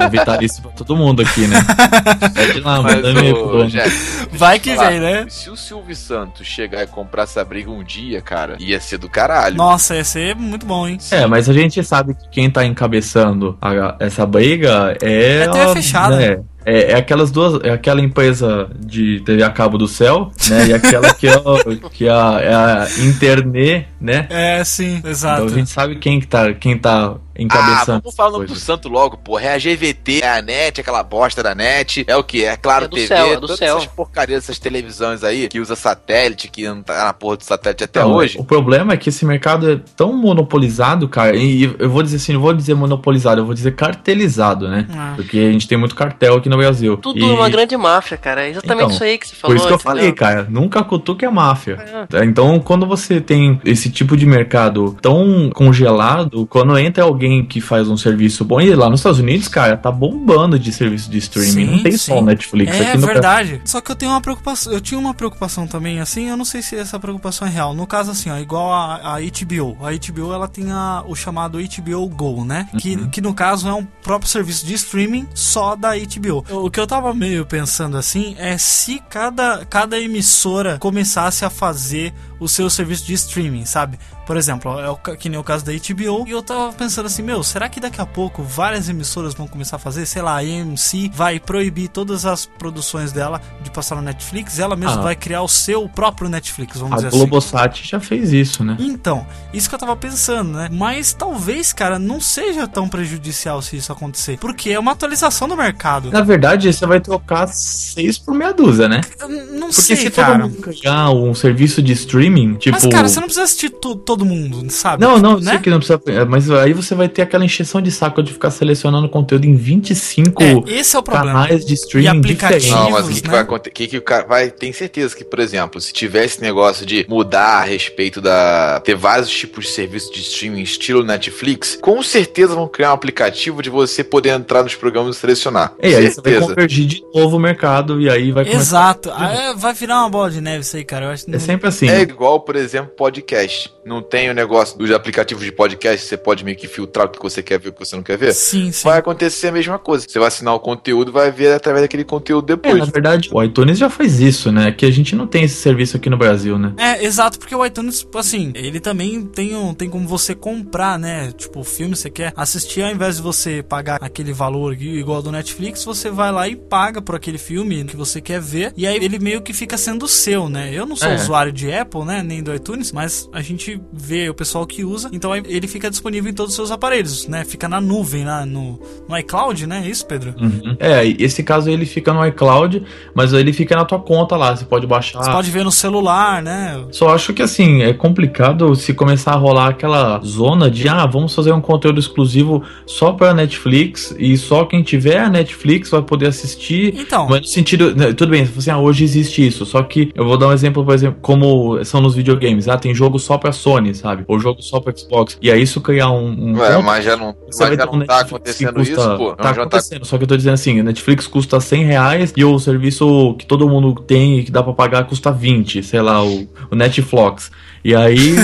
É 0.00 0.04
um 0.06 0.10
vitalício 0.10 0.62
pra 0.62 0.70
todo 0.72 0.96
mundo 0.96 1.22
aqui, 1.22 1.46
né? 1.46 1.56
Pede 2.34 2.60
lá, 2.60 2.82
Mas, 2.82 2.94
manda 2.96 3.12
dono. 3.12 3.66
Jeff, 3.68 4.28
Vai 4.32 4.58
que 4.58 4.74
falar, 4.74 4.90
vem, 4.90 5.00
né? 5.00 5.26
Se 5.28 5.50
o 5.50 5.56
Silvio 5.56 5.94
Santos 5.96 6.46
chegar 6.46 6.82
e 6.82 6.86
comprar 6.86 7.22
essa 7.24 7.44
briga 7.44 7.70
um 7.70 7.82
dia, 7.82 8.20
cara, 8.20 8.56
ia 8.58 8.80
ser 8.80 8.98
do 8.98 9.08
caralho. 9.08 9.56
Nossa, 9.56 9.94
ia 9.96 10.04
ser 10.04 10.34
muito 10.36 10.66
bom, 10.66 10.86
hein? 10.86 10.98
É, 11.10 11.26
mas 11.26 11.48
a 11.48 11.52
gente 11.52 11.82
sabe 11.84 12.14
que 12.14 12.28
quem 12.30 12.50
tá 12.50 12.64
encabeçando 12.64 13.56
a- 13.60 13.96
essa 14.00 14.26
briga 14.26 14.96
é. 15.02 15.42
É 15.44 15.48
TV 15.48 15.60
a- 15.64 15.74
fechada. 15.74 16.16
né, 16.16 16.38
É, 16.68 16.92
é 16.92 16.94
aquelas 16.96 17.30
duas. 17.30 17.62
É 17.64 17.70
aquela 17.70 18.00
empresa 18.00 18.70
de 18.78 19.20
TV 19.20 19.42
a 19.42 19.50
cabo 19.50 19.78
do 19.78 19.88
céu, 19.88 20.30
né? 20.50 20.68
E 20.68 20.74
aquela 20.74 21.14
que 21.14 21.26
é, 21.26 21.36
o- 21.36 21.88
que 21.90 22.06
é 22.06 22.10
a, 22.10 22.40
é 22.42 22.54
a 22.54 22.86
internet, 23.06 23.86
né? 24.00 24.26
É, 24.30 24.62
sim, 24.64 25.00
exato. 25.04 25.42
Então 25.44 25.54
a 25.54 25.58
gente 25.58 25.70
sabe 25.70 25.96
quem 25.96 26.20
que 26.20 26.26
tá, 26.26 26.52
quem 26.52 26.76
tá 26.76 27.14
Ah, 27.38 27.42
encabeçando. 27.42 28.00
vamos 28.02 28.16
falar 28.16 28.28
o 28.30 28.32
nome 28.32 28.46
do 28.46 28.56
santo 28.56 28.88
logo, 28.88 29.16
porra. 29.18 29.42
É 29.44 29.54
a 29.54 29.58
GVT, 29.58 30.20
é 30.22 30.28
a 30.38 30.42
NET, 30.42 30.80
aquela 30.80 31.02
bosta 31.02 31.42
da 31.42 31.54
NET. 31.54 32.04
É 32.06 32.16
o 32.16 32.24
que? 32.24 32.44
É 32.44 32.56
Claro 32.56 32.86
É 32.86 32.88
do 32.88 32.94
TV, 32.96 33.06
céu, 33.06 33.26
é 33.26 33.34
do 33.36 33.40
todas 33.42 33.58
céu. 33.58 33.76
essas 33.78 33.86
porcarias 33.88 34.40
dessas 34.42 34.58
televisões 34.58 35.22
aí, 35.22 35.48
que 35.48 35.60
usa 35.60 35.76
satélite, 35.76 36.48
que 36.48 36.66
não 36.68 36.82
tá 36.82 37.04
na 37.04 37.12
porra 37.12 37.36
do 37.36 37.44
satélite 37.44 37.84
até 37.84 38.00
Então, 38.00 38.12
hoje. 38.12 38.36
O 38.38 38.44
problema 38.44 38.92
é 38.92 38.96
que 38.96 39.08
esse 39.08 39.24
mercado 39.24 39.70
é 39.70 39.80
tão 39.96 40.12
monopolizado, 40.12 41.08
cara, 41.08 41.36
e 41.36 41.74
eu 41.78 41.88
vou 41.90 42.02
dizer 42.02 42.16
assim, 42.16 42.32
não 42.32 42.40
vou 42.40 42.52
dizer 42.52 42.74
monopolizado, 42.74 43.40
eu 43.40 43.44
vou 43.44 43.54
dizer 43.54 43.74
cartelizado, 43.76 44.68
né? 44.68 44.86
Ah. 44.90 45.12
Porque 45.16 45.38
a 45.38 45.52
gente 45.52 45.68
tem 45.68 45.78
muito 45.78 45.94
cartel 45.94 46.34
aqui 46.36 46.48
no 46.48 46.56
Brasil. 46.56 46.96
Tudo 46.96 47.18
E- 47.18 47.22
uma 47.22 47.48
grande 47.48 47.76
máfia, 47.76 48.16
cara. 48.16 48.44
É 48.44 48.50
exatamente 48.50 48.78
Então, 48.84 48.94
isso 48.94 49.04
aí 49.04 49.18
que 49.18 49.28
você 49.28 49.34
falou. 49.36 49.54
Por 49.54 49.58
isso 49.60 49.66
que 49.66 49.72
eu 49.72 49.76
entendeu? 49.76 49.96
falei, 49.96 50.12
cara, 50.12 50.46
nunca 50.50 50.82
cutuque 50.82 51.24
a 51.24 51.30
máfia. 51.30 51.78
É. 52.12 52.24
Então, 52.24 52.58
quando 52.60 52.86
você 52.86 53.20
tem 53.20 53.60
esse 53.64 53.90
tipo 53.90 54.16
de 54.16 54.26
mercado 54.26 54.96
tão 55.00 55.50
congelado, 55.54 56.46
quando 56.46 56.76
entra 56.78 57.04
alguém 57.04 57.27
que 57.46 57.60
faz 57.60 57.88
um 57.88 57.96
serviço 57.96 58.44
bom, 58.44 58.60
e 58.60 58.74
lá 58.74 58.88
nos 58.90 59.00
Estados 59.00 59.18
Unidos, 59.18 59.48
cara, 59.48 59.76
tá 59.76 59.90
bombando 59.90 60.58
de 60.58 60.72
serviço 60.72 61.10
de 61.10 61.18
streaming. 61.18 61.50
Sim, 61.52 61.64
não 61.66 61.82
tem 61.82 61.92
sim. 61.92 61.98
só 61.98 62.22
Netflix 62.22 62.72
É 62.74 62.88
aqui 62.88 62.98
no 62.98 63.06
verdade. 63.06 63.60
Só 63.64 63.80
que 63.80 63.90
eu 63.90 63.96
tenho 63.96 64.12
uma 64.12 64.20
preocupação. 64.20 64.72
Eu 64.72 64.80
tinha 64.80 64.98
uma 64.98 65.14
preocupação 65.14 65.66
também, 65.66 66.00
assim, 66.00 66.28
eu 66.28 66.36
não 66.36 66.44
sei 66.44 66.62
se 66.62 66.76
essa 66.76 66.98
preocupação 66.98 67.46
é 67.46 67.50
real. 67.50 67.74
No 67.74 67.86
caso, 67.86 68.10
assim, 68.10 68.30
ó, 68.30 68.38
igual 68.38 68.72
a, 68.72 69.16
a 69.16 69.20
HBO. 69.20 69.76
A 69.84 69.90
HBO 69.92 70.32
ela 70.32 70.48
tem 70.48 70.70
a- 70.70 71.02
o 71.06 71.14
chamado 71.14 71.58
HBO 71.58 72.08
Go, 72.08 72.44
né? 72.44 72.68
Que, 72.78 72.96
Uhum. 72.96 73.08
que 73.08 73.20
no 73.20 73.34
caso 73.34 73.68
é 73.68 73.72
um 73.74 73.84
próprio 74.02 74.30
serviço 74.30 74.64
de 74.66 74.74
streaming 74.74 75.26
só 75.34 75.74
da 75.76 75.90
HBO. 75.96 76.44
O 76.50 76.70
que 76.70 76.80
eu 76.80 76.86
tava 76.86 77.12
meio 77.14 77.44
pensando 77.46 77.96
assim 77.96 78.34
é 78.38 78.56
se 78.58 79.00
cada, 79.10 79.64
cada 79.66 79.98
emissora 79.98 80.78
começasse 80.78 81.44
a 81.44 81.50
fazer 81.50 82.12
o 82.40 82.48
seu 82.48 82.68
serviço 82.70 83.04
de 83.04 83.14
streaming, 83.14 83.64
sabe? 83.64 83.98
Por 84.28 84.36
exemplo, 84.36 84.78
é 84.78 84.90
o, 84.90 84.96
que 84.96 85.26
nem 85.30 85.40
o 85.40 85.42
caso 85.42 85.64
da 85.64 85.72
HBO. 85.72 86.28
E 86.28 86.32
eu 86.32 86.42
tava 86.42 86.70
pensando 86.74 87.06
assim, 87.06 87.22
meu, 87.22 87.42
será 87.42 87.66
que 87.66 87.80
daqui 87.80 87.98
a 87.98 88.04
pouco 88.04 88.42
várias 88.42 88.86
emissoras 88.86 89.32
vão 89.32 89.48
começar 89.48 89.76
a 89.76 89.78
fazer? 89.78 90.04
Sei 90.04 90.20
lá, 90.20 90.32
a 90.36 90.40
AMC 90.40 91.10
vai 91.14 91.40
proibir 91.40 91.88
todas 91.88 92.26
as 92.26 92.44
produções 92.44 93.10
dela 93.10 93.40
de 93.62 93.70
passar 93.70 93.96
no 93.96 94.02
Netflix. 94.02 94.58
Ela 94.58 94.76
mesma 94.76 94.98
Ah. 94.98 95.02
vai 95.02 95.16
criar 95.16 95.40
o 95.40 95.48
seu 95.48 95.88
próprio 95.88 96.28
Netflix, 96.28 96.76
vamos 96.76 96.92
A 96.92 96.96
dizer 96.96 97.08
assim. 97.08 97.16
Globosat 97.16 97.88
já 97.88 97.98
fez 97.98 98.30
isso, 98.30 98.62
né? 98.62 98.76
Então, 98.78 99.26
isso 99.50 99.66
que 99.66 99.74
eu 99.74 99.78
tava 99.78 99.96
pensando, 99.96 100.50
né? 100.52 100.68
Mas 100.70 101.14
talvez, 101.14 101.72
cara, 101.72 101.98
não 101.98 102.20
seja 102.20 102.68
tão 102.68 102.86
prejudicial 102.86 103.62
se 103.62 103.78
isso 103.78 103.90
acontecer. 103.90 104.36
Porque 104.38 104.68
é 104.68 104.78
uma 104.78 104.92
atualização 104.92 105.48
do 105.48 105.56
mercado. 105.56 106.10
Na 106.10 106.20
verdade, 106.20 106.70
você 106.70 106.84
vai 106.86 107.00
trocar 107.00 107.46
seis 107.48 108.18
por 108.18 108.34
meia 108.34 108.52
dúzia, 108.52 108.88
né? 108.90 109.00
Eu 109.18 109.28
Não 109.28 109.68
Porque 109.68 109.82
sei, 109.82 109.96
se 109.96 110.10
cara. 110.10 110.38
todo 110.40 110.50
mundo 110.50 110.80
ganhar 110.82 111.10
um 111.12 111.34
serviço 111.34 111.80
de 111.82 111.92
streaming, 111.92 112.56
tipo. 112.56 112.76
Mas, 112.78 112.86
cara, 112.92 113.08
você 113.08 113.16
não 113.20 113.26
precisa 113.26 113.44
assistir 113.44 113.70
to- 113.70 113.94
todo 114.18 114.24
mundo, 114.26 114.68
sabe? 114.70 115.02
Não, 115.02 115.18
não, 115.18 115.38
né? 115.38 115.52
sei 115.52 115.58
que 115.60 115.70
não 115.70 115.78
precisa. 115.78 116.00
é, 116.08 116.24
Mas 116.24 116.50
aí 116.50 116.72
você 116.72 116.94
vai 116.94 117.08
ter 117.08 117.22
aquela 117.22 117.44
encheção 117.44 117.80
de 117.80 117.90
saco 117.90 118.22
de 118.22 118.32
ficar 118.32 118.50
selecionando 118.50 119.08
conteúdo 119.08 119.44
em 119.44 119.54
25 119.54 120.42
É, 120.42 120.54
esse 120.66 120.96
é 120.96 120.98
o 120.98 121.02
problema. 121.02 121.42
canais 121.44 121.64
de 121.64 121.72
E 121.72 121.74
streaming 121.74 122.18
aplicativos, 122.18 122.64
diferentes. 122.64 122.70
Não, 122.70 122.90
mas 122.90 123.06
o 123.06 123.08
que, 123.08 123.20
que 123.20 123.26
né? 123.28 123.32
vai 123.32 123.42
acontecer? 123.42 123.70
Que, 123.70 123.86
que 123.86 123.98
o 123.98 124.02
cara 124.02 124.26
vai. 124.26 124.50
Tem 124.50 124.72
certeza 124.72 125.14
que, 125.16 125.24
por 125.24 125.38
exemplo, 125.38 125.80
se 125.80 125.92
tivesse 125.92 126.18
esse 126.28 126.42
negócio 126.42 126.84
de 126.84 127.06
mudar 127.08 127.58
a 127.60 127.64
respeito 127.64 128.20
da. 128.20 128.80
ter 128.84 128.94
vários 128.96 129.30
tipos 129.30 129.64
de 129.66 129.70
serviços 129.70 130.10
de 130.10 130.20
streaming 130.20 130.62
estilo 130.62 131.02
Netflix, 131.04 131.78
com 131.80 132.02
certeza 132.02 132.54
vão 132.54 132.68
criar 132.68 132.90
um 132.90 132.94
aplicativo 132.94 133.62
de 133.62 133.70
você 133.70 134.02
poder 134.02 134.30
entrar 134.30 134.62
nos 134.62 134.74
programas 134.74 135.16
e 135.16 135.20
selecionar. 135.20 135.72
E 135.82 135.86
aí 135.86 135.92
você 135.92 136.00
vai 136.00 136.12
certeza. 136.12 136.46
convergir 136.48 136.86
de 136.86 137.02
novo 137.14 137.36
o 137.36 137.40
mercado 137.40 138.00
e 138.00 138.10
aí 138.10 138.32
vai 138.32 138.44
começar. 138.44 138.60
Exato. 138.62 139.10
Ah, 139.14 139.32
é, 139.32 139.54
vai 139.54 139.72
virar 139.74 140.00
uma 140.00 140.10
bola 140.10 140.30
de 140.30 140.40
neve 140.40 140.60
isso 140.60 140.76
aí, 140.76 140.84
cara. 140.84 141.06
Eu 141.06 141.10
acho 141.10 141.24
que 141.24 141.34
É 141.34 141.38
sempre 141.38 141.68
assim. 141.68 141.88
É 141.88 142.00
igual, 142.02 142.40
por 142.40 142.56
exemplo, 142.56 142.92
podcast. 142.96 143.72
Não 143.84 144.02
tem 144.10 144.30
o 144.30 144.34
negócio 144.34 144.78
dos 144.78 144.90
aplicativos 144.90 145.44
de 145.44 145.52
podcast, 145.52 146.06
você 146.06 146.16
pode 146.16 146.44
meio 146.44 146.56
que 146.56 146.66
filtrar 146.68 147.06
o 147.06 147.10
que 147.10 147.20
você 147.22 147.42
quer 147.42 147.58
ver 147.58 147.66
e 147.66 147.70
o 147.70 147.72
que 147.72 147.78
você 147.80 147.96
não 147.96 148.02
quer 148.02 148.16
ver? 148.18 148.32
Sim, 148.32 148.72
sim. 148.72 148.88
Vai 148.88 148.98
acontecer 148.98 149.48
a 149.48 149.52
mesma 149.52 149.78
coisa. 149.78 150.06
Você 150.08 150.18
vai 150.18 150.28
assinar 150.28 150.54
o 150.54 150.60
conteúdo, 150.60 151.12
vai 151.12 151.30
ver 151.30 151.52
através 151.52 151.82
daquele 151.82 152.04
conteúdo 152.04 152.52
É, 152.52 152.56
depois. 152.56 152.78
na 152.78 152.84
verdade, 152.86 153.28
o 153.32 153.42
iTunes 153.42 153.78
já 153.78 153.90
faz 153.90 154.20
isso, 154.20 154.50
né? 154.50 154.72
Que 154.72 154.86
a 154.86 154.90
gente 154.90 155.14
não 155.14 155.26
tem 155.26 155.44
esse 155.44 155.56
serviço 155.56 155.96
aqui 155.96 156.08
no 156.08 156.16
Brasil, 156.16 156.58
né? 156.58 156.72
É, 156.78 157.04
exato, 157.04 157.38
porque 157.38 157.54
o 157.54 157.64
iTunes, 157.64 158.06
assim, 158.14 158.52
ele 158.54 158.80
também 158.80 159.24
tem, 159.26 159.54
um, 159.56 159.74
tem 159.74 159.88
como 159.90 160.06
você 160.08 160.34
comprar, 160.34 160.98
né? 160.98 161.30
Tipo, 161.32 161.60
o 161.60 161.64
filme 161.64 161.94
você 161.96 162.10
quer 162.10 162.32
assistir, 162.36 162.82
ao 162.82 162.90
invés 162.90 163.16
de 163.16 163.22
você 163.22 163.62
pagar 163.62 163.98
aquele 164.02 164.32
valor 164.32 164.74
igual 164.80 165.20
do 165.22 165.30
Netflix, 165.32 165.84
você 165.84 166.10
vai 166.10 166.30
lá 166.32 166.48
e 166.48 166.56
paga 166.56 167.02
por 167.02 167.14
aquele 167.14 167.38
filme 167.38 167.84
que 167.84 167.96
você 167.96 168.20
quer 168.20 168.40
ver, 168.40 168.72
e 168.76 168.86
aí 168.86 168.96
ele 168.96 169.18
meio 169.18 169.42
que 169.42 169.52
fica 169.52 169.76
sendo 169.76 170.06
seu, 170.08 170.48
né? 170.48 170.70
Eu 170.72 170.86
não 170.86 170.96
sou 170.96 171.08
É. 171.08 171.14
usuário 171.14 171.52
de 171.52 171.72
Apple, 171.72 172.04
né? 172.04 172.22
Nem 172.22 172.42
do 172.42 172.54
iTunes, 172.54 172.92
mas 172.92 173.28
a 173.32 173.40
gente 173.42 173.80
vê 173.98 174.28
o 174.28 174.34
pessoal 174.34 174.66
que 174.66 174.84
usa, 174.84 175.10
então 175.12 175.34
ele 175.34 175.66
fica 175.66 175.90
disponível 175.90 176.30
em 176.30 176.34
todos 176.34 176.52
os 176.52 176.56
seus 176.56 176.70
aparelhos, 176.70 177.26
né? 177.26 177.44
Fica 177.44 177.68
na 177.68 177.80
nuvem, 177.80 178.24
lá 178.24 178.46
no, 178.46 178.80
no 179.08 179.18
iCloud, 179.18 179.66
né? 179.66 179.82
É 179.84 179.90
isso, 179.90 180.06
Pedro? 180.06 180.34
Uhum. 180.40 180.76
É, 180.78 181.06
esse 181.06 181.42
caso 181.42 181.70
ele 181.70 181.84
fica 181.84 182.12
no 182.12 182.24
iCloud, 182.26 182.82
mas 183.14 183.32
ele 183.32 183.52
fica 183.52 183.76
na 183.76 183.84
tua 183.84 183.98
conta 183.98 184.36
lá. 184.36 184.56
Você 184.56 184.64
pode 184.64 184.86
baixar. 184.86 185.22
Você 185.22 185.30
pode 185.30 185.50
ver 185.50 185.64
no 185.64 185.72
celular, 185.72 186.42
né? 186.42 186.84
Só 186.90 187.14
acho 187.14 187.32
que 187.32 187.42
assim, 187.42 187.82
é 187.82 187.92
complicado 187.92 188.74
se 188.74 188.94
começar 188.94 189.32
a 189.32 189.36
rolar 189.36 189.68
aquela 189.68 190.20
zona 190.20 190.70
de 190.70 190.88
ah, 190.88 191.06
vamos 191.06 191.34
fazer 191.34 191.52
um 191.52 191.60
conteúdo 191.60 191.98
exclusivo 191.98 192.62
só 192.86 193.12
pra 193.12 193.34
Netflix 193.34 194.14
e 194.18 194.36
só 194.36 194.64
quem 194.64 194.82
tiver 194.82 195.18
a 195.18 195.28
Netflix 195.28 195.90
vai 195.90 196.02
poder 196.02 196.28
assistir. 196.28 196.94
Então. 196.96 197.26
Mas 197.28 197.40
no 197.40 197.46
sentido, 197.46 197.94
né, 197.94 198.12
tudo 198.12 198.30
bem, 198.30 198.42
assim, 198.42 198.70
ah, 198.70 198.78
hoje 198.78 199.04
existe 199.04 199.46
isso, 199.46 199.64
só 199.66 199.82
que 199.82 200.10
eu 200.14 200.24
vou 200.24 200.36
dar 200.36 200.48
um 200.48 200.52
exemplo, 200.52 200.84
por 200.84 200.94
exemplo, 200.94 201.18
como 201.20 201.82
são 201.84 202.00
nos 202.00 202.14
videogames, 202.14 202.68
ah, 202.68 202.76
tem 202.76 202.94
jogo 202.94 203.18
só 203.18 203.38
pra 203.38 203.52
Sony. 203.52 203.77
Sony, 203.78 203.94
sabe? 203.94 204.24
Ou 204.28 204.38
jogo 204.38 204.62
só 204.62 204.80
pro 204.80 204.96
Xbox. 204.96 205.38
E 205.40 205.50
aí 205.50 205.62
isso 205.62 205.80
criar 205.80 206.10
um. 206.10 206.28
um 206.28 206.58
Ué, 206.58 206.72
ponto- 206.74 206.84
mas 206.84 207.04
já 207.04 207.16
não, 207.16 207.32
você 207.32 207.38
mas 207.46 207.58
vai 207.58 207.76
já 207.76 207.86
ter 207.86 207.88
um 207.94 207.98
não 207.98 208.06
tá 208.06 208.14
Netflix 208.18 208.32
acontecendo 208.32 208.74
custa- 208.74 208.92
isso, 208.92 209.16
pô. 209.16 209.30
Tá 209.36 209.42
tá 209.42 209.50
acontecendo, 209.50 210.04
só 210.04 210.18
que 210.18 210.24
eu 210.24 210.28
tô 210.28 210.36
dizendo 210.36 210.54
assim, 210.54 210.82
Netflix 210.82 211.26
custa 211.26 211.60
100 211.60 211.84
reais 211.84 212.32
e 212.36 212.44
o 212.44 212.58
serviço 212.58 213.34
que 213.38 213.46
todo 213.46 213.68
mundo 213.68 213.94
tem 214.02 214.38
e 214.40 214.44
que 214.44 214.50
dá 214.50 214.62
pra 214.62 214.72
pagar 214.72 215.04
custa 215.04 215.30
20, 215.30 215.82
sei 215.82 216.00
lá, 216.02 216.24
o, 216.24 216.48
o 216.70 216.74
Netflix. 216.74 217.50
E 217.88 217.94
aí 217.94 218.36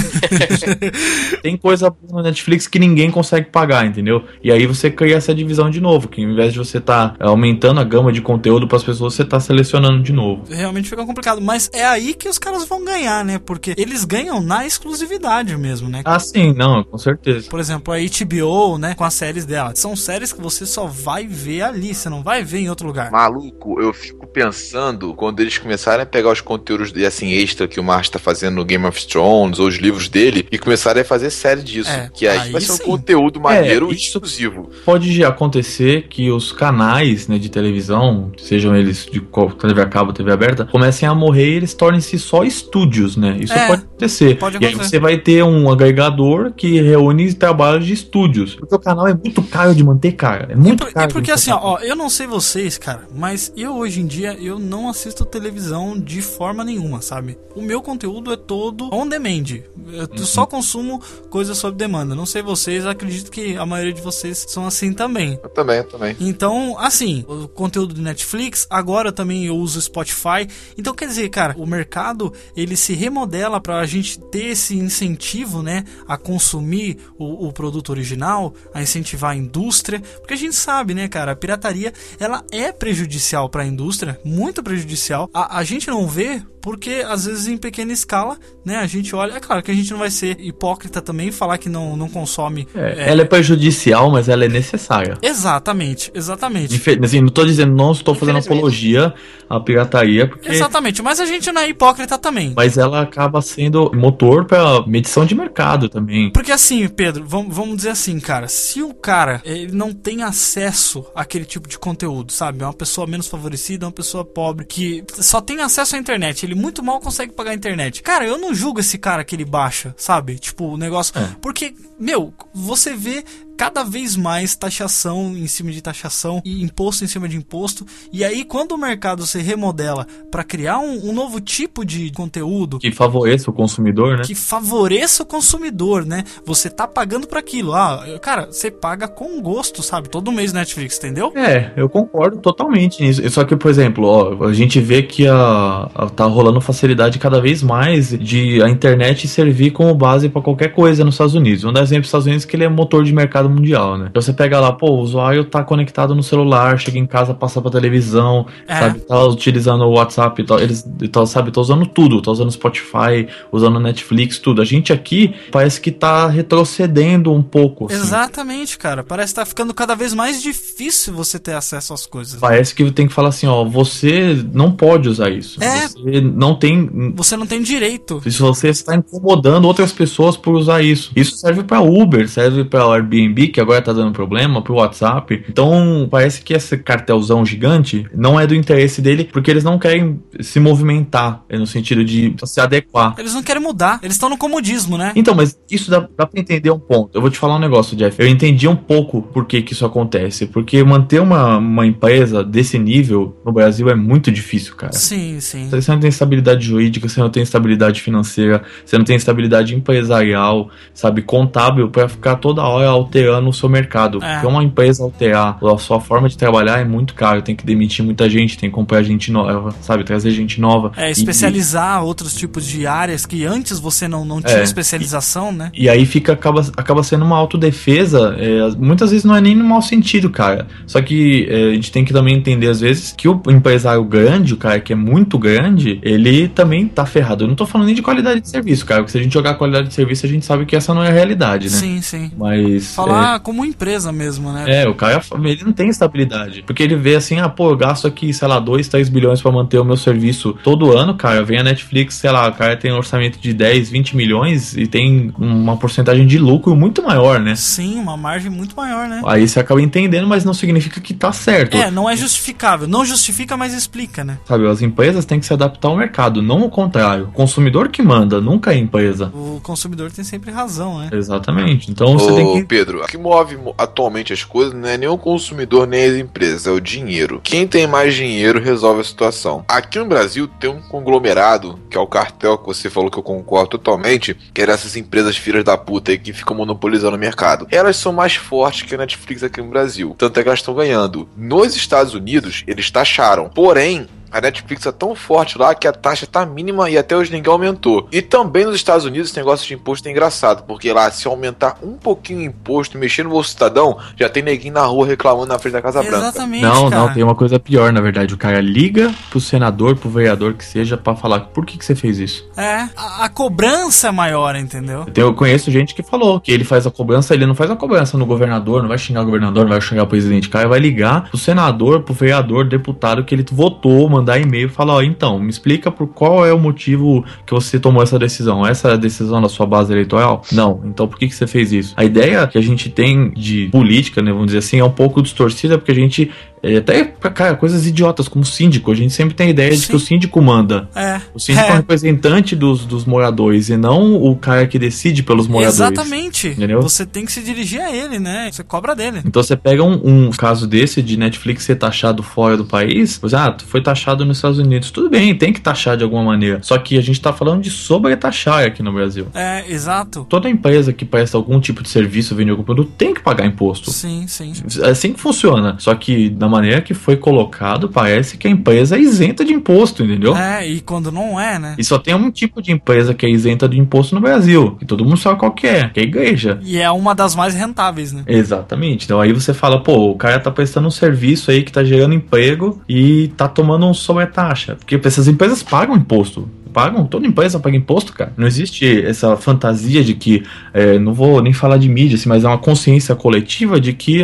tem 1.42 1.54
coisa 1.54 1.94
no 2.10 2.22
Netflix 2.22 2.66
que 2.66 2.78
ninguém 2.78 3.10
consegue 3.10 3.50
pagar, 3.50 3.84
entendeu? 3.84 4.24
E 4.42 4.50
aí 4.50 4.66
você 4.66 4.90
cria 4.90 5.16
essa 5.16 5.34
divisão 5.34 5.68
de 5.68 5.82
novo, 5.82 6.08
que 6.08 6.24
ao 6.24 6.30
invés 6.30 6.54
de 6.54 6.58
você 6.58 6.80
tá 6.80 7.14
aumentando 7.20 7.78
a 7.78 7.84
gama 7.84 8.10
de 8.10 8.22
conteúdo 8.22 8.66
pras 8.66 8.82
pessoas, 8.82 9.12
você 9.12 9.22
tá 9.22 9.38
selecionando 9.38 10.02
de 10.02 10.14
novo. 10.14 10.44
Realmente 10.48 10.88
fica 10.88 11.04
complicado. 11.04 11.42
Mas 11.42 11.68
é 11.74 11.84
aí 11.84 12.14
que 12.14 12.26
os 12.26 12.38
caras 12.38 12.64
vão 12.64 12.82
ganhar, 12.82 13.22
né? 13.22 13.38
Porque 13.38 13.74
eles 13.76 14.06
ganham 14.06 14.40
na 14.40 14.64
exclusividade 14.64 15.54
mesmo, 15.58 15.90
né? 15.90 16.00
Ah, 16.06 16.18
sim, 16.18 16.54
não, 16.54 16.82
com 16.82 16.96
certeza. 16.96 17.50
Por 17.50 17.60
exemplo, 17.60 17.92
a 17.92 17.98
HBO, 17.98 18.78
né, 18.78 18.94
com 18.94 19.04
as 19.04 19.12
séries 19.12 19.44
dela. 19.44 19.72
São 19.74 19.94
séries 19.94 20.32
que 20.32 20.40
você 20.40 20.64
só 20.64 20.86
vai 20.86 21.26
ver 21.26 21.60
ali, 21.60 21.94
você 21.94 22.08
não 22.08 22.22
vai 22.22 22.42
ver 22.42 22.60
em 22.60 22.70
outro 22.70 22.86
lugar. 22.86 23.10
Maluco, 23.10 23.78
eu 23.78 23.92
fico 23.92 24.26
pensando 24.26 25.12
quando 25.12 25.40
eles 25.40 25.58
começarem 25.58 26.02
a 26.02 26.06
pegar 26.06 26.32
os 26.32 26.40
conteúdos 26.40 26.90
de, 26.90 27.04
assim 27.04 27.30
extra 27.32 27.68
que 27.68 27.78
o 27.78 27.84
Martin 27.84 28.12
tá 28.12 28.18
fazendo 28.18 28.54
no 28.54 28.64
Game 28.64 28.86
of 28.86 29.06
Thrones 29.06 29.33
ou 29.60 29.66
os 29.68 29.76
livros 29.76 30.08
dele 30.08 30.46
e 30.50 30.58
começarem 30.58 31.02
a 31.02 31.04
fazer 31.04 31.30
série 31.30 31.62
disso. 31.62 31.90
É, 31.90 32.10
que 32.12 32.26
aí, 32.26 32.38
aí 32.38 32.52
vai 32.52 32.60
ser 32.60 32.72
um 32.72 32.76
sim. 32.76 32.84
conteúdo 32.84 33.40
maneiro 33.40 33.90
e 33.90 33.94
isso- 33.94 34.04
exclusivo. 34.08 34.70
Pode 34.84 35.24
acontecer 35.24 36.06
que 36.08 36.30
os 36.30 36.52
canais 36.52 37.28
né, 37.28 37.38
de 37.38 37.48
televisão, 37.48 38.30
sejam 38.38 38.74
eles 38.76 39.06
de 39.10 39.20
qual- 39.20 39.50
TV 39.50 39.80
a 39.82 39.86
cabo, 39.86 40.12
TV 40.12 40.32
aberta, 40.32 40.64
comecem 40.66 41.08
a 41.08 41.14
morrer 41.14 41.50
e 41.50 41.54
eles 41.56 41.74
tornem-se 41.74 42.18
só 42.18 42.44
estúdios, 42.44 43.16
né? 43.16 43.36
Isso 43.40 43.52
É, 43.52 43.66
pode 43.66 43.82
acontecer. 43.82 44.38
pode 44.38 44.56
E 44.56 44.58
aí 44.66 44.72
acontecer. 44.72 44.90
você 44.90 44.98
vai 45.00 45.18
ter 45.18 45.42
um 45.42 45.70
agregador 45.70 46.52
que 46.52 46.80
reúne 46.80 47.32
trabalhos 47.34 47.86
de 47.86 47.92
estúdios. 47.92 48.54
Porque 48.54 48.74
o 48.74 48.78
canal 48.78 49.06
é 49.08 49.14
muito 49.14 49.42
caro 49.42 49.74
de 49.74 49.82
manter, 49.84 50.12
cara. 50.12 50.48
É 50.50 50.52
E, 50.52 50.56
muito 50.56 50.84
por- 50.84 50.92
caro. 50.92 51.10
e 51.10 51.12
porque 51.12 51.26
de 51.26 51.32
assim, 51.32 51.50
ó, 51.50 51.58
ó, 51.62 51.78
eu 51.80 51.96
não 51.96 52.08
sei 52.08 52.26
vocês, 52.26 52.78
cara, 52.78 53.02
mas 53.14 53.52
eu 53.56 53.74
hoje 53.76 54.00
em 54.00 54.06
dia 54.06 54.34
eu 54.40 54.58
não 54.58 54.88
assisto 54.88 55.24
televisão 55.24 55.98
de 55.98 56.20
forma 56.22 56.64
nenhuma, 56.64 57.00
sabe? 57.00 57.36
O 57.54 57.62
meu 57.62 57.80
conteúdo 57.80 58.32
é 58.32 58.36
todo 58.36 58.88
on 58.92 59.06
demand. 59.18 59.62
Eu 59.92 60.08
Uhum. 60.10 60.18
só 60.24 60.46
consumo 60.46 61.00
coisas 61.30 61.56
sob 61.56 61.76
demanda. 61.76 62.14
Não 62.14 62.26
sei 62.26 62.42
vocês, 62.42 62.84
acredito 62.86 63.30
que 63.30 63.56
a 63.56 63.64
maioria 63.66 63.92
de 63.92 64.00
vocês 64.00 64.44
são 64.48 64.66
assim 64.66 64.92
também. 64.92 65.38
Eu 65.42 65.48
também, 65.50 65.76
eu 65.78 65.84
também. 65.84 66.16
Então, 66.20 66.76
assim, 66.78 67.24
o 67.28 67.46
conteúdo 67.48 67.94
do 67.94 68.02
Netflix, 68.02 68.66
agora 68.70 69.12
também 69.12 69.46
eu 69.46 69.56
uso 69.56 69.80
Spotify. 69.80 70.48
Então, 70.76 70.94
quer 70.94 71.06
dizer, 71.06 71.28
cara, 71.28 71.54
o 71.58 71.66
mercado 71.66 72.32
ele 72.56 72.76
se 72.76 72.94
remodela 72.94 73.60
pra 73.60 73.84
gente 73.86 74.18
ter 74.18 74.46
esse 74.46 74.76
incentivo, 74.76 75.62
né, 75.62 75.84
a 76.08 76.16
consumir 76.16 76.98
o, 77.18 77.46
o 77.48 77.52
produto 77.52 77.90
original, 77.90 78.54
a 78.72 78.82
incentivar 78.82 79.32
a 79.32 79.36
indústria, 79.36 80.00
porque 80.18 80.34
a 80.34 80.36
gente 80.36 80.54
sabe, 80.54 80.94
né, 80.94 81.08
cara, 81.08 81.32
a 81.32 81.36
pirataria 81.36 81.92
ela 82.18 82.42
é 82.50 82.72
prejudicial 82.72 83.48
pra 83.48 83.64
indústria, 83.66 84.18
muito 84.24 84.62
prejudicial. 84.62 85.28
A, 85.32 85.58
a 85.58 85.64
gente 85.64 85.88
não 85.88 86.06
vê 86.08 86.42
porque 86.60 87.04
às 87.06 87.26
vezes 87.26 87.46
em 87.46 87.58
pequena 87.58 87.92
escala, 87.92 88.38
né, 88.64 88.76
a 88.76 88.86
gente 88.86 89.03
olha, 89.12 89.32
é 89.34 89.40
claro 89.40 89.62
que 89.62 89.70
a 89.70 89.74
gente 89.74 89.90
não 89.90 89.98
vai 89.98 90.10
ser 90.10 90.36
hipócrita 90.40 91.02
também 91.02 91.32
falar 91.32 91.58
que 91.58 91.68
não, 91.68 91.96
não 91.96 92.08
consome 92.08 92.68
É, 92.74 93.10
Ela 93.10 93.22
é 93.22 93.24
prejudicial, 93.24 94.10
mas 94.10 94.28
ela 94.28 94.44
é 94.44 94.48
necessária. 94.48 95.18
Exatamente, 95.20 96.10
exatamente. 96.14 96.74
Infe- 96.74 96.98
Assim, 97.02 97.20
não 97.20 97.28
tô 97.28 97.44
dizendo, 97.44 97.74
não 97.74 97.90
estou 97.92 98.14
fazendo 98.14 98.38
apologia 98.38 99.12
à 99.50 99.58
pirataria, 99.60 100.28
porque. 100.28 100.48
Exatamente, 100.48 101.02
mas 101.02 101.18
a 101.20 101.26
gente 101.26 101.50
não 101.50 101.60
é 101.60 101.68
hipócrita 101.68 102.16
também. 102.16 102.52
Mas 102.56 102.78
ela 102.78 103.00
acaba 103.02 103.42
sendo 103.42 103.90
motor 103.94 104.44
para 104.44 104.86
medição 104.86 105.26
de 105.26 105.34
mercado 105.34 105.88
também. 105.88 106.30
Porque 106.30 106.52
assim, 106.52 106.86
Pedro, 106.88 107.24
vamos, 107.26 107.54
vamos 107.54 107.76
dizer 107.76 107.90
assim, 107.90 108.18
cara, 108.20 108.46
se 108.48 108.80
o 108.82 108.94
cara 108.94 109.40
ele 109.44 109.72
não 109.72 109.92
tem 109.92 110.22
acesso 110.22 111.04
àquele 111.14 111.44
tipo 111.44 111.68
de 111.68 111.78
conteúdo, 111.78 112.32
sabe? 112.32 112.62
É 112.62 112.66
uma 112.66 112.72
pessoa 112.72 113.06
menos 113.06 113.26
favorecida, 113.26 113.84
é 113.84 113.88
uma 113.88 113.92
pessoa 113.92 114.24
pobre, 114.24 114.64
que 114.64 115.04
só 115.08 115.40
tem 115.40 115.60
acesso 115.60 115.96
à 115.96 115.98
internet, 115.98 116.44
ele 116.46 116.54
muito 116.54 116.82
mal 116.82 117.00
consegue 117.00 117.32
pagar 117.32 117.50
a 117.50 117.54
internet. 117.54 118.02
Cara, 118.02 118.24
eu 118.26 118.38
não 118.38 118.54
julgo 118.54 118.80
esse 118.80 118.93
cara 118.98 119.24
que 119.24 119.34
ele 119.34 119.44
baixa, 119.44 119.94
sabe? 119.96 120.38
Tipo, 120.38 120.66
o 120.66 120.76
negócio. 120.76 121.18
É. 121.18 121.36
Porque, 121.40 121.74
meu, 121.98 122.32
você 122.52 122.94
vê 122.94 123.24
cada 123.56 123.82
vez 123.84 124.16
mais 124.16 124.54
taxação 124.56 125.36
em 125.36 125.46
cima 125.46 125.70
de 125.70 125.80
taxação 125.82 126.40
e 126.44 126.62
imposto 126.62 127.04
em 127.04 127.06
cima 127.08 127.28
de 127.28 127.36
imposto. 127.36 127.86
E 128.12 128.24
aí, 128.24 128.44
quando 128.44 128.72
o 128.72 128.78
mercado 128.78 129.24
se 129.26 129.40
remodela 129.40 130.06
pra 130.30 130.42
criar 130.44 130.78
um, 130.78 131.10
um 131.10 131.12
novo 131.12 131.40
tipo 131.40 131.84
de 131.84 132.10
conteúdo 132.12 132.78
Que 132.78 132.90
favoreça 132.90 133.50
o 133.50 133.52
consumidor, 133.54 134.18
né? 134.18 134.22
que 134.24 134.34
favoreça 134.34 135.22
o 135.22 135.26
consumidor, 135.26 136.04
né? 136.04 136.24
Você 136.44 136.68
tá 136.70 136.86
pagando 136.86 137.26
pra 137.26 137.40
aquilo. 137.40 137.72
Ah, 137.74 138.04
cara, 138.20 138.46
você 138.46 138.70
paga 138.70 139.06
com 139.08 139.40
gosto, 139.40 139.82
sabe? 139.82 140.08
Todo 140.08 140.32
mês 140.32 140.52
Netflix, 140.52 140.98
entendeu? 140.98 141.32
É, 141.36 141.72
eu 141.76 141.88
concordo 141.88 142.38
totalmente 142.38 143.02
nisso. 143.02 143.22
Só 143.30 143.44
que, 143.44 143.56
por 143.56 143.70
exemplo, 143.70 144.06
ó, 144.06 144.44
a 144.46 144.52
gente 144.52 144.80
vê 144.80 145.02
que 145.02 145.26
a, 145.26 145.88
a- 145.94 146.10
tá 146.10 146.24
rolando 146.24 146.60
facilidade 146.60 147.18
cada 147.18 147.40
vez 147.40 147.62
mais 147.62 148.10
de 148.18 148.62
a 148.62 148.68
internet 148.68 149.26
servir 149.28 149.70
como 149.70 149.94
base 149.94 150.28
pra 150.28 150.42
qualquer 150.42 150.72
coisa 150.72 151.04
nos 151.04 151.14
Estados 151.14 151.34
Unidos. 151.34 151.62
Dar 151.72 151.82
exemplo 151.82 152.02
dos 152.02 152.08
Estados 152.08 152.26
Unidos 152.26 152.44
que 152.44 152.56
ele 152.56 152.64
é 152.64 152.68
motor 152.68 153.04
de 153.04 153.12
mercado 153.12 153.43
mundial, 153.48 153.96
né? 153.98 154.06
Então 154.10 154.20
você 154.22 154.32
pega 154.32 154.58
lá, 154.60 154.72
pô, 154.72 154.90
o 154.90 154.98
usuário 155.00 155.44
tá 155.44 155.62
conectado 155.62 156.14
no 156.14 156.22
celular, 156.22 156.78
chega 156.78 156.98
em 156.98 157.06
casa, 157.06 157.34
passa 157.34 157.60
pra 157.60 157.70
televisão, 157.70 158.46
É. 158.66 158.78
sabe? 158.78 159.00
Tá 159.00 159.22
utilizando 159.24 159.84
o 159.84 159.92
WhatsApp 159.94 160.40
e 160.42 160.44
tal. 160.44 160.60
Eles, 160.60 160.84
tá, 161.10 161.24
sabe, 161.26 161.50
tá 161.50 161.60
usando 161.60 161.86
tudo. 161.86 162.20
Tá 162.22 162.30
usando 162.30 162.50
Spotify, 162.50 163.26
usando 163.52 163.78
Netflix, 163.80 164.38
tudo. 164.38 164.60
A 164.62 164.64
gente 164.64 164.92
aqui 164.92 165.34
parece 165.50 165.80
que 165.80 165.90
tá 165.90 166.26
retrocedendo 166.28 167.32
um 167.32 167.42
pouco. 167.42 167.86
assim. 167.86 167.94
Exatamente, 167.96 168.78
cara. 168.78 169.02
Parece 169.02 169.32
que 169.34 169.40
tá 169.40 169.46
ficando 169.46 169.74
cada 169.74 169.94
vez 169.94 170.14
mais 170.14 170.42
difícil 170.42 171.12
você 171.14 171.38
ter 171.38 171.54
acesso 171.54 171.92
às 171.92 172.06
coisas. 172.06 172.38
Parece 172.40 172.74
que 172.74 172.90
tem 172.90 173.06
que 173.06 173.12
falar 173.12 173.28
assim, 173.28 173.46
ó, 173.46 173.64
você 173.64 174.44
não 174.52 174.70
pode 174.72 175.08
usar 175.08 175.30
isso. 175.30 175.62
É. 175.62 175.88
Você 175.88 176.20
não 176.20 176.54
tem. 176.54 177.12
Você 177.16 177.36
não 177.36 177.46
tem 177.46 177.62
direito. 177.62 178.20
Se 178.30 178.40
você 178.40 178.68
está 178.68 178.94
incomodando 178.94 179.64
outras 179.66 179.92
pessoas 179.92 180.36
por 180.36 180.54
usar 180.54 180.82
isso. 180.82 181.10
Isso 181.14 181.36
serve 181.36 181.62
pra 181.62 181.80
Uber, 181.80 182.28
serve 182.28 182.64
pra 182.64 182.84
Airbnb, 182.84 183.33
que 183.48 183.60
agora 183.60 183.82
tá 183.82 183.92
dando 183.92 184.12
problema, 184.12 184.62
pro 184.62 184.74
WhatsApp. 184.74 185.44
Então, 185.48 186.08
parece 186.10 186.42
que 186.42 186.54
esse 186.54 186.76
cartelzão 186.78 187.44
gigante 187.44 188.06
não 188.14 188.38
é 188.38 188.46
do 188.46 188.54
interesse 188.54 189.02
dele, 189.02 189.28
porque 189.32 189.50
eles 189.50 189.64
não 189.64 189.78
querem 189.78 190.20
se 190.40 190.60
movimentar, 190.60 191.44
é 191.48 191.58
no 191.58 191.66
sentido 191.66 192.04
de 192.04 192.34
se 192.44 192.60
adequar. 192.60 193.14
Eles 193.18 193.34
não 193.34 193.42
querem 193.42 193.62
mudar. 193.62 193.98
Eles 194.02 194.14
estão 194.14 194.28
no 194.28 194.36
comodismo, 194.36 194.96
né? 194.96 195.12
Então, 195.16 195.34
mas 195.34 195.58
isso 195.70 195.90
dá, 195.90 196.08
dá 196.16 196.26
pra 196.26 196.40
entender 196.40 196.70
um 196.70 196.78
ponto. 196.78 197.10
Eu 197.14 197.20
vou 197.20 197.30
te 197.30 197.38
falar 197.38 197.56
um 197.56 197.60
negócio, 197.60 197.96
Jeff. 197.96 198.20
Eu 198.20 198.28
entendi 198.28 198.68
um 198.68 198.76
pouco 198.76 199.22
por 199.22 199.46
que, 199.46 199.62
que 199.62 199.72
isso 199.72 199.84
acontece. 199.84 200.46
Porque 200.46 200.82
manter 200.84 201.20
uma, 201.20 201.58
uma 201.58 201.86
empresa 201.86 202.44
desse 202.44 202.78
nível 202.78 203.36
no 203.44 203.52
Brasil 203.52 203.88
é 203.88 203.94
muito 203.94 204.30
difícil, 204.30 204.74
cara. 204.74 204.92
Sim, 204.92 205.40
sim. 205.40 205.68
Você 205.68 205.90
não 205.90 206.00
tem 206.00 206.08
estabilidade 206.08 206.64
jurídica, 206.64 207.08
você 207.08 207.20
não 207.20 207.30
tem 207.30 207.42
estabilidade 207.42 208.00
financeira, 208.00 208.62
você 208.84 208.96
não 208.96 209.04
tem 209.04 209.16
estabilidade 209.16 209.74
empresarial, 209.74 210.70
sabe, 210.92 211.22
contábil, 211.22 211.88
pra 211.90 212.08
ficar 212.08 212.36
toda 212.36 212.62
hora 212.62 212.88
alterando 212.88 213.23
o 213.30 213.52
seu 213.52 213.68
mercado. 213.68 214.22
É. 214.22 214.34
Porque 214.34 214.46
uma 214.46 214.62
empresa 214.62 215.02
alterar 215.02 215.58
a 215.62 215.78
sua 215.78 216.00
forma 216.00 216.28
de 216.28 216.36
trabalhar 216.36 216.78
é 216.80 216.84
muito 216.84 217.14
caro, 217.14 217.42
tem 217.42 217.54
que 217.56 217.64
demitir 217.64 218.04
muita 218.04 218.28
gente, 218.28 218.56
tem 218.58 218.68
que 218.68 218.74
comprar 218.74 219.02
gente 219.02 219.30
nova, 219.32 219.74
sabe, 219.80 220.04
trazer 220.04 220.30
gente 220.30 220.60
nova. 220.60 220.92
É, 220.96 221.08
E- 221.08 221.12
especializar 221.12 222.02
outros 222.04 222.34
tipos 222.34 222.64
de 222.66 222.86
áreas 222.86 223.26
que 223.26 223.44
antes 223.44 223.78
você 223.78 224.06
não, 224.08 224.24
não 224.24 224.40
tinha 224.40 224.58
É. 224.58 224.62
especialização, 224.62 225.52
né? 225.52 225.70
E 225.74 225.88
aí 225.88 226.04
fica, 226.06 226.32
acaba, 226.32 226.60
acaba 226.76 227.02
sendo 227.02 227.24
uma 227.24 227.36
autodefesa, 227.36 228.36
é, 228.38 228.70
muitas 228.78 229.10
vezes 229.10 229.24
não 229.24 229.34
é 229.34 229.40
nem 229.40 229.54
no 229.54 229.64
mau 229.64 229.82
sentido, 229.82 230.30
cara. 230.30 230.66
Só 230.86 231.00
que 231.00 231.46
é, 231.50 231.70
a 231.70 231.74
gente 231.74 231.90
tem 231.90 232.04
que 232.04 232.12
também 232.12 232.34
entender, 232.36 232.68
às 232.68 232.80
vezes, 232.80 233.14
que 233.16 233.28
o 233.28 233.40
empresário 233.48 234.04
grande, 234.04 234.54
o 234.54 234.56
cara 234.56 234.78
que 234.80 234.92
é 234.92 234.96
muito 234.96 235.38
grande, 235.38 235.98
ele 236.02 236.48
também 236.48 236.86
tá 236.86 237.04
ferrado. 237.06 237.44
Eu 237.44 237.48
não 237.48 237.54
tô 237.54 237.66
falando 237.66 237.86
nem 237.86 237.94
de 237.94 238.02
qualidade 238.02 238.40
de 238.40 238.48
serviço, 238.48 238.84
cara, 238.86 239.00
porque 239.00 239.12
se 239.12 239.18
a 239.18 239.22
gente 239.22 239.32
jogar 239.32 239.54
qualidade 239.54 239.88
de 239.88 239.94
serviço, 239.94 240.26
a 240.26 240.28
gente 240.28 240.44
sabe 240.44 240.64
que 240.66 240.76
essa 240.76 240.94
não 240.94 241.02
é 241.02 241.08
a 241.08 241.12
realidade, 241.12 241.66
né? 241.70 241.76
Sim, 241.76 242.00
sim. 242.02 242.30
Mas. 242.36 242.94
Falar 243.14 243.40
como 243.40 243.64
empresa 243.64 244.12
mesmo, 244.12 244.52
né? 244.52 244.64
É, 244.66 244.82
é, 244.84 244.88
o 244.88 244.94
cara 244.94 245.22
ele 245.44 245.64
não 245.64 245.72
tem 245.72 245.88
estabilidade. 245.88 246.62
Porque 246.66 246.82
ele 246.82 246.96
vê 246.96 247.16
assim, 247.16 247.38
ah, 247.38 247.48
pô, 247.48 247.70
eu 247.70 247.76
gasto 247.76 248.06
aqui, 248.06 248.32
sei 248.32 248.48
lá, 248.48 248.58
2, 248.58 248.88
3 248.88 249.08
bilhões 249.08 249.40
pra 249.40 249.50
manter 249.50 249.78
o 249.78 249.84
meu 249.84 249.96
serviço 249.96 250.56
todo 250.62 250.96
ano, 250.96 251.14
cara. 251.14 251.42
Vem 251.44 251.58
a 251.58 251.62
Netflix, 251.62 252.14
sei 252.14 252.30
lá, 252.30 252.48
o 252.48 252.52
cara 252.52 252.76
tem 252.76 252.92
um 252.92 252.96
orçamento 252.96 253.38
de 253.38 253.52
10, 253.52 253.90
20 253.90 254.16
milhões 254.16 254.76
e 254.76 254.86
tem 254.86 255.32
uma 255.38 255.76
porcentagem 255.76 256.26
de 256.26 256.38
lucro 256.38 256.74
muito 256.74 257.02
maior, 257.02 257.40
né? 257.40 257.54
Sim, 257.54 257.98
uma 257.98 258.16
margem 258.16 258.50
muito 258.50 258.76
maior, 258.76 259.08
né? 259.08 259.22
Aí 259.26 259.46
você 259.46 259.60
acaba 259.60 259.80
entendendo, 259.80 260.26
mas 260.26 260.44
não 260.44 260.54
significa 260.54 261.00
que 261.00 261.14
tá 261.14 261.32
certo. 261.32 261.76
É, 261.76 261.90
não 261.90 262.08
é 262.08 262.16
justificável. 262.16 262.86
Não 262.86 263.04
justifica, 263.04 263.56
mas 263.56 263.74
explica, 263.74 264.24
né? 264.24 264.38
Sabe, 264.44 264.66
as 264.68 264.82
empresas 264.82 265.24
têm 265.24 265.40
que 265.40 265.46
se 265.46 265.52
adaptar 265.52 265.88
ao 265.88 265.96
mercado, 265.96 266.42
não 266.42 266.62
o 266.62 266.70
contrário. 266.70 267.26
O 267.26 267.32
consumidor 267.32 267.88
que 267.88 268.02
manda, 268.02 268.40
nunca 268.40 268.70
a 268.70 268.74
empresa. 268.74 269.30
O 269.34 269.60
consumidor 269.62 270.10
tem 270.10 270.24
sempre 270.24 270.50
razão, 270.50 270.98
né? 270.98 271.08
Exatamente. 271.12 271.90
Então 271.90 272.18
você 272.18 272.32
tem 272.34 272.44
Ô, 272.44 272.54
que. 272.54 272.64
Pedro, 272.64 273.03
o 273.04 273.08
que 273.08 273.16
move 273.18 273.56
mo- 273.56 273.74
atualmente 273.76 274.32
as 274.32 274.42
coisas 274.44 274.72
não 274.74 274.88
é 274.88 274.96
nem 274.96 275.08
o 275.08 275.18
consumidor 275.18 275.86
nem 275.86 276.04
as 276.04 276.16
empresas, 276.16 276.66
é 276.66 276.70
o 276.70 276.80
dinheiro. 276.80 277.40
Quem 277.44 277.66
tem 277.66 277.86
mais 277.86 278.14
dinheiro 278.14 278.60
resolve 278.60 279.00
a 279.00 279.04
situação. 279.04 279.64
Aqui 279.68 279.98
no 279.98 280.06
Brasil 280.06 280.48
tem 280.48 280.70
um 280.70 280.80
conglomerado, 280.80 281.78
que 281.90 281.96
é 281.96 282.00
o 282.00 282.06
cartel 282.06 282.58
que 282.58 282.66
você 282.66 282.88
falou 282.90 283.10
que 283.10 283.18
eu 283.18 283.22
concordo 283.22 283.70
totalmente, 283.70 284.34
que 284.52 284.62
é 284.62 284.66
dessas 284.66 284.96
empresas 284.96 285.36
filhas 285.36 285.64
da 285.64 285.76
puta 285.76 286.10
aí 286.10 286.18
que 286.18 286.32
ficam 286.32 286.56
monopolizando 286.56 287.16
o 287.16 287.20
mercado. 287.20 287.66
Elas 287.70 287.96
são 287.96 288.12
mais 288.12 288.34
fortes 288.34 288.82
que 288.82 288.94
a 288.94 288.98
Netflix 288.98 289.42
aqui 289.42 289.60
no 289.60 289.68
Brasil. 289.68 290.14
Tanto 290.18 290.38
é 290.40 290.42
que 290.42 290.48
elas 290.48 290.60
estão 290.60 290.74
ganhando. 290.74 291.28
Nos 291.36 291.76
Estados 291.76 292.14
Unidos, 292.14 292.64
eles 292.66 292.90
taxaram. 292.90 293.48
Porém, 293.48 294.06
a 294.34 294.40
Netflix 294.40 294.84
é 294.84 294.90
tão 294.90 295.14
forte 295.14 295.56
lá 295.56 295.72
que 295.76 295.86
a 295.86 295.92
taxa 295.92 296.26
tá 296.26 296.44
mínima 296.44 296.90
e 296.90 296.98
até 296.98 297.16
hoje 297.16 297.30
ninguém 297.30 297.52
aumentou. 297.52 298.08
E 298.10 298.20
também 298.20 298.64
nos 298.64 298.74
Estados 298.74 299.06
Unidos 299.06 299.30
esse 299.30 299.38
negócio 299.38 299.64
de 299.64 299.74
imposto 299.74 300.08
é 300.08 300.10
engraçado, 300.10 300.64
porque 300.66 300.92
lá 300.92 301.08
se 301.12 301.28
aumentar 301.28 301.76
um 301.80 301.92
pouquinho 301.92 302.40
o 302.40 302.42
imposto, 302.42 302.98
mexer 302.98 303.22
no 303.22 303.30
bolso 303.30 303.50
cidadão, 303.50 303.96
já 304.18 304.28
tem 304.28 304.42
neguinho 304.42 304.74
na 304.74 304.84
rua 304.84 305.06
reclamando 305.06 305.46
na 305.46 305.58
frente 305.58 305.74
da 305.74 305.82
Casa 305.82 306.02
Branca. 306.02 306.16
Exatamente, 306.16 306.62
Não, 306.62 306.90
cara. 306.90 307.02
não, 307.02 307.14
tem 307.14 307.22
uma 307.22 307.36
coisa 307.36 307.60
pior, 307.60 307.92
na 307.92 308.00
verdade. 308.00 308.34
O 308.34 308.36
cara 308.36 308.60
liga 308.60 309.14
pro 309.30 309.40
senador, 309.40 309.94
pro 309.94 310.10
vereador 310.10 310.54
que 310.54 310.64
seja, 310.64 310.96
pra 310.96 311.14
falar 311.14 311.38
por 311.40 311.64
que, 311.64 311.78
que 311.78 311.84
você 311.84 311.94
fez 311.94 312.18
isso. 312.18 312.44
É, 312.56 312.88
a, 312.96 313.26
a 313.26 313.28
cobrança 313.28 314.08
é 314.08 314.10
maior, 314.10 314.56
entendeu? 314.56 315.04
Então, 315.06 315.22
eu 315.22 315.34
conheço 315.34 315.70
gente 315.70 315.94
que 315.94 316.02
falou 316.02 316.40
que 316.40 316.50
ele 316.50 316.64
faz 316.64 316.88
a 316.88 316.90
cobrança, 316.90 317.34
ele 317.34 317.46
não 317.46 317.54
faz 317.54 317.70
a 317.70 317.76
cobrança 317.76 318.18
no 318.18 318.26
governador, 318.26 318.82
não 318.82 318.88
vai 318.88 318.98
xingar 318.98 319.22
o 319.22 319.24
governador, 319.26 319.62
não 319.62 319.70
vai 319.70 319.80
xingar 319.80 320.02
o 320.02 320.08
presidente. 320.08 320.48
O 320.48 320.50
cara 320.50 320.66
vai 320.66 320.80
ligar 320.80 321.28
pro 321.28 321.38
senador, 321.38 322.02
pro 322.02 322.12
vereador, 322.12 322.64
deputado 322.64 323.22
que 323.22 323.32
ele 323.32 323.44
votou, 323.52 324.08
mandar 324.24 324.40
e-mail 324.40 324.66
e 324.66 324.70
falar, 324.70 324.94
ó, 324.94 325.02
então, 325.02 325.38
me 325.38 325.50
explica 325.50 325.90
por 325.90 326.06
qual 326.06 326.46
é 326.46 326.52
o 326.52 326.58
motivo 326.58 327.24
que 327.44 327.52
você 327.52 327.78
tomou 327.78 328.02
essa 328.02 328.18
decisão. 328.18 328.66
Essa 328.66 328.88
é 328.88 328.92
a 328.94 328.96
decisão 328.96 329.40
da 329.42 329.48
sua 329.48 329.66
base 329.66 329.92
eleitoral? 329.92 330.42
Não. 330.50 330.80
Então 330.86 331.06
por 331.06 331.18
que, 331.18 331.28
que 331.28 331.34
você 331.34 331.46
fez 331.46 331.72
isso? 331.72 331.94
A 331.96 332.04
ideia 332.04 332.46
que 332.46 332.56
a 332.56 332.62
gente 332.62 332.88
tem 332.88 333.30
de 333.30 333.68
política, 333.70 334.22
né, 334.22 334.32
vamos 334.32 334.46
dizer 334.46 334.58
assim, 334.58 334.78
é 334.78 334.84
um 334.84 334.90
pouco 334.90 335.20
distorcida 335.20 335.76
porque 335.76 335.92
a 335.92 335.94
gente 335.94 336.30
até 336.78 337.04
pra 337.04 337.30
cara, 337.30 337.56
coisas 337.56 337.86
idiotas 337.86 338.28
como 338.28 338.44
síndico, 338.44 338.90
a 338.90 338.94
gente 338.94 339.12
sempre 339.12 339.34
tem 339.34 339.48
a 339.48 339.50
ideia 339.50 339.70
de 339.70 339.78
Sim. 339.78 339.88
que 339.88 339.96
o 339.96 340.00
síndico 340.00 340.40
manda. 340.40 340.88
É. 340.94 341.20
O 341.34 341.38
síndico 341.38 341.66
é, 341.66 341.70
um 341.70 341.74
É. 341.74 341.76
representante 341.78 342.56
dos, 342.56 342.84
dos 342.84 343.04
moradores 343.04 343.68
e 343.68 343.76
não 343.76 344.14
o 344.14 344.36
cara 344.36 344.66
que 344.66 344.78
decide 344.78 345.22
pelos 345.22 345.46
moradores. 345.46 345.74
Exatamente. 345.76 346.48
Entendeu? 346.48 346.80
Você 346.82 347.04
tem 347.06 347.24
que 347.24 347.32
se 347.32 347.42
dirigir 347.42 347.80
a 347.80 347.94
ele, 347.94 348.18
né? 348.18 348.48
Você 348.52 348.62
cobra 348.64 348.94
dele. 348.94 349.20
Então 349.24 349.42
você 349.42 349.56
pega 349.56 349.82
um, 349.82 350.26
um 350.26 350.30
caso 350.30 350.66
desse 350.66 351.02
de 351.02 351.16
Netflix 351.16 351.64
ser 351.64 351.76
taxado 351.76 352.22
fora 352.22 352.56
do 352.56 352.64
país, 352.64 353.18
você, 353.20 353.36
ah, 353.36 353.54
foi 353.66 353.80
taxado 353.80 354.24
nos 354.24 354.38
Estados 354.38 354.58
Unidos. 354.58 354.90
Tudo 354.90 355.10
bem, 355.10 355.34
tem 355.34 355.52
que 355.52 355.60
taxar 355.60 355.96
de 355.96 356.04
alguma 356.04 356.22
maneira. 356.22 356.60
Só 356.62 356.78
que 356.78 356.96
a 356.98 357.02
gente 357.02 357.20
tá 357.20 357.32
falando 357.32 357.62
de 357.62 357.70
sobretaxar 357.70 358.64
aqui 358.66 358.82
no 358.82 358.92
Brasil. 358.92 359.26
É, 359.34 359.64
exato. 359.68 360.26
Toda 360.28 360.48
empresa 360.48 360.92
que 360.92 361.04
presta 361.04 361.36
algum 361.36 361.60
tipo 361.60 361.82
de 361.82 361.88
serviço, 361.88 362.34
vende 362.34 362.50
algum 362.50 362.62
produto, 362.62 362.90
tem 362.96 363.14
que 363.14 363.22
pagar 363.22 363.46
imposto. 363.46 363.90
Sim, 363.90 364.26
sim. 364.26 364.52
É 364.82 364.90
assim 364.90 365.12
que 365.12 365.20
funciona. 365.20 365.76
Só 365.78 365.94
que 365.94 366.28
da 366.30 366.48
maneira 366.54 366.80
que 366.80 366.94
foi 366.94 367.16
colocado, 367.16 367.88
parece 367.88 368.36
que 368.36 368.46
a 368.46 368.50
empresa 368.50 368.96
é 368.96 369.00
isenta 369.00 369.44
de 369.44 369.52
imposto, 369.52 370.02
entendeu? 370.04 370.36
É, 370.36 370.66
e 370.66 370.80
quando 370.80 371.10
não 371.10 371.38
é, 371.38 371.58
né? 371.58 371.74
E 371.78 371.84
só 371.84 371.98
tem 371.98 372.14
um 372.14 372.30
tipo 372.30 372.62
de 372.62 372.72
empresa 372.72 373.14
que 373.14 373.26
é 373.26 373.28
isenta 373.28 373.68
de 373.68 373.78
imposto 373.78 374.14
no 374.14 374.20
Brasil. 374.20 374.76
E 374.80 374.84
todo 374.84 375.04
mundo 375.04 375.16
sabe 375.16 375.38
qual 375.38 375.52
que 375.52 375.66
é, 375.66 375.88
que 375.88 376.00
é 376.00 376.02
a 376.02 376.06
igreja. 376.06 376.58
E 376.62 376.78
é 376.78 376.90
uma 376.90 377.14
das 377.14 377.34
mais 377.34 377.54
rentáveis, 377.54 378.12
né? 378.12 378.22
Exatamente. 378.26 379.04
Então 379.04 379.20
aí 379.20 379.32
você 379.32 379.52
fala, 379.52 379.82
pô, 379.82 380.10
o 380.10 380.16
cara 380.16 380.38
tá 380.38 380.50
prestando 380.50 380.88
um 380.88 380.90
serviço 380.90 381.50
aí 381.50 381.62
que 381.62 381.72
tá 381.72 381.84
gerando 381.84 382.14
emprego 382.14 382.80
e 382.88 383.28
tá 383.36 383.48
tomando 383.48 383.86
um 383.86 383.94
sobretaxa. 383.94 384.76
Porque 384.76 385.00
essas 385.04 385.28
empresas 385.28 385.62
pagam 385.62 385.96
imposto. 385.96 386.48
Pagam, 386.74 387.06
toda 387.06 387.24
empresa 387.24 387.60
paga 387.60 387.76
imposto, 387.76 388.12
cara. 388.12 388.32
Não 388.36 388.48
existe 388.48 388.84
essa 389.06 389.36
fantasia 389.36 390.02
de 390.02 390.12
que, 390.12 390.42
é, 390.72 390.98
não 390.98 391.14
vou 391.14 391.40
nem 391.40 391.52
falar 391.52 391.76
de 391.76 391.88
mídia, 391.88 392.16
assim, 392.16 392.28
mas 392.28 392.42
é 392.42 392.48
uma 392.48 392.58
consciência 392.58 393.14
coletiva 393.14 393.80
de 393.80 393.92
que, 393.92 394.22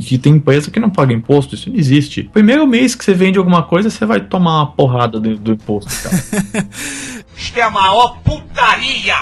que 0.00 0.18
tem 0.18 0.34
empresa 0.34 0.68
que 0.68 0.80
não 0.80 0.90
paga 0.90 1.12
imposto. 1.12 1.54
Isso 1.54 1.70
não 1.70 1.78
existe. 1.78 2.24
Primeiro 2.32 2.66
mês 2.66 2.96
que 2.96 3.04
você 3.04 3.14
vende 3.14 3.38
alguma 3.38 3.62
coisa, 3.62 3.88
você 3.88 4.04
vai 4.04 4.18
tomar 4.18 4.56
uma 4.56 4.66
porrada 4.66 5.20
do, 5.20 5.36
do 5.36 5.52
imposto, 5.52 5.92
cara. 6.02 6.66
Isto 7.38 7.58
é 7.58 7.62
a 7.62 7.70
maior 7.70 8.18
putaria! 8.24 9.14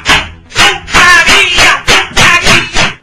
Putaria! 0.48 2.23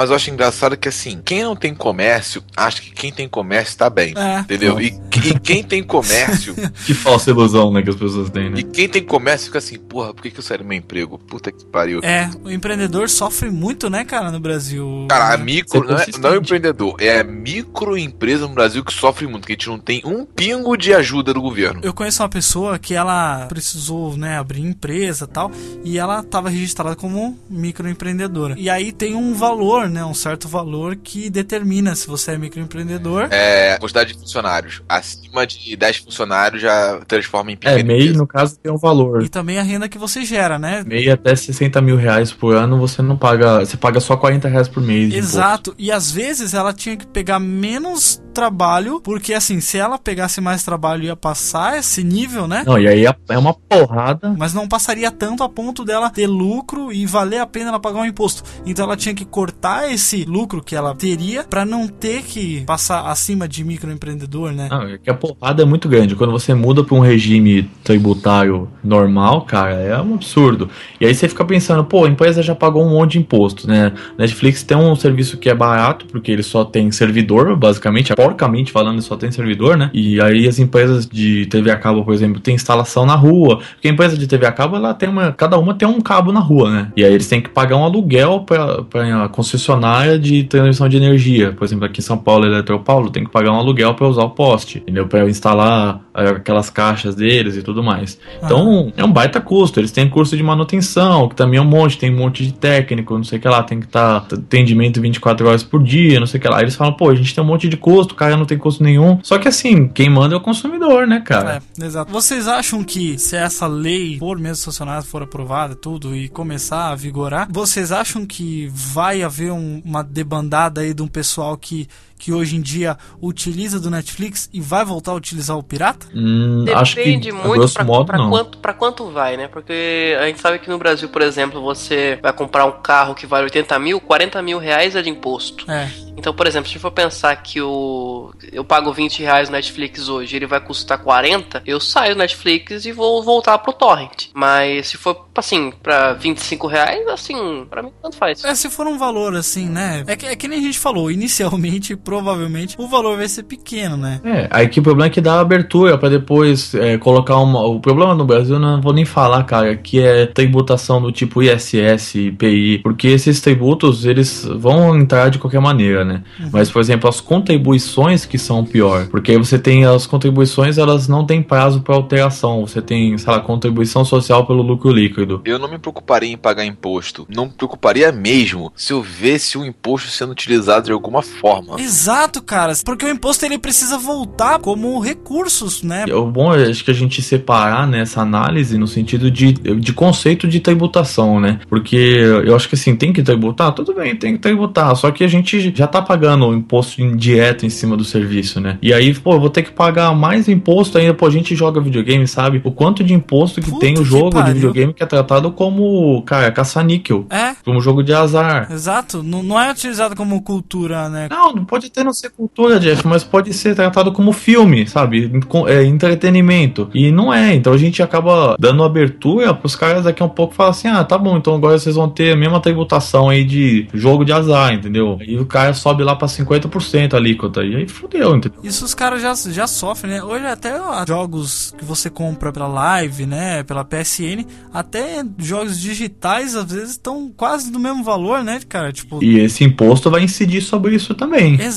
Mas 0.02 0.10
eu 0.10 0.16
acho 0.16 0.32
engraçado 0.32 0.76
que 0.76 0.90
assim, 0.90 1.22
quem 1.24 1.44
não 1.44 1.56
tem 1.56 1.76
comércio, 1.76 2.44
acha 2.58 2.82
que 2.82 2.90
quem 2.90 3.12
tem 3.12 3.30
comércio 3.30 3.78
tá 3.78 3.88
bem. 3.88 4.16
É. 4.18 4.40
Entendeu? 4.40 4.82
E, 4.82 5.00
e 5.24 5.40
quem 5.40 5.64
tem 5.64 5.84
comércio, 5.84 6.56
que 6.88 6.96
falsa 6.96 7.30
ilusão, 7.30 7.72
né, 7.72 7.84
que 7.84 7.92
as 7.92 7.96
pessoas 7.96 8.32
têm, 8.32 8.50
né? 8.50 8.62
e 8.62 8.64
quem 8.64 8.90
tem 8.90 9.04
comércio 9.04 9.46
fica 9.46 9.60
assim, 9.60 9.78
porra, 9.78 10.12
por 10.12 10.24
que, 10.24 10.32
que 10.32 10.40
eu 10.40 10.44
saí 10.44 10.58
do 10.58 10.66
meu 10.66 10.76
emprego? 10.76 11.20
Puta 11.20 11.52
que 11.52 11.64
pariu. 11.66 12.00
É, 12.02 12.28
o 12.44 12.50
empreendedor 12.50 13.08
sofre 13.10 13.52
muito, 13.52 13.92
né, 13.92 14.04
cara, 14.04 14.32
no 14.32 14.40
Brasil. 14.40 15.06
Cara, 15.08 15.36
a 15.36 15.38
micro, 15.38 15.84
não 15.88 15.96
é, 15.96 16.06
não 16.20 16.30
é 16.32 16.34
o 16.34 16.42
empreendedor, 16.42 16.96
é 17.00 17.20
a 17.20 17.24
microempresa 17.24 18.48
no 18.48 18.56
Brasil 18.56 18.84
que 18.84 18.92
sofre 18.92 19.28
muito, 19.28 19.46
que 19.46 19.54
a 19.54 19.56
gente 19.56 19.68
não 19.68 19.78
tem 19.78 20.02
um 20.04 20.26
pingo 20.26 20.76
de 20.76 20.96
ajuda 20.96 21.32
do 21.32 21.42
governo. 21.44 21.80
Eu 21.84 21.94
conheço 21.94 22.24
uma 22.24 22.30
pessoa 22.30 22.80
que 22.80 22.96
ela 22.96 23.46
precisou, 23.46 24.18
né, 24.18 24.40
abrir 24.40 24.62
empresa 24.62 25.26
e 25.26 25.28
tal, 25.28 25.52
e 25.84 26.00
ela 26.00 26.22
estava 26.22 26.50
registrada 26.50 26.96
como 26.96 27.38
microempreendedora. 27.48 28.56
E 28.58 28.68
aí 28.68 28.92
tem 28.92 29.14
um 29.14 29.21
valor, 29.34 29.90
né, 29.90 30.04
um 30.04 30.14
certo 30.14 30.48
valor 30.48 30.96
que 30.96 31.30
determina 31.30 31.96
se 31.96 32.08
você 32.08 32.32
é 32.32 32.38
microempreendedor. 32.38 33.28
É, 33.32 33.78
quantidade 33.80 34.14
de 34.14 34.20
funcionários. 34.20 34.82
Acima 34.88 35.48
de 35.48 35.76
10 35.76 35.98
funcionários 35.98 36.62
já 36.62 37.00
transforma 37.08 37.52
em 37.52 37.56
É, 37.56 37.78
pequena 37.78 37.84
MEI, 37.84 38.14
no 38.14 38.28
caso, 38.28 38.58
tem 38.58 38.72
um 38.72 38.78
valor. 38.78 39.24
E 39.24 39.30
também 39.30 39.58
a 39.58 39.64
renda 39.64 39.88
que 39.88 39.98
você 39.98 40.26
gera, 40.26 40.60
né? 40.60 40.84
MEI 40.86 41.10
até 41.10 41.36
60 41.36 41.82
mil 41.82 41.96
reais 41.96 42.32
por 42.32 42.56
ano, 42.56 42.80
você 42.80 43.02
não 43.02 43.18
paga. 43.18 43.60
Você 43.60 43.78
paga 43.78 44.00
só 44.00 44.18
40 44.18 44.48
reais 44.48 44.68
por 44.68 44.82
mês. 44.82 45.14
Exato. 45.14 45.74
E 45.78 45.92
às 45.92 46.12
vezes 46.12 46.54
ela 46.54 46.74
tinha 46.74 46.98
que 46.98 47.08
pegar 47.08 47.40
menos 47.40 48.22
trabalho, 48.34 49.02
porque 49.02 49.34
assim, 49.34 49.60
se 49.60 49.78
ela 49.78 49.98
pegasse 49.98 50.40
mais 50.40 50.64
trabalho 50.64 51.04
ia 51.04 51.16
passar 51.16 51.78
esse 51.78 52.04
nível, 52.04 52.48
né? 52.48 52.64
Não, 52.66 52.80
e 52.80 52.88
aí 52.88 53.06
é 53.06 53.16
é 53.30 53.38
uma 53.38 53.54
porrada. 53.54 54.34
Mas 54.38 54.54
não 54.54 54.68
passaria 54.68 55.12
tanto 55.12 55.44
a 55.44 55.50
ponto 55.50 55.84
dela 55.84 56.10
ter 56.10 56.28
lucro 56.28 56.92
e 56.92 57.06
valer 57.06 57.40
a 57.40 57.46
pena 57.46 57.70
ela 57.70 57.80
pagar 57.80 58.00
um 58.00 58.06
imposto. 58.06 58.44
Então 58.66 58.86
ela 58.86 58.98
tinha 58.98 59.11
que 59.16 59.26
cortar 59.26 59.92
esse 59.92 60.26
lucro 60.26 60.64
que 60.64 60.76
ela 60.76 60.96
teria 60.96 61.44
pra 61.44 61.66
não 61.66 61.88
ter 61.88 62.24
que 62.24 62.64
passar 62.66 63.08
acima 63.08 63.48
de 63.48 63.64
microempreendedor, 63.64 64.52
né? 64.52 64.68
Não, 64.70 64.84
é 64.84 64.98
que 64.98 65.10
a 65.10 65.14
porrada 65.14 65.64
é 65.64 65.66
muito 65.66 65.88
grande. 65.90 66.16
Quando 66.16 66.32
você 66.32 66.54
muda 66.54 66.84
pra 66.84 66.96
um 66.96 67.00
regime 67.00 67.70
tributário 67.84 68.70
normal, 68.84 69.42
cara, 69.42 69.74
é 69.74 70.02
um 70.02 70.16
absurdo. 70.16 70.70
E 71.00 71.06
aí 71.06 71.14
você 71.14 71.28
fica 71.28 71.44
pensando, 71.46 71.84
pô, 71.84 72.06
a 72.06 72.10
empresa 72.10 72.42
já 72.42 72.56
pagou 72.56 72.86
um 72.86 72.92
monte 72.92 73.14
de 73.14 73.20
imposto, 73.20 73.68
né? 73.68 73.92
Netflix 74.18 74.64
tem 74.64 74.78
um 74.78 74.96
serviço 74.96 75.38
que 75.38 75.50
é 75.50 75.56
barato, 75.56 76.06
porque 76.06 76.32
ele 76.32 76.44
só 76.44 76.64
tem 76.64 76.92
servidor, 76.92 77.56
basicamente, 77.56 78.14
porcamente 78.16 78.72
falando, 78.72 79.02
só 79.02 79.16
tem 79.16 79.32
servidor, 79.32 79.78
né? 79.78 79.90
E 79.94 80.22
aí 80.22 80.48
as 80.48 80.60
empresas 80.60 81.08
de 81.08 81.46
TV 81.48 81.72
a 81.72 81.78
cabo, 81.78 82.04
por 82.04 82.14
exemplo, 82.14 82.40
tem 82.40 82.56
instalação 82.56 83.06
na 83.06 83.16
rua. 83.16 83.60
Porque 83.74 83.88
a 83.88 83.92
empresa 83.92 84.18
de 84.18 84.28
TV 84.28 84.46
a 84.46 84.52
cabo, 84.52 84.76
ela 84.76 84.94
tem 84.94 85.10
uma. 85.10 85.32
Cada 85.32 85.58
uma 85.58 85.74
tem 85.74 85.88
um 85.88 86.02
cabo 86.02 86.32
na 86.32 86.40
rua, 86.40 86.72
né? 86.72 86.92
E 86.96 87.04
aí 87.04 87.14
eles 87.14 87.28
têm 87.28 87.42
que 87.42 87.50
pagar 87.50 87.78
um 87.78 87.84
aluguel 87.84 88.42
pra, 88.42 88.84
pra 89.02 89.30
concessionária 89.30 90.18
de 90.18 90.44
transmissão 90.44 90.88
de 90.88 90.98
energia. 90.98 91.54
Por 91.54 91.66
exemplo, 91.66 91.86
aqui 91.86 92.00
em 92.00 92.04
São 92.04 92.18
Paulo, 92.18 92.46
Eletropaulo, 92.46 93.10
tem 93.10 93.24
que 93.24 93.32
pagar 93.32 93.52
um 93.52 93.56
aluguel 93.56 93.94
pra 93.94 94.08
usar 94.08 94.24
o 94.24 94.30
poste, 94.30 94.80
entendeu? 94.80 95.08
Pra 95.08 95.28
instalar 95.28 96.02
é, 96.14 96.30
aquelas 96.30 96.70
caixas 96.70 97.16
deles 97.16 97.56
e 97.56 97.64
tudo 97.64 97.84
mais. 97.84 98.20
Então, 98.44 98.92
é 98.96 99.04
um 99.04 99.12
baita 99.12 99.42
custo. 99.42 99.80
Eles 99.80 99.92
têm 99.92 100.10
curso 100.10 100.38
de 100.38 100.44
manutenção, 100.44 101.28
que 101.28 101.36
também 101.36 101.58
é 101.58 101.62
um 101.62 101.66
monte, 101.66 101.98
tem 101.98 102.14
um 102.14 102.18
monte 102.18 102.46
de 102.46 102.54
técnico, 102.54 103.16
não 103.16 103.24
sei 103.24 103.40
o 103.40 103.42
que 103.42 103.48
lá, 103.48 103.64
tem 103.64 103.80
que 103.80 103.86
estar 103.86 104.18
atendimento 104.18 105.02
24 105.02 105.48
horas 105.48 105.64
por 105.64 105.82
dia, 105.84 106.20
não 106.20 106.28
sei 106.28 106.40
o 106.40 106.42
que 106.42 106.48
lá. 106.48 106.62
Eles 106.62 106.76
falam, 106.76 106.94
pô, 106.94 107.10
a 107.10 107.16
gente 107.16 107.34
tem 107.34 107.44
um 107.44 107.48
monte 107.48 107.68
de 107.68 107.78
custo, 107.78 108.14
o 108.14 108.18
cara 108.18 108.38
não 108.38 108.46
tem 108.46 108.58
custo 108.58 108.84
nenhum. 108.84 109.20
Só 109.24 109.38
que 109.38 109.48
assim, 109.48 109.88
quem 109.88 110.10
manda 110.10 110.36
é 110.36 110.38
o 110.38 110.42
consumidor, 110.42 111.08
né, 111.08 111.22
cara? 111.22 111.62
É, 111.80 111.86
exato. 111.86 112.12
Vocês 112.12 112.48
acham 112.48 112.84
que 112.84 113.18
se 113.18 113.36
essa 113.36 113.68
lei 113.68 114.18
for 114.20 114.38
mesmo 114.38 114.58
sancionada, 114.58 115.02
for 115.02 115.24
aprovada, 115.24 115.76
tudo, 115.76 116.16
e 116.16 116.30
começar 116.30 116.92
a 116.92 116.96
vigorar, 116.96 117.48
vocês 117.50 117.92
acham 117.92 118.26
que 118.26 118.70
vai 118.92 119.24
haver 119.24 119.52
um- 119.52 119.82
uma 119.86 120.04
debandada 120.04 120.82
aí 120.82 120.94
de 120.94 121.02
um 121.02 121.08
pessoal 121.08 121.58
que, 121.58 121.88
que 122.22 122.32
hoje 122.32 122.56
em 122.56 122.62
dia 122.62 122.96
utiliza 123.20 123.80
do 123.80 123.90
Netflix 123.90 124.48
e 124.54 124.62
vai 124.62 124.86
voltar 124.86 125.12
a 125.12 125.16
utilizar 125.16 125.58
o 125.58 125.64
pirata? 125.64 126.06
Hum, 126.14 126.66
acho 126.76 126.96
que, 126.96 127.04
Depende 127.04 127.32
a 127.32 127.34
muito 127.34 127.54
grosso 127.54 127.74
pra, 127.74 127.84
modo, 127.84 128.06
pra 128.06 128.18
não. 128.20 128.30
quanto, 128.30 128.58
pra 128.60 128.74
quanto 128.74 129.10
vai, 129.10 129.36
né? 129.38 129.48
Porque 129.48 130.16
a 130.22 130.28
gente 130.28 130.40
sabe 130.40 130.60
que 130.60 130.70
no 130.70 130.78
Brasil, 130.78 131.10
por 131.10 131.24
exemplo, 131.24 131.60
você 131.60 132.20
vai 132.22 132.32
comprar 132.32 132.66
um 132.66 132.80
carro 132.80 133.16
que 133.16 133.26
vale 133.26 133.46
80 133.46 133.80
mil, 133.80 134.00
40 134.00 134.40
mil 134.44 134.60
reais 134.60 134.96
é 134.96 135.02
de 135.02 135.10
imposto. 135.10 135.70
É. 135.70 135.90
Então, 136.16 136.32
por 136.32 136.46
exemplo, 136.46 136.70
se 136.70 136.78
for 136.78 136.92
pensar 136.92 137.36
que 137.38 137.60
o 137.60 138.32
eu 138.52 138.64
pago 138.64 138.94
20 138.94 139.24
reais 139.24 139.50
no 139.50 139.56
Netflix 139.56 140.08
hoje, 140.08 140.36
ele 140.36 140.46
vai 140.46 140.60
custar 140.60 141.00
40, 141.00 141.64
eu 141.66 141.80
saio 141.80 142.14
do 142.14 142.20
Netflix 142.20 142.86
e 142.86 142.92
vou 142.92 143.24
voltar 143.24 143.58
pro 143.58 143.74
torrent. 143.74 144.28
Mas 144.34 144.90
se 144.90 144.98
for 144.98 145.28
assim, 145.36 145.72
pra 145.82 146.14
25 146.14 146.68
reais, 146.68 147.08
assim, 147.08 147.66
pra 147.70 147.82
mim 147.82 147.92
tanto 148.02 148.18
faz. 148.18 148.44
É, 148.44 148.54
se 148.54 148.70
for 148.70 148.86
um 148.86 149.00
valor 149.00 149.36
assim, 149.36 149.68
né? 149.68 150.04
É 150.06 150.16
que, 150.16 150.26
é 150.28 150.36
que 150.36 150.48
nem 150.48 150.60
a 150.60 150.62
gente 150.62 150.78
falou, 150.78 151.10
inicialmente, 151.10 151.96
provavelmente, 152.12 152.76
o 152.78 152.90
valor 152.90 153.16
vai 153.16 153.30
ser 153.30 153.44
pequeno, 153.44 153.96
né? 153.96 154.20
É, 154.26 154.48
aí 154.52 154.68
que 154.68 154.82
o 154.82 154.84
problema 154.84 155.08
é 155.08 155.10
que 155.10 155.22
dá 155.22 155.40
abertura 155.40 155.98
pra 155.98 156.10
depois 156.10 156.76
é, 156.76 156.98
colocar 156.98 157.38
uma. 157.38 157.66
O 157.66 157.80
problema 157.80 158.14
no 158.14 158.26
Brasil, 158.26 158.56
eu 158.56 158.60
não 158.60 158.82
vou 158.82 158.92
nem 158.92 159.06
falar, 159.06 159.42
cara, 159.46 159.78
que 159.78 160.02
é 160.02 160.26
tributação 160.26 161.02
do 161.02 161.10
tipo 161.10 161.42
ISS, 161.42 162.16
IPI, 162.16 162.80
porque 162.80 163.08
esses 163.08 163.40
tributos, 163.40 164.06
eles 164.06 164.46
vão 164.58 164.94
entrar 165.00 165.30
de 165.30 165.40
qualquer 165.40 165.62
maneira, 165.62 166.04
né? 166.04 166.22
Mas, 166.52 166.70
por 166.70 166.82
exemplo, 166.82 167.08
as 167.10 167.22
contribuições 167.22 168.26
que 168.26 168.38
são 168.38 168.66
pior, 168.66 169.08
porque 169.08 169.32
aí 169.32 169.38
você 169.38 169.58
tem 169.58 169.86
as 169.86 170.06
contribuições, 170.06 170.78
elas 170.78 171.08
não 171.08 171.26
têm 171.26 171.42
prazo 171.42 171.80
pra 171.80 171.96
alteração, 171.96 172.68
você 172.68 172.82
tem, 172.82 173.18
sei 173.18 173.32
lá, 173.32 173.40
contribuição 173.40 174.04
social 174.04 174.46
pelo 174.46 174.62
lucro 174.62 174.92
líquido. 174.92 175.42
Eu 175.46 175.58
não 175.58 175.70
me 175.70 175.80
preocuparia 175.80 176.30
em 176.30 176.38
pagar 176.38 176.66
imposto. 176.66 177.26
Não 177.34 177.46
me 177.46 177.52
preocuparia 177.54 178.12
mesmo 178.12 178.70
se 178.76 178.92
eu 178.92 179.02
visse 179.02 179.58
o 179.58 179.66
imposto 179.66 180.10
sendo 180.10 180.32
utilizado 180.32 180.88
de 180.88 180.92
alguma 180.92 181.22
forma. 181.22 181.80
Exato, 181.80 182.01
cara, 182.46 182.74
porque 182.84 183.06
o 183.06 183.10
imposto 183.10 183.46
ele 183.46 183.58
precisa 183.58 183.98
voltar 183.98 184.60
como 184.60 185.00
recursos, 185.00 185.84
né? 185.84 186.06
O 186.14 186.26
bom 186.26 186.54
é 186.54 186.70
acho 186.70 186.84
que 186.84 186.92
a 186.92 186.94
gente 186.94 187.22
separar 187.22 187.88
nessa 187.88 188.22
análise 188.22 188.78
no 188.78 188.88
sentido 188.88 189.30
de, 189.30 189.54
de 189.54 189.94
conceito 189.94 190.48
de 190.48 190.60
tributação, 190.60 191.40
né? 191.40 191.60
Porque 191.70 191.96
eu 191.96 192.56
acho 192.56 192.68
que 192.70 192.76
assim, 192.76 192.96
tem 192.96 193.14
que 193.14 193.22
tributar, 193.22 193.72
tudo 193.74 193.94
bem, 193.94 194.16
tem 194.16 194.34
que 194.34 194.40
tributar, 194.40 194.96
só 194.96 195.12
que 195.12 195.24
a 195.24 195.28
gente 195.28 195.74
já 195.76 195.88
tá 195.88 196.02
pagando 196.02 196.48
o 196.48 196.54
imposto 196.54 197.02
indireto 197.02 197.66
em 197.66 197.70
cima 197.70 197.96
do 197.98 198.04
serviço, 198.04 198.60
né? 198.60 198.78
E 198.82 198.94
aí, 198.94 199.14
pô, 199.14 199.34
eu 199.34 199.40
vou 199.40 199.50
ter 199.50 199.64
que 199.64 199.72
pagar 199.72 200.14
mais 200.16 200.48
imposto 200.48 200.98
ainda, 200.98 201.14
pô, 201.14 201.28
a 201.28 201.32
gente 201.32 201.56
joga 201.56 201.80
videogame, 201.82 202.28
sabe? 202.28 202.62
O 202.64 202.72
quanto 202.72 203.04
de 203.04 203.14
imposto 203.14 203.62
que 203.62 203.70
Puta 203.70 203.86
tem 203.86 203.98
o 203.98 204.04
jogo 204.04 204.42
de 204.44 204.54
videogame 204.54 204.94
que 204.94 205.04
é 205.04 205.06
tratado 205.06 205.52
como, 205.52 206.22
cara, 206.24 206.52
caça-níquel, 206.52 207.26
É, 207.30 207.56
como 207.64 207.80
jogo 207.82 208.04
de 208.04 208.14
azar. 208.14 208.68
exato. 208.72 209.22
Não, 209.24 209.44
não 209.44 209.60
é 209.60 209.72
utilizado 209.72 210.16
como 210.16 210.42
cultura, 210.42 211.10
né? 211.10 211.28
Não, 211.30 211.54
não 211.54 211.66
pode 211.66 211.81
até 211.88 212.04
não 212.04 212.14
ser 212.14 212.30
cultura, 212.32 212.80
Jeff, 212.80 213.06
mas 213.08 213.24
pode 213.24 213.54
ser 213.54 213.76
tratado 213.76 214.12
como 214.12 214.32
filme, 214.32 214.88
sabe? 214.88 215.32
É, 215.68 215.84
entretenimento. 215.84 216.90
E 216.94 217.12
não 217.12 217.34
é, 217.34 217.54
então 217.56 217.74
a 217.74 217.78
gente 217.78 218.02
acaba 218.02 218.56
dando 218.60 218.84
abertura 218.84 219.54
pros 219.54 219.76
caras 219.76 220.04
daqui 220.06 220.22
a 220.22 220.26
um 220.26 220.30
pouco 220.30 220.54
falar 220.54 220.70
assim: 220.72 220.88
ah, 220.88 221.04
tá 221.04 221.18
bom, 221.18 221.38
então 221.38 221.56
agora 221.56 221.78
vocês 221.78 221.96
vão 221.96 222.10
ter 222.10 222.34
a 222.34 222.38
mesma 222.38 222.60
tributação 222.60 223.30
aí 223.30 223.44
de 223.44 223.88
jogo 223.94 224.24
de 224.24 224.32
azar, 224.32 224.74
entendeu? 224.74 225.18
Aí 225.20 225.38
o 225.38 225.46
cara 225.46 225.74
sobe 225.74 226.04
lá 226.04 226.16
pra 226.16 226.28
50% 226.28 227.14
a 227.14 227.18
alíquota, 227.18 227.64
e 227.64 227.76
aí 227.76 227.88
fudeu, 227.88 228.36
entendeu? 228.36 228.60
Isso 228.64 228.86
os 228.86 228.94
caras 228.94 229.22
já, 229.22 229.34
já 229.52 229.68
sofrem, 229.68 230.14
né? 230.14 230.24
Hoje 230.24 230.46
até 230.46 230.80
ó, 230.82 231.06
jogos 231.06 231.74
que 231.78 231.86
você 231.86 232.10
compra 232.10 232.52
pela 232.52 232.68
Live, 232.68 233.26
né? 233.26 233.64
Pela 233.64 233.84
PSN, 233.84 234.46
até 234.74 235.24
jogos 235.38 235.80
digitais 235.80 236.56
às 236.56 236.72
vezes 236.72 236.92
estão 236.92 237.32
quase 237.36 237.72
do 237.72 237.80
mesmo 237.80 238.04
valor, 238.04 238.44
né, 238.44 238.60
cara? 238.68 238.92
Tipo, 238.92 239.24
E 239.24 239.40
esse 239.40 239.64
imposto 239.64 240.10
vai 240.10 240.24
incidir 240.24 240.62
sobre 240.62 240.96
isso 240.96 241.14
também. 241.14 241.56
exato. 241.56 241.71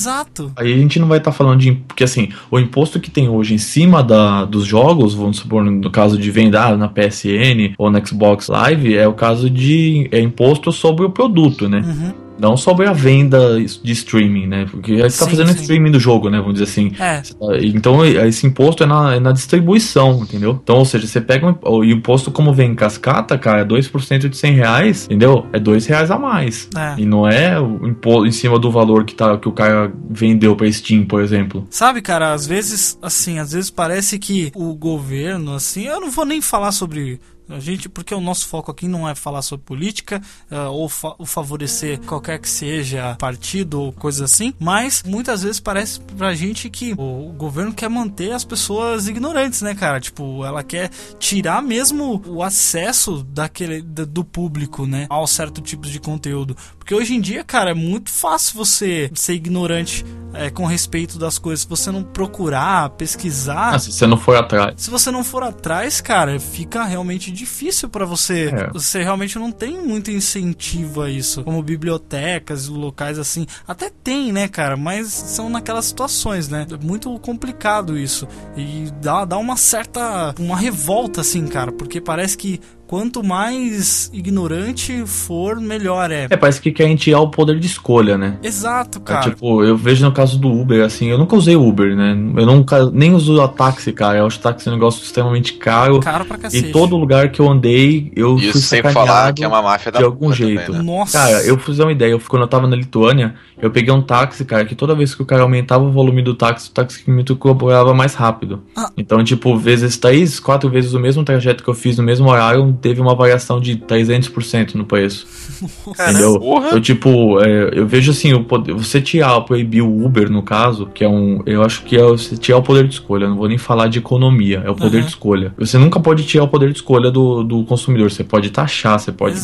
Aí 0.57 0.73
a 0.73 0.77
gente 0.77 0.99
não 0.99 1.09
vai 1.09 1.19
estar 1.19 1.33
falando 1.33 1.61
de. 1.61 1.73
Porque 1.73 2.05
assim, 2.05 2.29
o 2.51 2.59
imposto 2.59 3.01
que 3.01 3.11
tem 3.11 3.29
hoje 3.29 3.55
em 3.55 3.59
cima 3.59 4.03
da, 4.03 4.45
dos 4.45 4.65
jogos, 4.65 5.15
vamos 5.15 5.39
supor, 5.39 5.65
no 5.65 5.91
caso 5.91 6.19
de 6.19 6.31
venda 6.31 6.77
na 6.77 6.89
PSN 6.89 7.75
ou 7.79 7.91
no 7.91 8.07
Xbox 8.07 8.49
Live, 8.49 8.97
é 8.97 9.07
o 9.07 9.15
caso 9.15 9.49
de 9.51 10.09
é 10.11 10.21
imposto 10.21 10.73
sobre 10.73 11.05
o 11.05 11.11
produto, 11.11 11.69
né? 11.69 11.83
Uhum. 11.85 12.24
Não 12.39 12.57
sobre 12.57 12.87
a 12.87 12.93
venda 12.93 13.61
de 13.61 13.93
streaming, 13.93 14.47
né? 14.47 14.67
Porque 14.71 14.97
você 14.97 15.19
tá 15.19 15.25
Sim, 15.25 15.31
fazendo 15.31 15.53
sim. 15.53 15.61
streaming 15.61 15.91
do 15.93 16.01
jogo, 16.01 16.29
né? 16.29 16.39
Vamos 16.39 16.55
dizer 16.55 16.65
assim. 16.65 16.93
É, 16.99 17.23
Então 17.63 18.05
esse 18.05 18.47
imposto 18.47 18.83
é 18.83 18.87
na, 18.87 19.15
é 19.15 19.21
na 19.21 19.33
distribuição, 19.33 20.21
entendeu? 20.23 20.59
Então, 20.63 20.77
ou 20.77 20.85
seja, 20.85 21.07
você 21.07 21.21
pega 21.21 21.47
um, 21.47 21.57
o 21.63 21.85
imposto 21.85 22.31
como 22.31 22.53
vem 22.53 22.73
em 22.73 22.75
cascata, 22.75 23.39
cara, 23.39 23.61
é 23.63 23.65
2% 23.65 24.29
de 24.29 24.37
100 24.37 24.55
reais, 24.55 25.05
entendeu? 25.05 25.47
É 25.53 25.59
2 25.61 25.87
reais 25.87 26.11
a 26.11 26.19
mais. 26.19 26.69
é. 26.77 26.95
E 26.99 27.07
não 27.07 27.29
é 27.29 27.61
o 27.61 27.87
imposto 27.87 28.27
em 28.27 28.33
cima 28.33 28.59
do 28.59 28.71
valor 28.71 29.05
que, 29.05 29.15
tá, 29.15 29.37
que 29.39 29.49
o 29.49 29.53
cara 29.53 29.93
vendeu 30.11 30.55
pra 30.57 30.71
Steam, 30.71 31.05
por 31.05 31.23
exemplo. 31.23 31.67
Sabe, 31.71 32.01
cara, 32.03 32.33
às 32.33 32.47
vezes, 32.47 32.99
assim, 33.03 33.39
às 33.39 33.53
vezes 33.53 33.71
parece 33.71 34.19
que 34.19 34.51
o 34.55 34.75
governo, 34.75 35.55
assim, 35.55 35.85
eu 35.87 36.01
não 36.01 36.11
vou 36.11 36.25
nem 36.25 36.41
falar 36.41 36.73
sobre 36.73 37.21
a 37.49 37.59
gente, 37.61 37.89
porque 37.89 38.15
o 38.15 38.21
nosso 38.21 38.47
foco 38.49 38.71
aqui 38.71 38.89
não 38.89 39.09
é 39.09 39.15
falar 39.15 39.43
sobre 39.43 39.65
política 39.67 40.21
ah, 40.51 40.71
ou, 40.71 40.89
fa 40.89 41.15
ou 41.19 41.27
favorecer 41.27 42.01
qualquer 42.01 42.39
que 42.39 42.49
seja 42.49 43.17
partido 43.19 43.81
ou 43.81 43.93
coisa 43.93 44.25
assim, 44.25 44.55
mas 44.59 45.03
muitas 45.07 45.43
vezes 45.43 45.61
parece 45.61 46.01
pra 46.17 46.35
gente 46.35 46.71
que 46.71 46.95
o, 46.97 47.29
o 47.31 47.33
governo 47.33 47.73
quer 47.75 47.89
manter 47.91 48.33
as 48.33 48.45
pessoas 48.45 49.07
ignorantes, 49.09 49.63
né, 49.63 49.75
cara? 49.75 50.01
Tipo, 50.01 50.45
ela 50.45 50.63
quer 50.63 50.91
tirar 51.19 51.63
mesmo 51.63 52.23
o 52.27 52.43
acesso 52.43 53.23
daquele 53.25 53.83
da- 53.83 54.05
do 54.05 54.25
público, 54.25 54.87
né, 54.87 55.07
ao 55.11 55.27
certo 55.27 55.61
tipo 55.61 55.87
de 55.87 55.99
conteúdo. 56.01 56.57
Porque 56.85 56.95
hoje 56.95 57.15
em 57.15 57.21
dia, 57.21 57.43
cara, 57.43 57.71
é 57.71 57.75
muito 57.75 58.11
fácil 58.11 58.59
você 58.59 59.11
ser 59.15 59.33
ignorante 59.33 60.05
é, 60.35 60.51
com 60.51 60.67
respeito 60.67 61.19
das 61.19 61.39
coisas. 61.39 61.61
Se 61.61 61.67
você 61.69 61.91
não 61.91 62.03
procurar, 62.03 62.91
pesquisar, 62.91 63.71
Ah, 63.75 63.79
se 63.79 63.91
você 63.91 64.07
não 64.07 64.19
for 64.19 64.37
atrás. 64.37 64.75
se 64.77 64.91
você 64.91 65.11
não 65.11 65.25
for 65.25 65.43
atrás, 65.43 66.03
cara, 66.03 66.39
fica 66.39 66.85
realmente 66.85 67.31
difícil 67.33 67.89
pra 67.89 68.05
você. 68.05 68.53
É. 68.55 68.71
Você 68.75 69.03
realmente 69.03 69.39
não 69.39 69.51
tem 69.51 69.81
muito 69.83 70.11
incentivo 70.11 71.01
a 71.01 71.09
isso, 71.09 71.43
como 71.43 71.63
bibliotecas, 71.63 72.69
locais 72.69 73.19
assim. 73.19 73.47
Até 73.67 73.91
tem, 74.03 74.31
né, 74.31 74.47
cara, 74.47 74.77
mas 74.77 75.07
são 75.09 75.49
naquelas 75.49 75.87
situações, 75.87 76.51
né? 76.51 76.67
É 76.71 76.85
muito 76.85 77.19
complicado 77.21 77.97
isso. 77.97 78.29
E 78.55 78.91
dá, 79.01 79.25
dá 79.25 79.39
uma 79.39 79.57
certa 79.57 80.35
uma 80.39 80.59
revolta 80.59 81.23
assim, 81.23 81.47
cara, 81.47 81.73
porque 81.73 81.99
parece 81.99 82.37
que 82.37 82.61
quanto 82.87 83.23
mais 83.25 84.11
ignorante 84.13 85.05
for, 85.07 85.61
melhor 85.61 86.11
é. 86.11 86.27
É, 86.31 86.37
parece 86.37 86.61
que 86.61 86.71
quer 86.71 86.95
tirar 86.97 87.21
o 87.21 87.29
poder 87.29 87.59
de 87.59 87.67
escolha, 87.67 88.17
né? 88.17 88.37
Exato, 88.43 88.99
É, 88.99 89.01
cara. 89.03 89.31
tipo, 89.31 89.63
eu 89.65 89.77
vejo 89.77 90.05
no 90.05 90.13
caso 90.13 90.39
do 90.39 90.51
Uber, 90.51 90.85
assim, 90.85 91.09
eu 91.09 91.19
nunca 91.19 91.37
usei 91.37 91.57
Uber, 91.57 91.95
né? 91.97 92.13
Eu 92.37 92.47
nunca 92.47 92.91
nem 92.91 93.13
uso 93.15 93.41
a 93.41 93.49
táxi, 93.49 93.93
cara. 93.93 94.19
Eu 94.19 94.27
acho 94.27 94.39
táxi 94.41 94.69
um 94.69 94.73
negócio 94.73 95.03
extremamente 95.03 95.55
caro. 95.55 96.01
Caro 96.01 96.25
pra 96.25 96.39
cacete. 96.39 96.69
E 96.69 96.73
todo 96.73 96.97
lugar 96.97 97.31
que 97.31 97.41
eu 97.41 97.51
andei, 97.51 98.13
eu 98.15 98.37
fui 98.39 98.49
Isso 98.49 98.61
sem 98.61 98.83
sacaneado 98.83 99.07
falar 99.09 99.33
que 99.33 99.45
é 99.45 99.49
uma 99.49 99.63
máfia 99.63 99.91
da 99.93 99.99
de 99.99 100.05
algum 100.05 100.33
jeito. 100.33 100.67
também, 100.67 100.83
né? 100.83 100.85
Nossa. 100.85 101.19
Cara, 101.19 101.43
eu 101.45 101.59
fiz 101.59 101.79
uma 101.79 101.93
ideia. 101.93 102.13
Eu, 102.13 102.21
quando 102.21 102.43
eu 102.43 102.49
tava 102.49 102.67
na 102.67 102.77
Lituânia, 102.77 103.35
eu 103.61 103.71
peguei 103.71 103.93
um 103.93 104.03
táxi, 104.03 104.45
cara, 104.45 104.65
que 104.65 104.75
toda 104.75 104.95
vez 104.95 105.15
que 105.15 105.23
o 105.23 105.27
cara 105.27 105.43
aumentava 105.43 105.85
o 105.85 105.91
volume 105.91 106.23
do 106.23 106.35
táxi, 106.35 106.69
o 106.71 106.73
táxi 106.73 107.11
me 107.11 107.25
cobrava 107.25 107.95
mais 107.95 108.15
rápido. 108.15 108.63
Ah. 108.77 108.91
Então, 108.97 109.23
tipo, 109.25 109.57
vezes 109.57 109.97
três, 109.97 110.39
quatro 110.39 110.69
vezes 110.69 110.93
o 110.95 111.01
mesmo 111.01 111.25
trajeto 111.25 111.63
que 111.63 111.71
eu 111.71 111.75
fiz 111.75 111.97
no 111.99 112.05
mesmo 112.05 112.29
horário, 112.29 112.74
teve 112.81 113.01
uma 113.01 113.15
variação 113.15 113.61
de 113.61 113.77
300% 113.77 114.75
no 114.75 114.85
preço. 114.85 115.27
Entendeu? 115.87 116.39
Porra. 116.39 116.69
Eu, 116.71 116.81
tipo, 116.81 117.41
é, 117.41 117.71
eu 117.73 117.87
vejo 117.87 118.11
assim, 118.11 118.43
poder, 118.45 118.73
você 118.75 119.01
tirar, 119.01 119.41
proibir 119.43 119.83
o 119.83 120.05
Uber, 120.05 120.31
no 120.31 120.43
caso, 120.43 120.87
que 120.87 121.05
é 121.05 121.09
um. 121.09 121.43
Eu 121.47 121.63
acho 121.63 121.83
que 121.85 121.97
é 121.97 122.03
você 122.03 122.37
tirar 122.37 122.59
o 122.59 122.63
poder 122.63 122.87
de 122.87 122.95
escolha. 122.95 123.25
eu 123.25 123.31
Não 123.31 123.37
vou 123.37 123.49
nem 123.49 123.59
falar 123.59 123.89
de 123.89 123.99
economia, 123.99 124.63
é 124.65 124.71
o 124.71 124.75
poder 124.75 124.99
Uhum. 124.99 125.03
de 125.05 125.09
escolha. 125.09 125.55
Você 125.59 125.79
nunca 125.79 125.99
pode 126.01 126.25
tirar 126.25 126.45
o 126.45 126.49
poder 126.49 126.71
de 126.71 126.77
escolha 126.77 127.11
do, 127.11 127.43
do 127.43 127.65
consumidor. 127.65 128.11
Você 128.11 128.25
pode 128.25 128.51
taxar, 128.51 128.99
você 128.99 129.13
pode. 129.13 129.37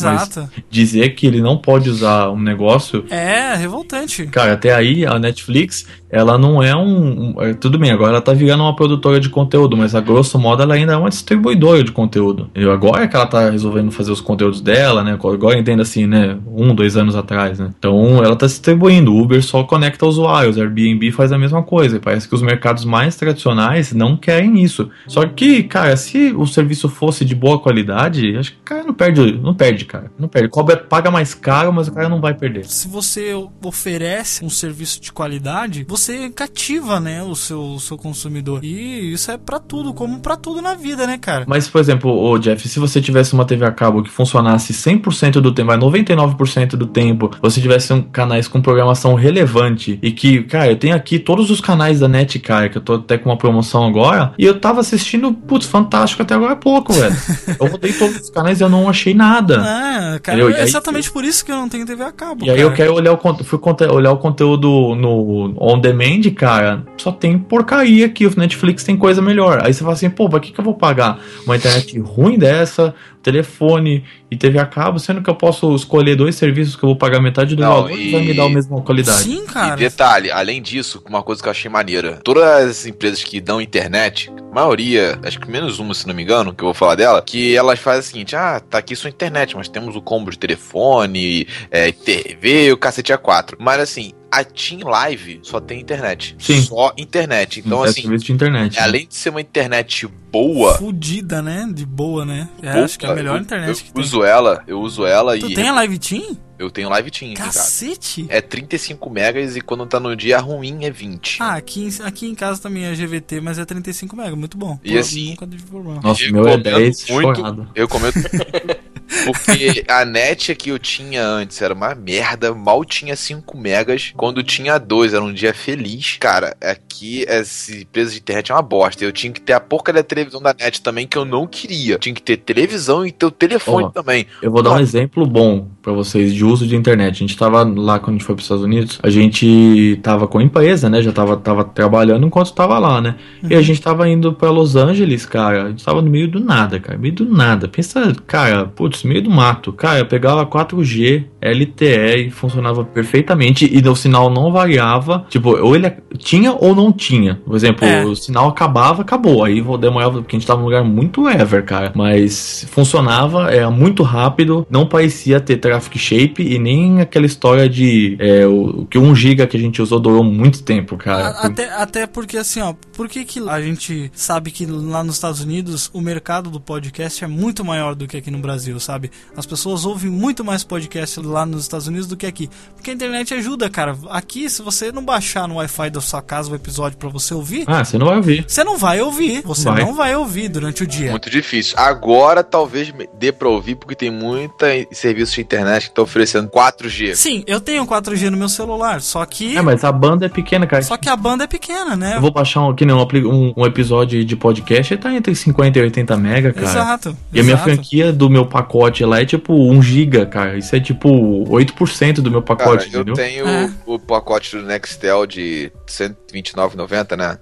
Dizer 0.69 1.09
que 1.15 1.25
ele 1.27 1.41
não 1.41 1.57
pode 1.57 1.89
usar 1.89 2.29
um 2.29 2.39
negócio. 2.39 3.05
É, 3.09 3.55
revoltante. 3.55 4.25
Cara, 4.27 4.53
até 4.53 4.73
aí 4.73 5.05
a 5.05 5.17
Netflix, 5.19 5.85
ela 6.11 6.37
não 6.37 6.61
é 6.61 6.75
um. 6.75 7.35
é, 7.39 7.53
tudo 7.53 7.79
bem, 7.79 7.91
agora 7.91 8.11
ela 8.11 8.21
tá 8.21 8.33
virando 8.33 8.63
uma 8.63 8.75
produtora 8.75 9.19
de 9.19 9.29
conteúdo, 9.29 9.77
mas 9.77 9.95
a 9.95 10.01
grosso 10.01 10.37
modo 10.37 10.61
ela 10.61 10.73
ainda 10.73 10.93
é 10.93 10.97
uma 10.97 11.09
distribuidora 11.09 11.83
de 11.83 11.91
conteúdo. 11.91 12.49
E 12.53 12.63
agora 12.65 13.03
é 13.03 13.07
que 13.07 13.15
ela 13.15 13.25
tá 13.25 13.49
resolvendo 13.49 13.91
fazer 13.91 14.11
os 14.11 14.21
conteúdos 14.21 14.61
dela, 14.61 15.03
né? 15.03 15.13
Agora 15.13 15.57
entendo 15.57 15.81
assim, 15.81 16.05
né? 16.05 16.37
Um, 16.47 16.75
dois 16.75 16.97
anos 16.97 17.15
atrás, 17.15 17.59
né? 17.59 17.69
Então 17.77 18.23
ela 18.23 18.35
tá 18.35 18.45
distribuindo. 18.45 19.13
O 19.13 19.21
Uber 19.21 19.41
só 19.43 19.63
conecta 19.63 20.05
usuários, 20.05 20.57
Airbnb 20.57 21.11
faz 21.11 21.31
a 21.31 21.37
mesma 21.37 21.63
coisa. 21.63 21.97
E 21.97 21.99
parece 21.99 22.27
que 22.27 22.35
os 22.35 22.41
mercados 22.41 22.83
mais 22.83 23.15
tradicionais 23.15 23.93
não 23.93 24.17
querem 24.17 24.61
isso. 24.61 24.89
Só 25.07 25.25
que, 25.25 25.63
cara, 25.63 25.95
se 25.95 26.33
o 26.35 26.45
serviço 26.45 26.89
fosse 26.89 27.23
de 27.23 27.35
boa 27.35 27.59
qualidade, 27.59 28.35
acho 28.35 28.51
que 28.51 28.57
o 28.57 28.63
cara 28.63 28.83
não 28.83 28.93
perde, 28.93 29.39
não 29.41 29.53
perde, 29.53 29.85
cara. 29.85 30.11
Não 30.19 30.27
perde. 30.27 30.49
Cobra, 30.49 30.77
paga 30.77 31.09
mais 31.09 31.33
caro, 31.33 31.71
mas 31.71 31.87
o 31.87 31.93
cara 31.93 32.09
não 32.09 32.19
vai 32.19 32.33
perder. 32.33 32.65
Se 32.65 32.87
você 32.87 33.33
oferece 33.63 34.43
um 34.43 34.49
serviço 34.49 34.99
de 34.99 35.11
qualidade, 35.11 35.85
você 35.87 36.00
você 36.01 36.29
cativa, 36.29 36.99
né, 36.99 37.23
o 37.23 37.35
seu, 37.35 37.61
o 37.61 37.79
seu 37.79 37.97
consumidor. 37.97 38.63
E 38.63 39.13
isso 39.13 39.31
é 39.31 39.37
pra 39.37 39.59
tudo, 39.59 39.93
como 39.93 40.19
pra 40.19 40.35
tudo 40.35 40.61
na 40.61 40.73
vida, 40.73 41.05
né, 41.05 41.17
cara? 41.17 41.45
Mas, 41.47 41.67
por 41.67 41.79
exemplo, 41.79 42.11
ô 42.11 42.37
Jeff, 42.37 42.67
se 42.67 42.79
você 42.79 42.99
tivesse 42.99 43.33
uma 43.33 43.45
TV 43.45 43.65
a 43.65 43.71
cabo 43.71 44.01
que 44.03 44.09
funcionasse 44.09 44.73
100% 44.73 45.33
do 45.33 45.51
tempo, 45.51 45.67
vai 45.67 45.77
99% 45.77 46.69
do 46.71 46.87
tempo, 46.87 47.31
você 47.41 47.61
tivesse 47.61 47.93
um 47.93 48.01
canais 48.01 48.47
com 48.47 48.61
programação 48.61 49.13
relevante 49.13 49.99
e 50.01 50.11
que, 50.11 50.43
cara, 50.43 50.71
eu 50.71 50.75
tenho 50.75 50.95
aqui 50.95 51.19
todos 51.19 51.51
os 51.51 51.61
canais 51.61 51.99
da 51.99 52.07
NET, 52.07 52.39
cara, 52.39 52.69
que 52.69 52.77
eu 52.77 52.81
tô 52.81 52.95
até 52.95 53.17
com 53.17 53.29
uma 53.29 53.37
promoção 53.37 53.85
agora, 53.85 54.33
e 54.37 54.45
eu 54.45 54.59
tava 54.59 54.81
assistindo, 54.81 55.33
putz, 55.33 55.65
fantástico 55.65 56.21
até 56.21 56.33
agora 56.33 56.53
há 56.53 56.55
pouco, 56.55 56.93
velho. 56.93 57.15
eu 57.59 57.67
rodei 57.67 57.93
todos 57.93 58.17
os 58.17 58.29
canais 58.29 58.59
e 58.59 58.63
eu 58.63 58.69
não 58.69 58.89
achei 58.89 59.13
nada. 59.13 59.61
Ah, 59.81 60.19
cara, 60.21 60.37
Entendeu? 60.39 60.57
É 60.57 60.61
aí- 60.61 60.67
exatamente 60.67 61.11
por 61.11 61.23
isso 61.23 61.43
que 61.45 61.51
eu 61.51 61.55
não 61.55 61.69
tenho 61.69 61.85
TV 61.85 62.03
a 62.03 62.11
cabo. 62.11 62.45
E 62.45 62.49
aí 62.49 62.59
eu 62.59 62.67
cara. 62.69 62.77
quero 62.77 62.93
olhar 62.93 63.13
o, 63.13 63.43
fui 63.43 63.59
olhar 63.91 64.11
o 64.11 64.17
conteúdo 64.17 64.95
no 64.95 65.53
on 65.59 65.79
demand, 65.79 65.90
cara, 66.31 66.85
só 66.97 67.11
tem 67.11 67.37
porcaria 67.37 68.05
aqui. 68.05 68.25
O 68.25 68.33
Netflix 68.37 68.83
tem 68.83 68.97
coisa 68.97 69.21
melhor. 69.21 69.61
Aí 69.63 69.73
você 69.73 69.81
fala 69.81 69.93
assim, 69.93 70.09
pô, 70.09 70.29
pra 70.29 70.39
que, 70.39 70.51
que 70.51 70.59
eu 70.59 70.63
vou 70.63 70.75
pagar 70.75 71.19
uma 71.45 71.55
internet 71.55 71.97
ruim 71.99 72.37
dessa, 72.37 72.93
telefone 73.21 74.03
e 74.29 74.35
TV 74.37 74.59
a 74.59 74.65
cabo, 74.65 74.99
sendo 74.99 75.21
que 75.21 75.29
eu 75.29 75.35
posso 75.35 75.73
escolher 75.75 76.15
dois 76.15 76.35
serviços 76.35 76.75
que 76.75 76.83
eu 76.83 76.89
vou 76.89 76.95
pagar 76.95 77.21
metade 77.21 77.55
do 77.55 77.61
Não, 77.61 77.69
valor 77.83 77.91
e 77.91 78.07
e- 78.07 78.11
vai 78.11 78.21
me 78.21 78.33
dar 78.33 78.45
a 78.45 78.49
mesma 78.49 78.81
qualidade. 78.81 79.23
Sim, 79.23 79.43
E 79.43 79.47
cara. 79.47 79.75
detalhe, 79.75 80.31
além 80.31 80.61
disso, 80.61 81.03
uma 81.07 81.21
coisa 81.23 81.41
que 81.41 81.47
eu 81.47 81.51
achei 81.51 81.69
maneira: 81.69 82.19
todas 82.23 82.43
as 82.43 82.85
empresas 82.85 83.23
que 83.23 83.39
dão 83.41 83.61
internet, 83.61 84.31
a 84.51 84.55
maioria, 84.55 85.19
acho 85.23 85.39
que 85.39 85.49
menos 85.49 85.79
uma, 85.79 85.93
se 85.93 86.07
não 86.07 86.13
me 86.13 86.23
engano, 86.23 86.53
que 86.53 86.63
eu 86.63 86.67
vou 86.67 86.73
falar 86.73 86.95
dela, 86.95 87.21
que 87.21 87.55
elas 87.55 87.79
fazem 87.79 87.99
o 88.01 88.03
seguinte: 88.03 88.35
ah, 88.35 88.59
tá 88.59 88.77
aqui 88.77 88.95
sua 88.95 89.09
internet, 89.09 89.55
mas 89.55 89.67
temos 89.67 89.95
o 89.95 90.01
combo 90.01 90.31
de 90.31 90.37
telefone, 90.37 91.47
é, 91.69 91.91
TV, 91.91 92.71
o 92.71 92.77
cacete 92.77 93.13
A4. 93.13 93.55
Mas 93.59 93.79
assim, 93.79 94.13
a 94.31 94.43
Team 94.43 94.87
Live 94.89 95.39
só 95.43 95.59
tem 95.59 95.79
internet. 95.81 96.35
Sim. 96.39 96.61
Só 96.61 96.93
internet. 96.97 97.59
Então, 97.59 97.85
é 97.85 97.89
assim, 97.89 98.01
serviço 98.03 98.25
de 98.25 98.31
internet. 98.33 98.75
né? 98.77 98.81
além 98.81 99.05
de 99.07 99.13
ser 99.15 99.29
uma 99.29 99.41
internet 99.41 100.07
boa. 100.31 100.75
Fudida, 100.77 101.41
né? 101.41 101.69
De 101.73 101.85
boa, 101.85 102.25
né? 102.25 102.47
É, 102.61 102.73
boa, 102.73 102.85
acho 102.85 102.97
que 102.97 103.05
é 103.05 103.09
a 103.09 103.13
melhor 103.15 103.37
eu, 103.37 103.41
internet 103.41 103.69
eu 103.69 103.75
que 103.75 103.91
tem. 103.93 104.01
uso 104.03 104.23
ela, 104.23 104.63
eu 104.67 104.79
uso 104.79 105.05
ela 105.05 105.37
Tu 105.37 105.49
e 105.51 105.53
tem 105.55 105.67
a 105.67 105.73
Live 105.73 105.99
Team? 105.99 106.37
eu 106.57 106.69
tenho 106.69 106.89
Live 106.89 107.09
Team, 107.09 107.31
aqui, 107.31 107.37
cara. 107.39 107.51
Cacete! 107.51 108.25
É 108.29 108.39
35 108.39 109.09
megas 109.09 109.55
e 109.55 109.61
quando 109.61 109.83
tá 109.87 109.99
no 109.99 110.15
dia 110.15 110.39
ruim 110.39 110.85
é 110.85 110.91
20. 110.91 111.37
Ah, 111.41 111.55
aqui, 111.55 111.85
em- 111.87 112.03
aqui 112.03 112.27
em 112.27 112.35
casa 112.35 112.61
também 112.61 112.85
é 112.85 112.93
GVT, 112.93 113.41
mas 113.41 113.57
é 113.57 113.65
35 113.65 114.15
MB, 114.15 114.35
muito 114.35 114.57
bom. 114.57 114.79
E 114.83 114.93
Pô, 114.93 114.99
assim- 114.99 115.29
Nunca 115.31 115.47
tive 115.47 115.63
problema. 115.63 115.99
Nossa, 116.03 116.23
Eu 116.23 116.31
meu 116.33 116.47
é 116.47 116.51
recomendo 116.57 116.75
10 116.79 117.09
muito. 117.09 117.35
chorado. 117.37 117.69
Eu 117.73 117.87
comento. 117.87 118.19
Porque 119.25 119.83
a 119.87 120.05
net 120.05 120.55
que 120.55 120.69
eu 120.69 120.79
tinha 120.79 121.23
antes 121.25 121.61
era 121.61 121.73
uma 121.73 121.93
merda, 121.93 122.53
mal 122.53 122.83
tinha 122.85 123.15
5 123.15 123.57
megas. 123.57 124.13
Quando 124.15 124.43
tinha 124.43 124.77
2, 124.77 125.13
era 125.13 125.23
um 125.23 125.33
dia 125.33 125.53
feliz. 125.53 126.17
Cara, 126.19 126.55
aqui 126.61 127.25
essa 127.27 127.73
empresa 127.75 128.11
de 128.11 128.17
internet 128.17 128.51
é 128.51 128.55
uma 128.55 128.61
bosta. 128.61 129.03
Eu 129.03 129.11
tinha 129.11 129.31
que 129.31 129.41
ter 129.41 129.53
a 129.53 129.59
porca 129.59 129.91
da 129.91 130.03
televisão 130.03 130.41
da 130.41 130.53
net 130.53 130.81
também, 130.81 131.07
que 131.07 131.17
eu 131.17 131.25
não 131.25 131.45
queria. 131.45 131.97
Tinha 131.97 132.15
que 132.15 132.21
ter 132.21 132.37
televisão 132.37 133.05
e 133.05 133.11
ter 133.11 133.25
o 133.25 133.31
telefone 133.31 133.85
Ó, 133.85 133.89
também. 133.89 134.25
Eu 134.41 134.51
vou 134.51 134.63
dar 134.63 134.71
um 134.71 134.79
exemplo 134.79 135.25
bom 135.25 135.67
pra 135.81 135.93
vocês 135.93 136.33
de 136.33 136.45
uso 136.45 136.67
de 136.67 136.75
internet. 136.75 137.15
A 137.15 137.19
gente 137.27 137.37
tava 137.37 137.63
lá 137.63 137.99
quando 137.99 138.09
a 138.15 138.17
gente 138.19 138.25
foi 138.25 138.35
pros 138.35 138.45
Estados 138.45 138.63
Unidos, 138.63 138.99
a 139.01 139.09
gente 139.09 139.99
tava 140.03 140.27
com 140.27 140.37
a 140.37 140.43
empresa, 140.43 140.89
né? 140.89 141.01
Já 141.01 141.11
tava, 141.11 141.37
tava 141.37 141.63
trabalhando 141.63 142.25
enquanto 142.27 142.53
tava 142.53 142.77
lá, 142.77 143.01
né? 143.01 143.15
E 143.49 143.55
a 143.55 143.61
gente 143.61 143.81
tava 143.81 144.07
indo 144.07 144.33
pra 144.33 144.49
Los 144.51 144.75
Angeles, 144.75 145.25
cara. 145.25 145.63
A 145.65 145.69
gente 145.69 145.83
tava 145.83 146.01
no 146.01 146.09
meio 146.09 146.27
do 146.27 146.39
nada, 146.39 146.79
cara. 146.79 146.97
Meio 146.97 147.13
do 147.15 147.25
nada. 147.25 147.67
Pensa, 147.67 148.13
cara, 148.27 148.65
putz, 148.65 149.03
meio 149.03 149.21
do 149.21 149.29
mato. 149.31 149.73
Cara, 149.73 149.99
eu 149.99 150.05
pegava 150.05 150.45
4G, 150.45 151.23
LTE 151.41 152.27
e 152.27 152.29
funcionava 152.31 152.83
perfeitamente. 152.83 153.69
E 153.71 153.87
o 153.87 153.95
sinal 153.95 154.29
não 154.29 154.51
variava. 154.51 155.25
Tipo, 155.29 155.57
ou 155.57 155.75
ele 155.75 155.91
tinha 156.17 156.51
ou 156.53 156.75
não 156.75 156.91
tinha. 156.91 157.39
Por 157.45 157.55
exemplo, 157.55 157.85
É. 157.87 158.05
o 158.05 158.15
sinal 158.15 158.47
acabava, 158.49 159.01
acabou. 159.01 159.43
Aí 159.43 159.61
vou 159.61 159.77
demorava, 159.77 160.21
porque 160.21 160.35
a 160.35 160.39
gente 160.39 160.47
tava 160.47 160.59
num 160.59 160.65
lugar 160.65 160.83
muito 160.83 161.27
ever, 161.27 161.63
cara. 161.65 161.91
Mas 161.95 162.65
funcionava, 162.71 163.51
era 163.51 163.69
muito 163.71 164.03
rápido, 164.03 164.65
não 164.69 164.85
parecia 164.85 165.39
ter 165.39 165.57
traffic 165.71 165.97
shape 165.97 166.43
e 166.43 166.59
nem 166.59 166.99
aquela 166.99 167.25
história 167.25 167.69
de 167.69 168.17
é, 168.19 168.45
o, 168.45 168.85
que 168.89 168.97
1 168.97 169.15
GB 169.15 169.47
que 169.47 169.55
a 169.55 169.59
gente 169.59 169.81
usou 169.81 169.99
durou 169.99 170.23
muito 170.23 170.63
tempo, 170.63 170.97
cara. 170.97 171.27
A- 171.29 171.47
Até, 171.47 171.69
até 171.73 172.07
porque 172.07 172.37
assim, 172.37 172.59
ó, 172.61 172.73
por 173.01 173.09
que, 173.09 173.25
que 173.25 173.39
a 173.49 173.59
gente 173.59 174.11
sabe 174.13 174.51
que 174.51 174.63
lá 174.63 175.03
nos 175.03 175.15
Estados 175.15 175.41
Unidos 175.41 175.89
o 175.91 175.99
mercado 175.99 176.51
do 176.51 176.59
podcast 176.61 177.23
é 177.23 177.27
muito 177.27 177.65
maior 177.65 177.95
do 177.95 178.05
que 178.07 178.15
aqui 178.15 178.29
no 178.29 178.37
Brasil, 178.37 178.79
sabe? 178.79 179.09
As 179.35 179.43
pessoas 179.43 179.85
ouvem 179.85 180.11
muito 180.11 180.45
mais 180.45 180.63
podcast 180.63 181.19
lá 181.19 181.43
nos 181.43 181.63
Estados 181.63 181.87
Unidos 181.87 182.05
do 182.05 182.15
que 182.15 182.27
aqui. 182.27 182.47
Porque 182.75 182.91
a 182.91 182.93
internet 182.93 183.33
ajuda, 183.33 183.71
cara. 183.71 183.97
Aqui, 184.11 184.47
se 184.51 184.61
você 184.61 184.91
não 184.91 185.03
baixar 185.03 185.47
no 185.47 185.55
Wi-Fi 185.55 185.89
da 185.89 185.99
sua 185.99 186.21
casa 186.21 186.51
o 186.51 186.55
episódio 186.55 186.95
pra 186.95 187.09
você 187.09 187.33
ouvir, 187.33 187.63
Ah, 187.65 187.83
você 187.83 187.97
não 187.97 188.05
vai 188.05 188.17
ouvir. 188.17 188.45
você 188.47 188.63
não 188.63 188.77
vai 188.77 189.01
ouvir. 189.01 189.41
Você 189.47 189.63
Vai. 189.67 189.81
não 189.83 189.95
vai 189.95 190.15
ouvir 190.15 190.47
durante 190.47 190.83
o 190.83 190.87
dia. 190.87 191.09
Muito 191.09 191.27
difícil. 191.27 191.73
Agora 191.79 192.43
talvez 192.43 192.93
dê 193.17 193.31
pra 193.31 193.49
ouvir, 193.49 193.77
porque 193.77 193.95
tem 193.95 194.11
muita 194.11 194.67
serviço 194.91 195.33
de 195.33 195.41
internet 195.41 195.89
que 195.89 195.95
tá 195.95 196.03
oferecendo 196.03 196.47
4G. 196.49 197.15
Sim, 197.15 197.43
eu 197.47 197.59
tenho 197.59 197.83
4G 197.87 198.29
no 198.29 198.37
meu 198.37 198.47
celular, 198.49 199.01
só 199.01 199.25
que. 199.25 199.57
É, 199.57 199.61
mas 199.63 199.83
a 199.83 199.91
banda 199.91 200.27
é 200.27 200.29
pequena, 200.29 200.67
cara. 200.67 200.83
Só 200.83 200.97
que 200.97 201.09
a 201.09 201.15
banda 201.15 201.45
é 201.45 201.47
pequena, 201.47 201.95
né? 201.95 202.17
Eu 202.17 202.21
vou 202.21 202.31
baixar 202.31 202.61
um, 202.61 202.75
que 202.75 202.85
nem 202.95 203.25
um, 203.25 203.53
um, 203.55 203.65
episódio 203.65 204.23
de 204.23 204.35
podcast, 204.35 204.93
ele 204.93 205.01
tá 205.01 205.13
entre 205.13 205.33
50 205.35 205.79
e 205.79 205.81
80 205.81 206.17
mega, 206.17 206.53
cara. 206.53 206.67
Exato. 206.67 207.17
E 207.31 207.39
a 207.39 207.43
minha 207.43 207.55
exato. 207.55 207.69
franquia 207.69 208.11
do 208.11 208.29
meu 208.29 208.45
pacote 208.45 209.03
lá 209.05 209.21
é 209.21 209.25
tipo 209.25 209.53
1 209.53 209.81
giga, 209.81 210.25
cara. 210.25 210.57
Isso 210.57 210.75
é 210.75 210.79
tipo 210.79 211.09
8% 211.09 212.15
do 212.15 212.31
meu 212.31 212.41
Cara, 212.41 212.57
pacote, 212.57 212.85
eu 212.93 213.01
entendeu? 213.01 213.13
tenho 213.13 213.47
É. 213.47 213.71
o, 213.85 213.95
o 213.95 213.99
pacote 213.99 214.57
do 214.57 214.63
Nextel 214.63 215.25
de 215.25 215.71
129,90, 215.87 217.17
né? 217.17 217.37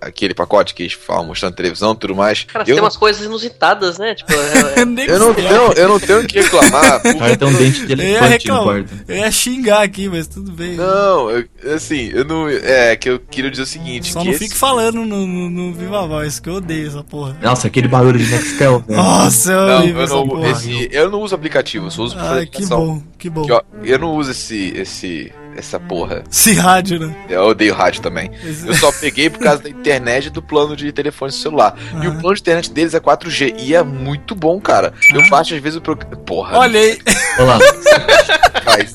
Aquele 0.00 0.34
pacote 0.34 0.74
que 0.74 0.82
eles 0.82 0.92
falam 0.94 1.26
mostrando 1.26 1.54
televisão 1.54 1.92
e 1.92 1.96
tudo 1.96 2.14
mais. 2.14 2.44
Cara, 2.44 2.64
você 2.64 2.72
eu, 2.72 2.74
tem 2.74 2.80
não, 2.80 2.84
umas 2.84 2.96
coisas 2.96 3.24
inusitadas, 3.24 3.98
né? 3.98 4.14
Tipo, 4.14 4.32
é- 4.32 4.80
é- 5.06 5.10
eu, 5.10 5.18
não 5.18 5.34
tenho, 5.34 5.72
eu 5.72 5.88
não 5.88 6.00
tenho 6.00 6.20
o 6.20 6.26
que 6.26 6.40
reclamar. 6.40 7.00
O 7.06 7.18
cara 7.18 7.36
tem 7.36 7.48
um 7.48 7.52
dente 7.52 7.86
de 7.86 7.92
Eu 7.92 7.98
ia, 7.98 8.18
elefante 8.18 8.48
no 8.48 8.62
quarto. 8.62 8.94
eu 9.08 9.16
ia 9.16 9.30
xingar 9.30 9.82
aqui, 9.82 10.08
mas 10.08 10.26
tudo 10.26 10.52
bem. 10.52 10.76
Não, 10.76 11.30
eu- 11.30 11.44
assim, 11.74 12.10
eu 12.12 12.24
não. 12.24 12.48
É, 12.48 12.96
que 12.96 13.08
eu 13.10 13.18
queria 13.18 13.50
dizer 13.50 13.62
o 13.62 13.66
seguinte: 13.66 14.12
Só 14.12 14.20
que 14.20 14.26
não 14.26 14.32
esse- 14.32 14.44
fique 14.44 14.56
falando 14.56 15.04
no, 15.04 15.26
no, 15.26 15.50
no 15.50 15.72
Viva 15.72 16.06
Voz, 16.06 16.40
que 16.40 16.48
eu 16.48 16.54
odeio 16.54 16.88
essa 16.88 17.02
porra. 17.04 17.36
Nossa, 17.42 17.66
aquele 17.66 17.88
barulho 17.88 18.18
de 18.18 18.26
Nextel, 18.30 18.80
velho. 18.86 19.00
Nossa, 19.00 19.52
eu 19.52 19.66
Não, 19.66 19.86
eu 19.86 20.06
não, 20.26 20.46
esse, 20.50 20.88
eu 20.92 21.10
não 21.10 21.20
uso 21.20 21.34
aplicativo, 21.34 21.86
eu 21.86 21.90
só 21.90 22.02
uso 22.02 22.16
Ai, 22.18 22.46
que 22.46 22.64
bom, 22.66 23.02
que 23.18 23.28
bom. 23.30 23.42
Que, 23.42 23.52
ó, 23.52 23.60
eu 23.82 23.98
não 23.98 24.14
uso 24.16 24.30
esse, 24.30 24.72
esse, 24.76 25.32
essa 25.56 25.78
porra. 25.80 26.22
Esse 26.30 26.52
rádio, 26.54 26.98
né? 27.00 27.14
Eu 27.28 27.44
odeio 27.46 27.74
rádio 27.74 28.02
também. 28.02 28.30
Eu 28.66 28.74
só 28.74 28.90
peguei 28.92 29.28
por 29.30 29.40
causa 29.40 29.62
da 29.62 29.68
internet 29.68 30.26
e 30.26 30.30
do 30.30 30.42
plano 30.42 30.76
de 30.76 30.90
telefone 30.92 31.32
celular. 31.32 31.74
E 32.02 32.06
o 32.06 32.12
Ah. 32.12 32.14
plano 32.20 32.34
de 32.34 32.40
internet 32.40 32.70
deles 32.72 32.94
é 32.94 33.00
4G. 33.00 33.54
E 33.58 33.74
é 33.74 33.82
muito 33.82 34.34
bom, 34.34 34.60
cara. 34.60 34.92
Eu 35.12 35.22
faço 35.24 35.54
às 35.54 35.60
vezes 35.60 35.76
o 35.78 35.80
programa. 35.80 36.16
Porra, 36.16 36.58
Olha 36.58 36.80
aí, 36.80 36.98
Olha 37.38 37.58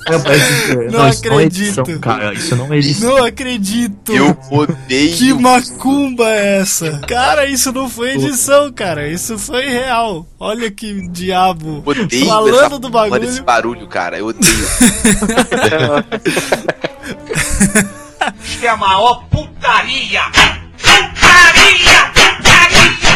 lá. 0.08 0.20
faz. 0.20 1.22
Não 1.24 1.40
é 1.40 1.44
edição, 1.44 1.84
acredito. 1.84 2.00
cara. 2.00 2.34
Isso 2.34 2.56
não 2.56 2.74
é 2.74 2.78
edição. 2.78 3.10
não 3.18 3.24
acredito. 3.26 4.12
Eu 4.14 4.38
odeio. 4.50 5.16
Que 5.18 5.34
macumba 5.34 6.30
é 6.30 6.60
essa? 6.60 7.00
Cara, 7.08 7.46
isso 7.46 7.72
não 7.72 7.90
foi 7.90 8.12
edição, 8.16 8.72
cara. 8.72 9.08
Isso 9.08 9.38
foi 9.38 9.68
real. 9.68 10.26
Olha 10.40 10.70
que 10.72 11.08
diabo. 11.10 11.82
Odeio 11.86 12.26
Falando 12.26 12.60
essa 12.60 12.80
do 12.80 12.90
bagulho. 12.90 13.22
desse 13.22 13.42
barulho, 13.42 13.88
cara. 13.88 14.18
Eu 14.20 14.28
odeio. 14.28 14.54
Isso 18.44 18.60
que 18.60 18.66
é 18.66 18.70
a 18.70 18.78
maior 18.78 19.24
putaria! 19.30 20.22
Putaria! 20.78 22.21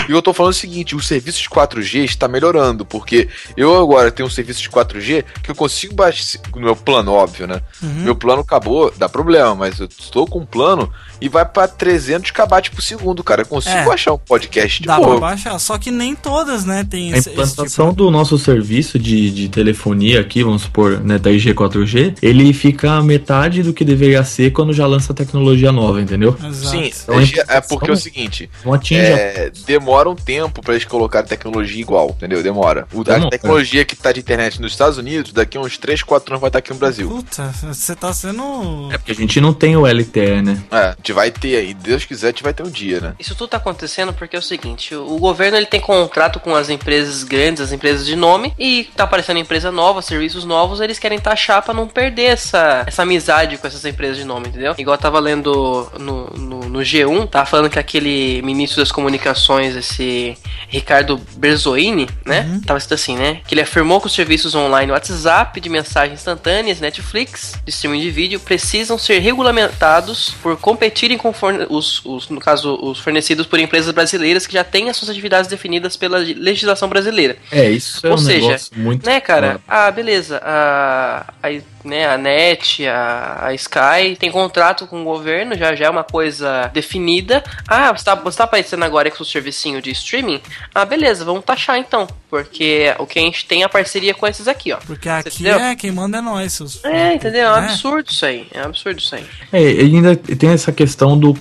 E 0.07 0.11
eu 0.11 0.21
tô 0.21 0.33
falando 0.33 0.51
o 0.51 0.55
seguinte, 0.55 0.95
o 0.95 0.99
serviço 1.01 1.41
de 1.41 1.49
4G 1.49 2.03
está 2.03 2.27
melhorando, 2.27 2.85
porque 2.85 3.27
eu 3.57 3.75
agora 3.81 4.11
tenho 4.11 4.27
um 4.27 4.31
serviço 4.31 4.61
de 4.61 4.69
4G 4.69 5.23
que 5.43 5.51
eu 5.51 5.55
consigo 5.55 5.93
baixar 5.95 6.39
no 6.55 6.61
meu 6.61 6.75
plano, 6.75 7.11
óbvio, 7.11 7.47
né? 7.47 7.61
Uhum. 7.81 8.03
Meu 8.03 8.15
plano 8.15 8.41
acabou, 8.41 8.93
dá 8.97 9.09
problema, 9.09 9.55
mas 9.55 9.79
eu 9.79 9.87
estou 9.87 10.25
com 10.27 10.39
um 10.39 10.45
plano 10.45 10.91
e 11.19 11.27
vai 11.29 11.45
pra 11.45 11.67
300 11.67 12.31
kb 12.31 12.69
por 12.71 12.81
segundo, 12.81 13.23
cara. 13.23 13.41
Eu 13.41 13.45
consigo 13.47 13.75
É. 13.75 13.85
baixar 13.85 14.13
um 14.13 14.17
podcast 14.17 14.81
de 14.81 14.87
Dá 14.87 14.95
pra 14.97 15.05
boa. 15.05 15.19
baixar, 15.19 15.57
só 15.59 15.77
que 15.77 15.89
nem 15.91 16.15
todas, 16.15 16.65
né, 16.65 16.85
tem 16.89 17.13
A 17.13 17.17
esse, 17.17 17.29
esse 17.29 17.31
implantação 17.31 17.89
tipo. 17.89 18.03
do 18.03 18.11
nosso 18.11 18.37
serviço 18.37 18.99
de, 18.99 19.29
de 19.31 19.49
telefonia 19.49 20.19
aqui, 20.21 20.43
vamos 20.43 20.63
supor, 20.63 20.99
né, 21.03 21.17
3G, 21.17 21.53
4G, 21.53 22.15
ele 22.21 22.53
fica 22.53 22.91
a 22.91 23.01
metade 23.03 23.63
do 23.63 23.73
que 23.73 23.83
deveria 23.83 24.23
ser 24.23 24.51
quando 24.51 24.71
já 24.73 24.85
lança 24.85 25.13
tecnologia 25.13 25.71
nova, 25.71 26.01
entendeu? 26.01 26.37
Exato. 26.47 26.69
Sim, 26.77 26.91
Então, 27.03 27.19
é, 27.19 27.57
é 27.57 27.61
porque 27.61 27.89
é 27.89 27.93
o 27.93 27.97
seguinte, 27.97 28.49
Não 28.63 28.73
atinge 28.73 29.01
é, 29.01 29.51
demora 29.65 29.94
demora 29.95 30.09
um 30.09 30.15
tempo 30.15 30.61
pra 30.61 30.73
eles 30.73 30.83
colocarem 30.83 31.27
tecnologia 31.27 31.79
igual, 31.79 32.09
entendeu? 32.09 32.43
Demora. 32.43 32.85
O, 32.93 33.01
a 33.01 33.29
tecnologia 33.29 33.85
que 33.85 33.95
tá 33.95 34.11
de 34.11 34.19
internet 34.19 34.61
nos 34.61 34.73
Estados 34.73 34.97
Unidos, 34.97 35.31
daqui 35.31 35.57
a 35.57 35.61
uns 35.61 35.77
3, 35.77 36.03
4 36.03 36.33
anos 36.33 36.41
vai 36.41 36.49
estar 36.49 36.59
aqui 36.59 36.71
no 36.71 36.79
Brasil. 36.79 37.07
Puta, 37.07 37.53
você 37.63 37.95
tá 37.95 38.13
sendo. 38.13 38.89
É 38.91 38.97
porque 38.97 39.11
a 39.11 39.15
gente 39.15 39.39
não 39.39 39.53
tem 39.53 39.77
o 39.77 39.87
LTE, 39.87 40.41
né? 40.41 40.61
É, 40.69 40.77
a 40.77 40.95
gente 40.97 41.13
vai 41.13 41.31
ter 41.31 41.55
aí. 41.55 41.73
Deus 41.73 42.03
quiser, 42.03 42.27
a 42.27 42.29
gente 42.31 42.43
vai 42.43 42.53
ter 42.53 42.63
um 42.63 42.69
dia, 42.69 42.99
né? 42.99 43.13
Isso 43.19 43.35
tudo 43.35 43.49
tá 43.49 43.57
acontecendo 43.57 44.13
porque 44.13 44.35
é 44.35 44.39
o 44.39 44.41
seguinte, 44.41 44.93
o 44.93 45.17
governo 45.17 45.57
ele 45.57 45.65
tem 45.65 45.79
contrato 45.79 46.39
com 46.39 46.53
as 46.53 46.69
empresas 46.69 47.23
grandes, 47.23 47.61
as 47.61 47.71
empresas 47.71 48.05
de 48.05 48.15
nome, 48.15 48.53
e 48.59 48.89
tá 48.95 49.05
aparecendo 49.05 49.39
empresa 49.39 49.71
nova, 49.71 50.01
serviços 50.01 50.43
novos, 50.43 50.81
eles 50.81 50.99
querem 50.99 51.19
taxar 51.19 51.61
pra 51.61 51.73
não 51.73 51.87
perder 51.87 52.25
essa, 52.25 52.83
essa 52.85 53.03
amizade 53.03 53.57
com 53.57 53.67
essas 53.67 53.85
empresas 53.85 54.17
de 54.17 54.25
nome, 54.25 54.49
entendeu? 54.49 54.75
Igual 54.77 54.95
eu 54.95 55.01
tava 55.01 55.19
lendo 55.19 55.89
no, 55.99 56.25
no, 56.31 56.59
no 56.69 56.79
G1, 56.79 57.29
tava 57.29 57.45
falando 57.45 57.69
que 57.69 57.79
aquele 57.79 58.41
ministro 58.41 58.81
das 58.81 58.91
comunicações, 58.91 59.75
esse 59.85 60.37
Ricardo 60.67 61.19
Berzoini, 61.37 62.09
né? 62.25 62.59
Tava 62.65 62.77
escrito 62.77 62.95
assim, 62.95 63.15
né? 63.15 63.41
Que 63.47 63.53
ele 63.53 63.61
afirmou 63.61 64.01
que 64.01 64.07
os 64.07 64.13
serviços 64.13 64.55
online 64.55 64.91
WhatsApp 64.91 65.59
de 65.59 65.69
mensagens 65.69 66.19
instantâneas, 66.19 66.79
Netflix, 66.79 67.53
de 67.63 67.69
streaming 67.69 68.01
de 68.01 68.11
vídeo, 68.11 68.39
precisam 68.39 68.97
ser 68.97 69.19
regulamentados 69.19 70.35
por 70.41 70.57
competirem 70.57 71.17
com 71.17 71.33
os, 71.69 72.03
os, 72.05 72.29
no 72.29 72.39
caso, 72.39 72.77
os 72.81 72.99
fornecidos 72.99 73.45
por 73.45 73.59
empresas 73.59 73.91
brasileiras 73.93 74.47
que 74.47 74.53
já 74.53 74.63
têm 74.63 74.89
as 74.89 74.97
suas 74.97 75.09
atividades 75.09 75.49
definidas 75.49 75.95
pela 75.95 76.17
legislação 76.17 76.89
brasileira. 76.89 77.37
É, 77.51 77.69
isso 77.69 78.05
é 78.05 78.09
Ou 78.09 78.15
um 78.15 78.17
seja, 78.17 78.57
muito. 78.75 79.05
Né, 79.05 79.19
cara? 79.19 79.61
Ah, 79.67 79.89
beleza. 79.91 80.41
A, 80.43 81.33
a, 81.43 81.74
né, 81.85 82.07
a 82.07 82.17
NET, 82.17 82.85
a, 82.87 83.45
a 83.47 83.53
Sky 83.53 84.15
tem 84.19 84.31
contrato 84.31 84.87
com 84.87 85.01
o 85.01 85.05
governo, 85.05 85.55
já 85.57 85.75
já 85.75 85.85
é 85.85 85.89
uma 85.89 86.03
coisa 86.03 86.69
definida. 86.73 87.43
Ah, 87.67 87.91
você 87.95 88.03
tá, 88.05 88.15
você 88.15 88.37
tá 88.37 88.43
aparecendo 88.45 88.83
agora 88.83 89.09
com 89.11 89.23
o 89.23 89.25
servicinho 89.25 89.81
de 89.81 89.91
streaming? 89.91 90.41
Ah, 90.73 90.85
beleza, 90.85 91.23
vamos 91.25 91.43
taxar 91.45 91.77
então. 91.77 92.07
Porque 92.29 92.93
o 92.99 93.05
que 93.05 93.17
a 93.19 93.21
gente 93.21 93.45
tem 93.45 93.61
é 93.61 93.65
a 93.65 93.69
parceria 93.69 94.13
com 94.13 94.27
esses 94.27 94.47
aqui, 94.47 94.73
ó. 94.73 94.77
Porque 94.85 95.07
aqui 95.07 95.29
entendeu? 95.29 95.59
é 95.59 95.75
quem 95.75 95.91
manda 95.91 96.17
é 96.17 96.21
nós, 96.21 96.51
seus. 96.53 96.83
É, 96.83 97.13
entendeu? 97.13 97.47
É 97.47 97.51
um 97.51 97.55
É. 97.55 97.65
absurdo 97.65 98.09
isso 98.09 98.25
aí. 98.25 98.47
É 98.53 98.61
um 98.61 98.65
absurdo 98.65 98.99
isso 98.99 99.15
aí. 99.15 99.25
É, 99.53 99.61
e 99.61 99.95
ainda 99.95 100.15
tem 100.15 100.49
essa 100.49 100.71
questão 100.71 101.17
do 101.17 101.33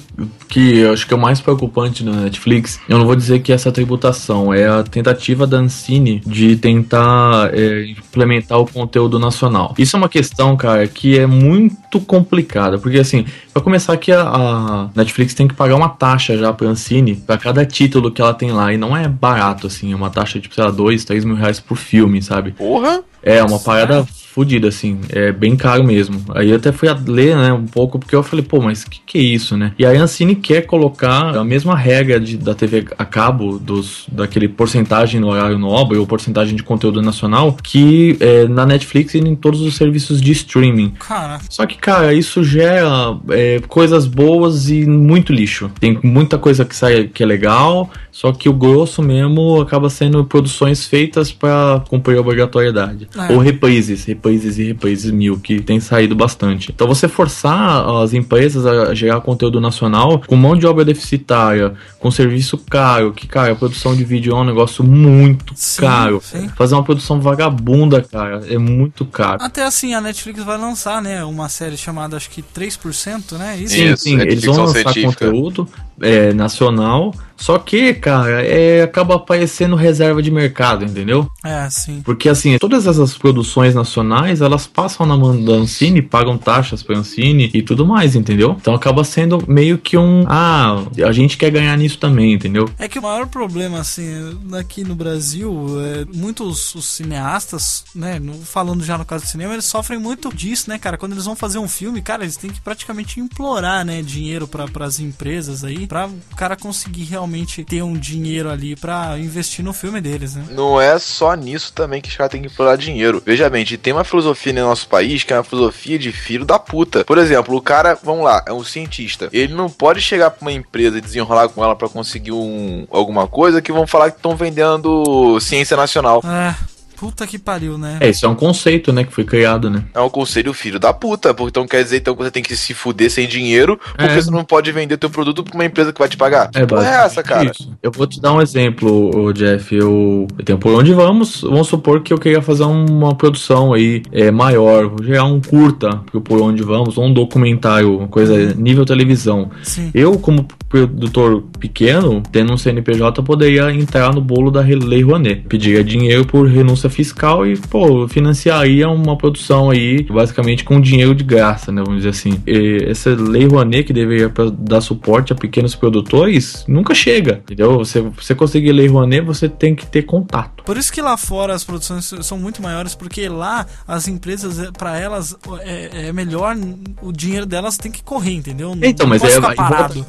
que 0.49 0.79
eu 0.79 0.93
acho 0.93 1.07
que 1.07 1.13
é 1.13 1.17
o 1.17 1.21
mais 1.21 1.41
preocupante 1.41 2.05
no 2.05 2.13
Netflix. 2.13 2.79
Eu 2.89 2.99
não 2.99 3.07
vou 3.07 3.17
dizer 3.17 3.41
que 3.41 3.53
essa 3.53 3.73
tributação 3.73 4.55
é 4.55 4.69
a 4.69 4.83
tentativa 4.85 5.47
da 5.47 5.57
Ancine 5.57 6.23
de 6.25 6.57
tentar 6.57 7.51
é, 7.53 7.87
implementar 7.87 8.59
o 8.61 8.67
conteúdo 8.67 9.19
nacional. 9.19 9.75
Isso 9.79 9.97
é 9.97 9.99
uma 9.99 10.09
questão, 10.09 10.34
cara, 10.57 10.87
que 10.87 11.18
é 11.18 11.26
muito 11.26 12.01
complicada, 12.01 12.78
porque 12.78 12.99
assim, 12.99 13.24
pra 13.53 13.62
começar 13.62 13.97
que 13.97 14.11
a, 14.11 14.22
a 14.22 14.91
Netflix 14.95 15.35
tem 15.35 15.47
que 15.47 15.55
pagar 15.55 15.76
uma 15.76 15.89
taxa 15.89 16.37
já 16.37 16.53
pra 16.53 16.68
Ancine 16.68 17.14
pra 17.14 17.39
cada 17.39 17.64
título 17.64 18.11
que 18.11 18.20
ela 18.20 18.35
tem 18.35 18.53
lá 18.53 18.72
e 18.72 18.76
não 18.76 18.97
é 18.97 19.09
barato 19.09 19.66
assim, 19.66 19.93
é 19.93 19.97
uma 19.97 20.11
taxa 20.11 20.41
de, 20.41 20.49
sei 20.53 20.64
lá, 20.64 20.70
2, 20.70 21.05
3 21.05 21.24
mil 21.24 21.37
reais 21.37 21.61
por 21.61 21.76
filme, 21.76 22.22
sabe? 22.22 22.53
Porra! 22.53 23.03
É, 23.22 23.43
uma 23.43 23.59
parada 23.59 24.07
fodida, 24.35 24.66
assim. 24.66 24.99
É 25.11 25.30
bem 25.30 25.55
caro 25.55 25.85
mesmo. 25.85 26.20
Aí 26.35 26.51
eu 26.51 26.57
até 26.57 26.72
fui 26.72 26.89
ler, 27.07 27.37
né, 27.37 27.53
um 27.53 27.66
pouco, 27.66 28.01
porque 28.01 28.16
eu 28.16 28.22
falei, 28.22 28.45
pô, 28.45 28.61
mas 28.61 28.82
que 28.82 29.01
que 29.07 29.18
é 29.18 29.22
isso, 29.22 29.57
né? 29.57 29.72
E 29.78 29.87
aí 29.87 29.97
a 29.97 30.03
Ancine 30.03 30.35
quer 30.35 30.62
colocar 30.62 31.37
a 31.37 31.45
mesma 31.45 31.76
regra 31.76 32.18
de, 32.18 32.37
da 32.37 32.53
TV 32.53 32.85
a 32.99 33.05
cabo, 33.05 33.61
dos, 33.61 34.07
daquele 34.11 34.49
porcentagem 34.49 35.20
no 35.20 35.28
horário 35.28 35.57
nobre, 35.57 35.97
ou 35.97 36.05
porcentagem 36.05 36.57
de 36.57 36.64
conteúdo 36.64 37.01
nacional, 37.01 37.57
que 37.62 38.16
é, 38.18 38.49
na 38.49 38.66
Netflix 38.66 39.14
e 39.14 39.18
em 39.18 39.37
todos 39.37 39.61
os 39.61 39.76
serviços 39.76 40.20
de 40.20 40.32
streaming. 40.32 40.95
Cara, 40.99 41.39
Só 41.49 41.64
que, 41.64 41.78
cara, 41.78 42.12
isso 42.12 42.43
gera 42.43 43.16
é, 43.30 43.61
coisas 43.68 44.07
boas 44.07 44.68
e 44.68 44.85
muito 44.85 45.32
lixo. 45.32 45.70
Tem 45.78 45.97
muita 46.03 46.37
coisa 46.37 46.64
que 46.64 46.74
sai 46.74 47.05
que 47.05 47.22
é 47.22 47.26
legal, 47.26 47.89
só 48.11 48.32
que 48.32 48.49
o 48.49 48.53
grosso 48.53 49.01
mesmo 49.01 49.61
acaba 49.61 49.89
sendo 49.89 50.24
produções 50.24 50.87
feitas 50.87 51.30
pra 51.30 51.85
cumprir 51.89 52.16
a 52.16 52.20
obrigatoriedade. 52.20 53.09
É. 53.16 53.32
Ou 53.32 53.39
reprises, 53.39 54.05
reprises 54.25 54.59
e 54.59 54.64
reprises 54.64 55.11
mil, 55.11 55.39
que 55.39 55.61
tem 55.61 55.79
saído 55.79 56.14
bastante. 56.14 56.72
Então 56.75 56.87
você 56.89 57.07
forçar 57.07 57.87
as 58.03 58.14
empresas 58.14 58.64
a 58.64 58.95
gerar 58.95 59.20
conteúdo 59.20 59.61
nacional 59.61 60.22
com 60.27 60.35
mão 60.35 60.57
de 60.57 60.66
obra 60.66 60.85
deficitária, 60.85 61.75
com 61.99 62.11
serviço 62.11 62.57
caro, 62.59 63.12
que, 63.12 63.27
cara, 63.27 63.53
a 63.53 63.55
produção 63.57 63.95
de 63.95 64.03
vídeo 64.05 64.33
é 64.33 64.37
um 64.37 64.45
negócio 64.45 64.83
muito 64.83 65.53
Sim, 65.55 65.83
caro. 65.83 66.20
sim. 66.22 66.49
Fazer 66.57 66.75
uma 66.75 66.83
produção 66.83 67.20
vagabunda, 67.20 68.01
cara, 68.01 68.41
é 68.49 68.57
muito 68.57 69.05
caro. 69.05 69.43
até 69.43 69.62
assim 69.64 69.95
a 69.95 70.01
Netflix 70.01 70.43
vai 70.43 70.57
lançar, 70.57 71.03
né? 71.03 71.22
Uma 71.25 71.49
série 71.49 71.77
chamada, 71.77 72.16
acho 72.16 72.31
que 72.31 72.43
3%, 72.43 73.37
né? 73.37 73.59
Isso. 73.59 73.75
Sim, 73.75 73.93
Isso, 73.93 74.03
sim, 74.05 74.14
é 74.20 74.25
de 74.25 74.33
eles 74.33 74.45
vão 74.45 74.57
lançar 74.57 74.93
científica. 74.93 75.27
conteúdo 75.27 75.68
é, 76.01 76.33
nacional, 76.33 77.13
só 77.37 77.59
que, 77.59 77.93
cara, 77.95 78.43
é, 78.43 78.83
acaba 78.83 79.17
aparecendo 79.17 79.77
reserva 79.77 80.23
de 80.23 80.31
mercado, 80.31 80.85
entendeu? 80.85 81.29
É, 81.45 81.69
sim. 81.69 82.01
Porque, 82.05 82.29
assim, 82.29 82.57
todas 82.59 82.87
essas 82.87 83.19
produções 83.19 83.75
nacionais, 83.75 84.41
elas 84.41 84.67
passam 84.67 85.05
na 85.05 85.17
mão 85.17 85.43
da 85.45 85.53
Ancine, 85.53 86.01
pagam 86.01 86.39
taxas 86.39 86.83
pra 86.83 86.97
Ancine 86.97 87.51
e 87.53 87.63
tudo 87.63 87.85
mais, 87.85 88.15
entendeu? 88.15 88.57
Então 88.59 88.75
acaba 88.75 89.05
sendo 89.05 89.43
meio 89.49 89.79
que 89.79 89.97
um, 89.97 90.25
ah, 90.27 90.85
a 91.05 91.13
gente 91.13 91.37
quer 91.37 91.51
ganhar 91.51 91.77
nisso 91.77 91.99
também, 91.99 92.33
entendeu? 92.33 92.69
É 92.79 92.89
que 92.89 92.99
o 92.99 93.03
maior 93.03 93.27
problema, 93.27 93.81
assim, 93.81 94.39
aqui 94.59 94.85
no 94.85 94.95
Brasil, 94.95 95.67
é, 95.81 96.05
muitos 96.17 96.75
os 96.75 96.87
cineastas, 96.87 97.85
né, 97.95 98.21
falando 98.45 98.85
já 98.85 98.97
no 98.97 99.05
caso 99.05 99.25
do 99.25 99.29
cinema, 99.29 99.53
eles 99.53 99.65
sofrem 99.65 99.99
muito 99.99 100.35
disso, 100.35 100.71
né, 100.71 100.79
cara? 100.79 100.97
Quando 100.97 101.13
eles 101.13 101.25
vão 101.25 101.37
fazer 101.37 101.59
um 101.59 101.69
filme, 101.69 102.01
cara, 102.01 102.23
eles 102.23 102.37
têm 102.37 102.51
que 102.51 102.61
praticamente 102.61 103.21
implorar, 103.21 103.85
né, 103.85 104.03
dinheiro 104.03 104.47
para 104.47 104.87
as 104.87 105.01
empresas 105.01 105.65
aí, 105.65 105.84
pra 105.87 106.07
o 106.07 106.37
cara 106.37 106.57
conseguir 106.57 107.05
realmente 107.05 107.64
ter 107.64 107.82
um 107.82 107.95
dinheiro 107.95 108.51
ali 108.51 108.76
pra 108.76 109.18
investir 109.18 109.64
no 109.64 109.72
filme 109.72 110.01
deles, 110.01 110.35
né? 110.35 110.45
Não 110.51 110.80
é 110.80 110.99
só 110.99 111.35
nisso 111.35 111.72
também 111.72 112.01
que 112.01 112.09
os 112.09 112.16
caras 112.16 112.30
têm 112.30 112.43
que 112.43 112.49
implorar 112.49 112.76
dinheiro. 112.76 113.22
Veja 113.24 113.49
bem, 113.49 113.62
a 113.62 113.64
gente 113.64 113.78
tem 113.78 113.93
uma 113.93 114.05
filosofia 114.05 114.53
no 114.53 114.62
nosso 114.62 114.89
país 114.89 115.22
que 115.22 115.32
é 115.32 115.37
uma 115.37 115.45
filosofia 115.45 115.99
de 115.99 116.12
filho 116.12 116.45
da 116.45 116.59
puta. 116.59 117.05
Por 117.05 117.18
exemplo, 117.18 117.57
o 117.57 117.61
cara, 117.61 117.99
vamos 118.03 118.24
lá, 118.24 118.43
é 118.47 118.53
um 118.53 118.64
cientista. 118.64 119.28
Ele 119.32 119.55
não 119.55 119.68
pode 119.68 120.01
chegar 120.01 120.30
pra 120.30 120.43
uma 120.43 120.53
empresa 120.53 120.99
e 120.99 121.01
desenrolar 121.01 121.49
com 121.49 121.62
ela 121.62 121.76
pra 121.76 121.89
conseguir 121.89 122.32
um, 122.32 122.87
alguma 122.91 123.26
coisa 123.26 123.62
que 123.62 123.72
vão 123.72 123.87
falar 123.87 124.11
que 124.11 124.16
estão 124.16 124.37
vendendo 124.37 125.39
ciência 125.41 125.76
nacional. 125.76 126.22
É, 126.24 126.55
puta 126.97 127.27
que 127.27 127.39
pariu, 127.39 127.77
né? 127.79 127.99
É, 128.01 128.09
isso 128.11 128.25
é 128.25 128.29
um 128.29 128.35
conceito, 128.35 128.93
né, 128.93 129.05
que 129.05 129.13
foi 129.13 129.25
criado, 129.25 129.69
né? 129.71 129.85
É 129.95 130.01
um 130.01 130.09
conselho 130.09 130.53
filho 130.53 130.79
da 130.79 130.93
puta. 130.93 131.33
porque 131.35 131.51
Então 131.51 131.67
quer 131.67 131.83
dizer 131.83 131.99
então 131.99 132.15
que 132.17 132.23
você 132.23 132.31
tem 132.31 132.43
que 132.43 132.57
se 132.57 132.75
fuder 132.75 133.11
sem 133.11 133.27
dinheiro 133.29 133.79
porque 133.97 134.05
É. 134.13 134.21
você 134.21 134.31
não 134.31 134.45
pode 134.45 134.71
vender 134.73 134.97
teu 134.97 135.11
produto 135.11 135.43
pra 135.43 135.55
uma 135.55 135.65
empresa 135.65 135.93
que 135.93 135.99
vai 135.99 136.09
te 136.09 136.17
pagar. 136.17 136.51
É, 136.55 136.65
Porra 136.67 136.87
é 136.87 137.05
essa, 137.07 137.23
cara? 137.23 137.45
isso. 137.51 137.73
Eu 137.83 137.91
vou 137.91 138.07
te 138.07 138.21
dar 138.21 138.33
um 138.33 138.41
exemplo, 138.41 139.33
Jeff. 139.33 139.75
Eu, 139.75 140.27
eu 140.39 140.45
tenho 140.45 140.59
por 140.59 140.73
onde 140.75 140.93
vamos. 140.93 141.43
Vamos 141.43 141.69
supor 141.69 142.01
que 142.03 142.13
eu 142.13 142.19
queria 142.19 142.41
fazer 142.43 142.65
uma 142.65 143.15
produção 143.15 143.73
aí 143.73 144.03
é, 144.13 144.31
maior, 144.31 144.89
vou 144.89 145.03
gerar 145.03 145.25
um 145.25 145.41
curta 145.41 146.01
pro 146.11 146.21
por 146.21 146.41
onde 146.41 146.63
vamos, 146.63 146.97
ou 146.97 147.05
um 147.05 147.13
documentário, 147.13 147.99
uma 147.99 148.09
coisa 148.09 148.55
nível 148.55 148.85
televisão. 148.85 149.51
Sim. 149.63 149.91
Eu, 149.95 150.19
como 150.19 150.47
produtor 150.69 151.45
pequeno, 151.61 152.23
tendo 152.33 152.53
um 152.53 152.57
CNPJ, 152.59 153.23
poderia 153.23 153.71
entrar 153.71 154.13
no 154.13 154.21
bolo 154.21 154.51
da 154.51 154.61
Lei 154.61 155.03
Rouanet. 155.03 155.43
Pediria 155.49 155.85
dinheiro 155.85 156.25
por 156.25 156.49
renúncia 156.49 156.84
fiscal 156.89 157.47
e, 157.47 157.57
pô, 157.57 158.07
financiaria 158.09 158.89
uma 158.89 159.16
produção 159.16 159.70
aí, 159.70 160.03
basicamente 160.03 160.64
com 160.64 160.80
dinheiro 160.80 161.14
de 161.14 161.24
graça, 161.24 161.70
né? 161.72 161.82
Vamos 161.85 161.99
dizer 162.03 162.11
assim. 162.11 162.41
E 162.47 162.85
essa 162.89 163.11
Lei 163.14 163.47
Rouanet, 163.47 163.85
que 163.85 163.93
deveria 163.93 164.32
dar 164.59 164.80
suporte 164.80 165.32
a 165.32 165.37
pequenos 165.37 165.74
produtores, 165.74 166.64
nunca 166.68 166.95
chega, 166.95 167.41
entendeu? 167.45 167.78
Você, 167.78 168.01
você 168.01 168.35
conseguir 168.35 168.72
Lei 168.72 168.87
Rouanet, 168.89 169.24
você 169.24 169.49
tem 169.49 169.74
que 169.74 169.87
ter 169.87 170.03
contato. 170.03 170.64
Por 170.64 170.76
isso 170.76 170.93
que 170.93 171.01
lá 171.03 171.16
fora 171.16 171.55
as 171.55 171.64
produções 171.64 172.12
são 172.22 172.39
muito 172.39 172.62
maiores, 172.62 172.95
porque 172.95 173.28
lá 173.28 173.66
as 173.87 174.09
empresas, 174.09 174.59
é, 174.59 174.70
pra 174.70 174.99
elas, 174.99 175.37
é, 175.61 176.09
é 176.09 176.12
melhor, 176.12 176.57
o 177.03 177.12
dinheiro 177.12 177.47
delas 177.47 177.76
tem 177.76 177.91
que 177.93 178.03
correr, 178.03 178.32
entendeu? 178.35 178.74
Não- 178.74 178.87
Então, 178.89 179.07
mas 179.07 179.22
é 179.22 179.39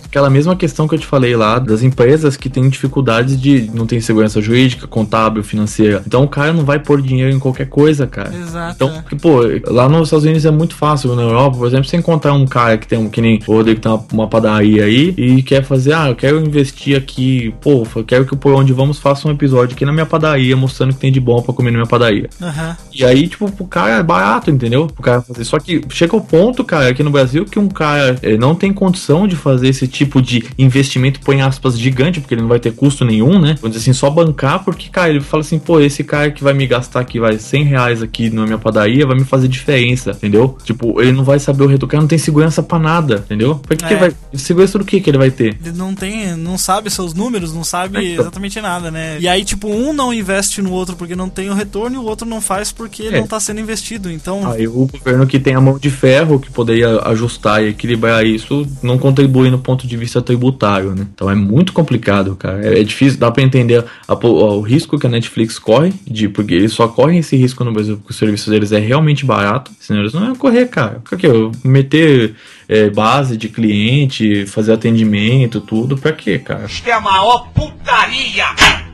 aquela 0.05 0.29
mesma 0.29 0.55
questão 0.55 0.87
que 0.87 0.95
eu 0.95 0.99
te 0.99 1.05
falei 1.05 1.35
lá 1.35 1.59
das 1.59 1.83
empresas 1.83 2.35
que 2.37 2.49
têm 2.49 2.69
dificuldades 2.69 3.39
de 3.39 3.69
não 3.73 3.85
ter 3.85 4.01
segurança 4.01 4.41
jurídica, 4.41 4.87
contábil, 4.87 5.43
financeira. 5.43 6.03
Então 6.05 6.23
o 6.23 6.27
cara 6.27 6.53
não 6.53 6.63
vai 6.65 6.79
pôr 6.79 7.01
dinheiro 7.01 7.33
em 7.33 7.39
qualquer 7.39 7.67
coisa, 7.67 8.07
cara. 8.07 8.33
Exato. 8.35 8.75
Então, 8.75 8.89
é. 8.89 9.01
porque, 9.01 9.15
pô, 9.15 9.41
lá 9.67 9.87
nos 9.87 10.07
Estados 10.07 10.25
Unidos 10.25 10.45
é 10.45 10.51
muito 10.51 10.75
fácil. 10.75 11.15
Na 11.15 11.21
Europa, 11.21 11.57
por 11.57 11.67
exemplo, 11.67 11.85
você 11.85 11.97
encontrar 11.97 12.33
um 12.33 12.45
cara 12.45 12.77
que 12.77 12.87
tem 12.87 12.99
um, 12.99 13.09
que 13.09 13.21
nem 13.21 13.39
o 13.47 13.53
Rodrigo 13.53 13.75
que 13.77 13.81
tem 13.81 13.91
uma, 13.91 14.05
uma 14.11 14.27
padaria 14.27 14.85
aí 14.85 15.13
e 15.17 15.41
quer 15.41 15.63
fazer, 15.63 15.93
ah, 15.93 16.09
eu 16.09 16.15
quero 16.15 16.39
investir 16.39 16.97
aqui, 16.97 17.53
pô, 17.61 17.87
eu 17.95 18.03
quero 18.03 18.25
que 18.25 18.33
o 18.33 18.37
Por 18.37 18.53
Onde 18.53 18.73
Vamos 18.73 18.99
faça 18.99 19.27
um 19.27 19.31
episódio 19.31 19.75
aqui 19.75 19.85
na 19.85 19.93
minha 19.93 20.05
padaria 20.05 20.57
mostrando 20.57 20.91
o 20.91 20.93
que 20.93 20.99
tem 20.99 21.11
de 21.11 21.19
bom 21.19 21.41
pra 21.41 21.53
comer 21.53 21.71
na 21.71 21.77
minha 21.77 21.87
padaria. 21.87 22.29
Aham. 22.41 22.77
E 22.93 23.05
aí, 23.05 23.27
tipo, 23.27 23.45
o 23.45 23.67
cara 23.67 23.97
é 23.97 24.03
barato, 24.03 24.49
entendeu? 24.49 24.87
O 24.97 25.01
cara 25.01 25.21
fazer. 25.21 25.43
Só 25.43 25.59
que 25.59 25.81
chega 25.89 26.15
o 26.15 26.21
ponto, 26.21 26.63
cara, 26.63 26.89
aqui 26.89 27.03
no 27.03 27.11
Brasil 27.11 27.45
que 27.45 27.59
um 27.59 27.67
cara 27.67 28.17
eh, 28.21 28.37
não 28.37 28.55
tem 28.55 28.73
condição 28.73 29.27
de 29.27 29.35
fazer 29.35 29.67
esse 29.67 29.87
tipo 29.87 30.21
de 30.21 30.43
investimento, 30.57 31.19
põe 31.19 31.41
aspas, 31.41 31.77
gigante, 31.77 32.19
porque 32.19 32.33
ele 32.33 32.41
não 32.41 32.49
vai 32.49 32.59
ter 32.59 32.73
custo 32.73 33.05
nenhum, 33.05 33.39
né? 33.39 33.55
Vamos 33.61 33.75
dizer 33.75 33.79
assim, 33.79 33.93
só 33.93 34.09
bancar, 34.09 34.63
porque, 34.63 34.89
cara, 34.89 35.09
ele 35.09 35.21
fala 35.21 35.41
assim, 35.41 35.59
pô, 35.59 35.79
esse 35.79 36.03
cara 36.03 36.31
que 36.31 36.43
vai 36.43 36.53
me 36.55 36.65
gastar 36.67 36.99
aqui, 37.01 37.19
vai 37.19 37.37
100 37.37 37.63
reais 37.63 38.01
aqui 38.01 38.29
na 38.29 38.45
minha 38.45 38.57
padaria, 38.57 39.05
vai 39.05 39.15
me 39.17 39.23
fazer 39.25 39.47
diferença, 39.47 40.11
entendeu? 40.11 40.57
Tipo, 40.63 41.01
ele 41.01 41.11
não 41.11 41.23
vai 41.23 41.39
saber 41.39 41.63
o 41.63 41.67
retorno, 41.67 41.85
o 41.85 41.89
cara 41.89 42.01
não 42.01 42.07
tem 42.07 42.17
segurança 42.17 42.63
pra 42.63 42.79
nada, 42.79 43.23
entendeu? 43.25 43.55
Pra 43.55 43.75
que, 43.75 43.85
que 43.85 43.93
É. 43.93 43.97
ele 43.97 43.99
vai. 43.99 44.15
Segurança 44.33 44.77
do 44.79 44.85
que 44.85 44.99
que 44.99 45.09
ele 45.09 45.17
vai 45.17 45.31
ter? 45.31 45.57
Ele 45.63 45.75
não 45.77 45.93
tem, 45.93 46.35
não 46.35 46.57
sabe 46.57 46.89
seus 46.89 47.13
números, 47.13 47.53
não 47.53 47.63
sabe 47.63 48.13
Então. 48.13 48.21
exatamente 48.23 48.59
nada, 48.61 48.89
né? 48.91 49.17
E 49.19 49.27
aí, 49.27 49.43
tipo, 49.43 49.67
um 49.69 49.93
não 49.93 50.13
investe 50.13 50.61
no 50.61 50.71
outro 50.71 50.95
porque 50.95 51.15
não 51.15 51.29
tem 51.29 51.49
o 51.49 51.53
retorno 51.53 51.95
e 51.95 51.99
o 51.99 52.03
outro 52.03 52.27
não 52.27 52.39
faz 52.41 52.71
porque 52.71 53.03
É. 53.03 53.19
não 53.19 53.27
tá 53.27 53.39
sendo 53.39 53.59
investido. 53.59 54.11
Então, 54.11 54.49
Aí 54.51 54.67
o 54.67 54.87
governo 54.87 55.25
que 55.27 55.39
tem 55.39 55.55
a 55.55 55.61
mão 55.61 55.77
de 55.77 55.89
ferro, 55.89 56.39
que 56.39 56.49
poderia 56.51 56.99
ajustar 57.05 57.63
e 57.63 57.69
equilibrar 57.69 58.25
isso, 58.25 58.67
não 58.81 58.97
contribui 58.97 59.49
no 59.49 59.57
ponto 59.59 59.87
de 59.87 59.97
vista 59.97 60.21
tributário, 60.21 60.93
né? 60.95 61.07
Então 61.13 61.29
é 61.29 61.35
muito 61.35 61.73
complicado, 61.73 62.35
cara. 62.35 62.65
É, 62.65 62.79
é 62.79 62.83
difícil, 62.83 63.19
dá 63.19 63.31
pra 63.31 63.41
entender 63.43 63.83
a 64.07 64.15
po- 64.15 64.27
o 64.27 64.61
risco 64.61 64.99
que 64.99 65.07
a 65.07 65.09
Netflix 65.09 65.57
corre, 65.57 65.93
de, 66.05 66.29
porque 66.29 66.44
eles 66.53 66.73
só 66.73 66.87
correm 66.87 67.19
esse 67.19 67.35
risco 67.35 67.63
no 67.63 67.73
Brasil 67.73 67.97
porque 67.97 68.11
o 68.11 68.15
serviço 68.15 68.49
deles 68.49 68.71
é 68.71 68.79
realmente 68.79 69.25
barato, 69.25 69.71
senão 69.79 70.01
eles 70.01 70.13
não 70.13 70.25
iam 70.25 70.35
correr, 70.35 70.67
cara. 70.67 71.01
Pra 71.03 71.17
quê? 71.17 71.27
Eu 71.27 71.51
Meter 71.63 72.35
é, 72.67 72.89
base 72.89 73.37
de 73.37 73.49
cliente, 73.49 74.45
fazer 74.45 74.73
atendimento, 74.73 75.61
tudo, 75.61 75.97
pra 75.97 76.11
quê, 76.11 76.37
cara? 76.37 76.65
Isto 76.65 76.87
é 76.87 76.93
a 76.93 77.01
maior 77.01 77.49
putaria! 77.53 78.45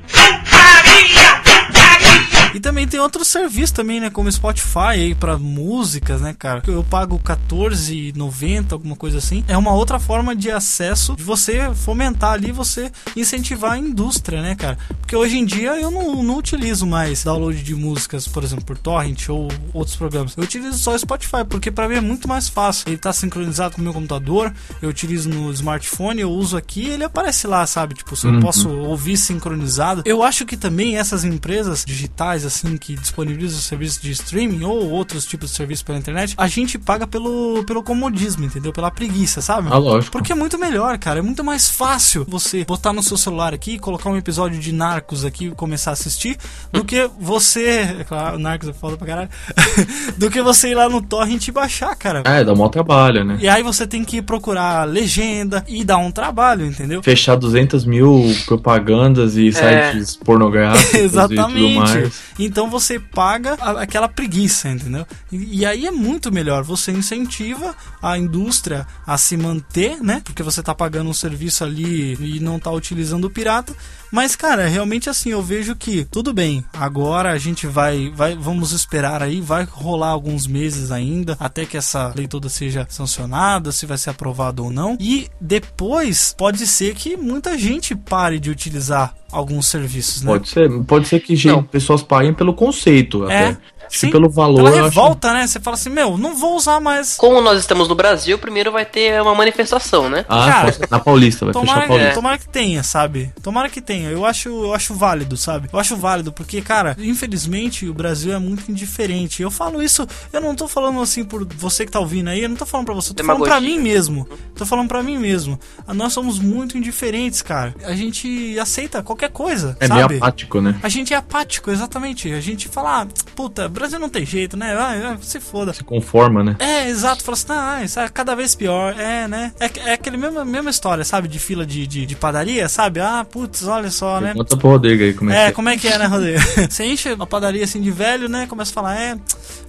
Putaria! 0.08 1.42
Putaria! 1.44 2.31
E 2.54 2.60
também 2.60 2.86
tem 2.88 3.00
outros 3.00 3.28
serviços 3.30 3.72
também, 3.72 4.00
né? 4.02 4.10
Como 4.10 4.30
Spotify 4.32 4.80
aí 4.80 5.16
pra 5.16 5.38
músicas, 5.38 6.20
né, 6.22 6.36
cara? 6.38 6.62
Eu 6.68 6.84
pago 6.84 7.16
R$14,90, 7.16 8.72
alguma 8.74 8.96
coisa 8.96 9.20
assim. 9.20 9.44
É 9.48 9.58
uma 9.58 9.74
outra 9.74 10.00
forma 10.00 10.36
de 10.36 10.52
acesso 10.52 11.16
de 11.16 11.24
você 11.24 11.74
fomentar 11.74 12.34
ali, 12.34 12.52
você 12.52 12.92
incentivar 13.16 13.74
a 13.74 13.78
indústria, 13.78 14.42
né, 14.42 14.56
cara? 14.56 14.78
Porque 15.00 15.16
hoje 15.16 15.38
em 15.38 15.46
dia 15.46 15.80
eu 15.80 15.90
não, 15.90 16.22
não 16.24 16.38
utilizo 16.38 16.86
mais 16.86 17.24
download 17.24 17.62
de 17.64 17.74
músicas, 17.76 18.28
por 18.28 18.44
exemplo, 18.44 18.66
por 18.66 18.78
torrent 18.78 19.30
ou 19.30 19.48
outros 19.74 19.96
programas. 19.96 20.34
Eu 20.36 20.44
utilizo 20.44 20.78
só 20.78 20.94
o 20.94 21.00
Spotify, 21.00 21.46
porque 21.48 21.72
pra 21.72 21.88
mim 21.88 21.96
é 21.96 22.02
muito 22.02 22.28
mais 22.28 22.50
fácil. 22.50 22.84
Ele 22.88 22.98
tá 22.98 23.14
sincronizado 23.14 23.76
com 23.76 23.82
o 23.82 23.84
meu 23.84 23.94
computador, 23.94 24.54
eu 24.82 24.90
utilizo 24.90 25.30
no 25.30 25.52
smartphone, 25.54 26.22
eu 26.22 26.32
uso 26.32 26.58
aqui 26.58 26.88
ele 26.88 27.04
aparece 27.04 27.48
lá, 27.48 27.66
sabe? 27.66 27.96
Tipo, 27.96 28.16
se 28.16 28.26
eu 28.28 28.32
Uhum. 28.32 28.40
posso 28.40 28.70
ouvir 28.70 29.18
sincronizado. 29.18 30.02
Eu 30.06 30.24
acho 30.24 30.46
que 30.46 30.56
também 30.58 30.98
essas 30.98 31.24
empresas 31.24 31.84
digitais, 31.86 32.41
assim, 32.46 32.78
que 32.78 32.96
disponibilizam 32.96 33.60
serviços 33.60 34.02
de 34.02 34.12
streaming 34.12 34.64
ou 34.64 34.90
outros 34.90 35.26
tipos 35.26 35.52
de 35.52 35.56
serviços 35.56 35.84
pela 35.84 35.98
internet, 35.98 36.34
a 36.38 36.48
gente 36.48 36.78
paga 36.78 37.08
pelo, 37.08 37.64
pelo 37.66 37.84
comodismo, 37.84 38.46
entendeu? 38.46 38.72
Pela 38.72 38.92
preguiça, 38.92 39.42
sabe? 39.42 39.70
Ah, 39.72 39.78
lógico. 39.78 40.12
Porque 40.12 40.32
é 40.32 40.36
muito 40.36 40.58
melhor, 40.58 40.98
cara. 40.98 41.20
É 41.20 41.22
muito 41.22 41.44
mais 41.44 41.70
fácil 41.70 42.26
você 42.28 42.64
botar 42.66 42.94
no 42.94 43.04
seu 43.04 43.18
celular 43.18 43.54
aqui, 43.54 43.80
colocar 43.80 44.10
um 44.10 44.18
episódio 44.18 44.60
de 44.60 44.72
Narcos 44.72 45.26
aqui 45.26 45.48
e 45.48 45.52
começar 45.52 45.92
a 45.92 45.94
assistir, 45.94 46.38
do 46.72 46.84
que 46.84 47.10
você. 47.20 47.96
É 48.00 48.04
claro, 48.04 48.40
Narcos 48.40 48.70
é 48.70 48.74
foda 48.74 48.98
pra 48.98 49.08
caralho. 49.08 49.30
do 50.18 50.30
que 50.30 50.42
você 50.42 50.70
ir 50.70 50.76
lá 50.76 50.90
no 50.90 51.02
torrent 51.02 51.48
e 51.48 51.52
baixar, 51.52 51.96
cara. 51.96 52.24
É, 52.26 52.44
dá 52.44 52.54
um 52.54 52.70
trabalho, 52.70 53.24
né? 53.24 53.38
E 53.42 53.48
aí 53.48 53.64
você 53.64 53.86
tem 53.88 54.04
que 54.04 54.22
procurar 54.22 54.88
legenda 54.88 55.64
e 55.68 55.84
dar 55.84 55.98
um 55.98 56.12
trabalho, 56.12 56.66
entendeu? 56.66 57.02
Fechar 57.04 57.36
200 57.36 57.86
mil 57.86 58.24
propagandas 58.46 59.36
e 59.36 59.52
sites 59.52 60.16
pornográficos 60.16 60.90
e 60.90 60.92
tudo 60.92 61.04
Exatamente. 61.04 61.76
mais. 61.76 62.22
Então 62.40 62.70
você 62.70 63.00
paga 63.00 63.54
a- 63.60 63.82
aquela 63.82 64.08
preguiça, 64.08 64.70
entendeu? 64.70 65.06
E, 65.32 65.60
e 65.60 65.66
aí 65.66 65.86
é 65.88 65.92
muito 65.92 66.32
melhor. 66.32 66.64
Você 66.64 66.92
incentiva 66.92 67.76
a 68.02 68.18
indústria 68.18 68.86
a 69.06 69.18
se 69.18 69.36
manter, 69.38 70.02
né? 70.02 70.22
Porque 70.24 70.44
você 70.44 70.62
tá 70.64 70.74
pagando 70.74 71.10
um 71.10 71.14
serviço 71.14 71.64
ali 71.64 72.14
e 72.20 72.40
não 72.40 72.60
tá 72.60 72.72
utilizando 72.72 73.26
o 73.26 73.30
pirata. 73.30 73.74
Mas, 74.12 74.36
cara, 74.36 74.68
realmente 74.68 75.10
assim, 75.10 75.30
eu 75.30 75.42
vejo 75.42 75.74
que 75.76 76.04
tudo 76.06 76.34
bem. 76.34 76.66
Agora 76.74 77.32
a 77.32 77.38
gente 77.38 77.66
vai, 77.66 78.12
vai, 78.14 78.36
vamos 78.36 78.74
esperar 78.74 79.24
aí, 79.24 79.40
vai 79.40 79.64
rolar 79.64 80.10
alguns 80.10 80.46
meses 80.48 80.92
ainda 80.92 81.38
até 81.40 81.66
que 81.66 81.78
essa 81.78 82.12
lei 82.16 82.28
toda 82.28 82.50
seja 82.50 82.86
sancionada, 82.90 83.72
se 83.72 83.86
vai 83.86 83.98
ser 83.98 84.10
aprovado 84.10 84.66
ou 84.66 84.72
não. 84.72 84.98
E 85.00 85.30
depois 85.40 86.36
pode 86.38 86.66
ser 86.68 86.94
que 86.96 87.16
muita 87.16 87.58
gente 87.58 87.96
pare 87.96 88.40
de 88.40 88.50
utilizar 88.50 89.14
alguns 89.32 89.68
serviços, 89.68 90.24
né? 90.24 90.32
Pode 90.34 90.50
ser, 90.50 90.70
pode 90.84 91.08
ser 91.08 91.20
que 91.22 91.36
gente, 91.38 91.64
pessoas 91.70 92.04
pelo 92.34 92.54
conceito 92.54 93.30
É, 93.30 93.50
até. 93.50 93.58
Sim. 93.92 94.08
Se 94.08 94.12
pelo 94.12 94.30
valor, 94.30 94.56
Pela 94.58 94.70
eu 94.70 94.74
acho- 94.76 94.84
revolta, 94.86 95.34
né? 95.34 95.46
Você 95.48 95.60
fala 95.60 95.76
assim, 95.76 95.90
meu, 95.90 96.18
não 96.18 96.36
vou 96.36 96.56
usar 96.56 96.80
mais. 96.80 97.16
Como 97.16 97.42
nós 97.42 97.60
estamos 97.60 97.88
no 97.88 97.96
Brasil, 97.96 98.38
primeiro 98.40 98.72
vai 98.72 98.86
ter 98.86 99.22
uma 99.22 99.36
manifestação, 99.36 100.10
né? 100.10 100.26
Ah, 100.28 100.48
Cara, 100.52 100.78
na 100.90 101.00
Paulista, 101.00 101.46
vai 101.46 101.54
fechar 101.54 101.66
Tomara, 101.66 101.86
a 101.86 101.88
Paulista. 101.88 102.14
tomara 102.14 102.38
que 102.38 102.48
tenha, 102.50 102.84
sabe? 102.84 103.32
Tomara 103.44 103.70
que 103.70 103.82
tenha. 103.82 104.10
Eu 104.10 104.26
acho, 104.26 104.50
eu 104.50 104.74
acho 104.74 104.94
válido, 104.94 105.36
sabe? 105.38 105.70
Eu 105.72 105.80
acho 105.80 105.96
válido, 105.96 106.32
porque, 106.32 106.62
cara, 106.62 106.96
infelizmente 107.00 107.88
o 107.88 107.94
Brasil 107.94 108.34
é 108.34 108.40
muito 108.40 108.70
indiferente. 108.72 109.42
Eu 109.42 109.52
falo 109.52 109.82
isso, 109.82 110.08
eu 110.34 110.42
não 110.42 110.56
tô 110.56 110.68
falando 110.68 111.02
assim 111.02 111.24
por 111.24 111.46
você 111.56 111.86
que 111.86 111.92
tá 111.92 112.00
ouvindo 112.00 112.30
aí, 112.30 112.42
eu 112.44 112.50
não 112.50 112.56
tô 112.56 112.66
falando 112.66 112.86
pra 112.86 112.96
você, 112.96 113.12
eu 113.12 113.16
tô 113.16 113.24
falando 113.24 113.44
pra 113.44 113.56
Demagogia. 113.60 113.78
mim 113.78 113.84
mesmo. 113.84 114.28
Tô 114.56 114.66
falando 114.66 114.88
pra 114.88 115.04
mim 115.04 115.18
mesmo. 115.18 115.60
Ah, 115.88 115.94
Nós 115.94 116.14
somos 116.14 116.40
muito 116.40 116.78
indiferentes, 116.78 117.42
cara. 117.42 117.74
A 117.84 117.94
gente 117.96 118.58
aceita 118.60 119.02
qualquer 119.04 119.30
coisa, 119.30 119.76
É 119.80 119.88
sabe? 119.88 120.08
meio 120.08 120.18
apático, 120.24 120.62
né? 120.62 120.80
A 120.82 120.90
gente 120.90 121.14
é 121.14 121.18
apático, 121.18 121.70
exatamente. 121.72 122.32
A 122.32 122.40
gente 122.42 122.68
fala, 122.68 123.02
ah, 123.02 123.08
puta, 123.36 123.68
Brasil 123.82 124.00
não 124.00 124.10
tem 124.10 124.26
jeito, 124.26 124.56
né? 124.56 124.74
Ah, 124.76 125.18
se 125.22 125.40
foda. 125.40 125.74
Se 125.74 125.84
conforma, 125.84 126.44
né? 126.44 126.56
É, 126.60 126.88
exato. 126.90 127.24
Fala 127.24 127.34
assim, 127.36 127.46
ah, 127.50 127.84
isso 127.84 128.00
é 128.00 128.08
cada 128.10 128.36
vez 128.36 128.56
pior. 128.56 128.94
É, 128.98 129.28
né? 129.28 129.52
É, 129.60 129.90
é 129.90 129.94
aquele 129.94 130.18
mesmo, 130.18 130.44
mesma 130.46 130.70
história, 130.70 131.04
sabe? 131.04 131.28
De 131.28 131.40
fila 131.40 131.66
de, 131.66 131.86
de, 131.88 132.06
de 132.06 132.16
padaria, 132.16 132.70
sabe? 132.70 133.00
Ah, 133.00 133.26
putz, 133.30 133.68
olha 133.68 133.90
só, 133.92 134.20
né? 134.22 134.34
Conta 134.34 134.56
pro 134.56 134.70
Rodrigo 134.70 135.04
aí 135.04 135.14
como 135.14 135.32
é, 135.32 135.34
É, 135.34 135.44
que 135.46 135.50
é. 135.50 135.52
como 135.52 135.70
é 135.70 135.78
que 135.78 135.88
é, 135.88 135.98
né, 135.98 136.06
Rodrigo? 136.06 136.40
Você 136.70 136.86
enche 136.86 137.10
a 137.20 137.26
padaria 137.26 137.64
assim 137.64 137.82
de 137.82 137.92
velho, 137.92 138.30
né? 138.30 138.46
Começa 138.48 138.72
a 138.72 138.74
falar, 138.74 139.00
é, 139.00 139.18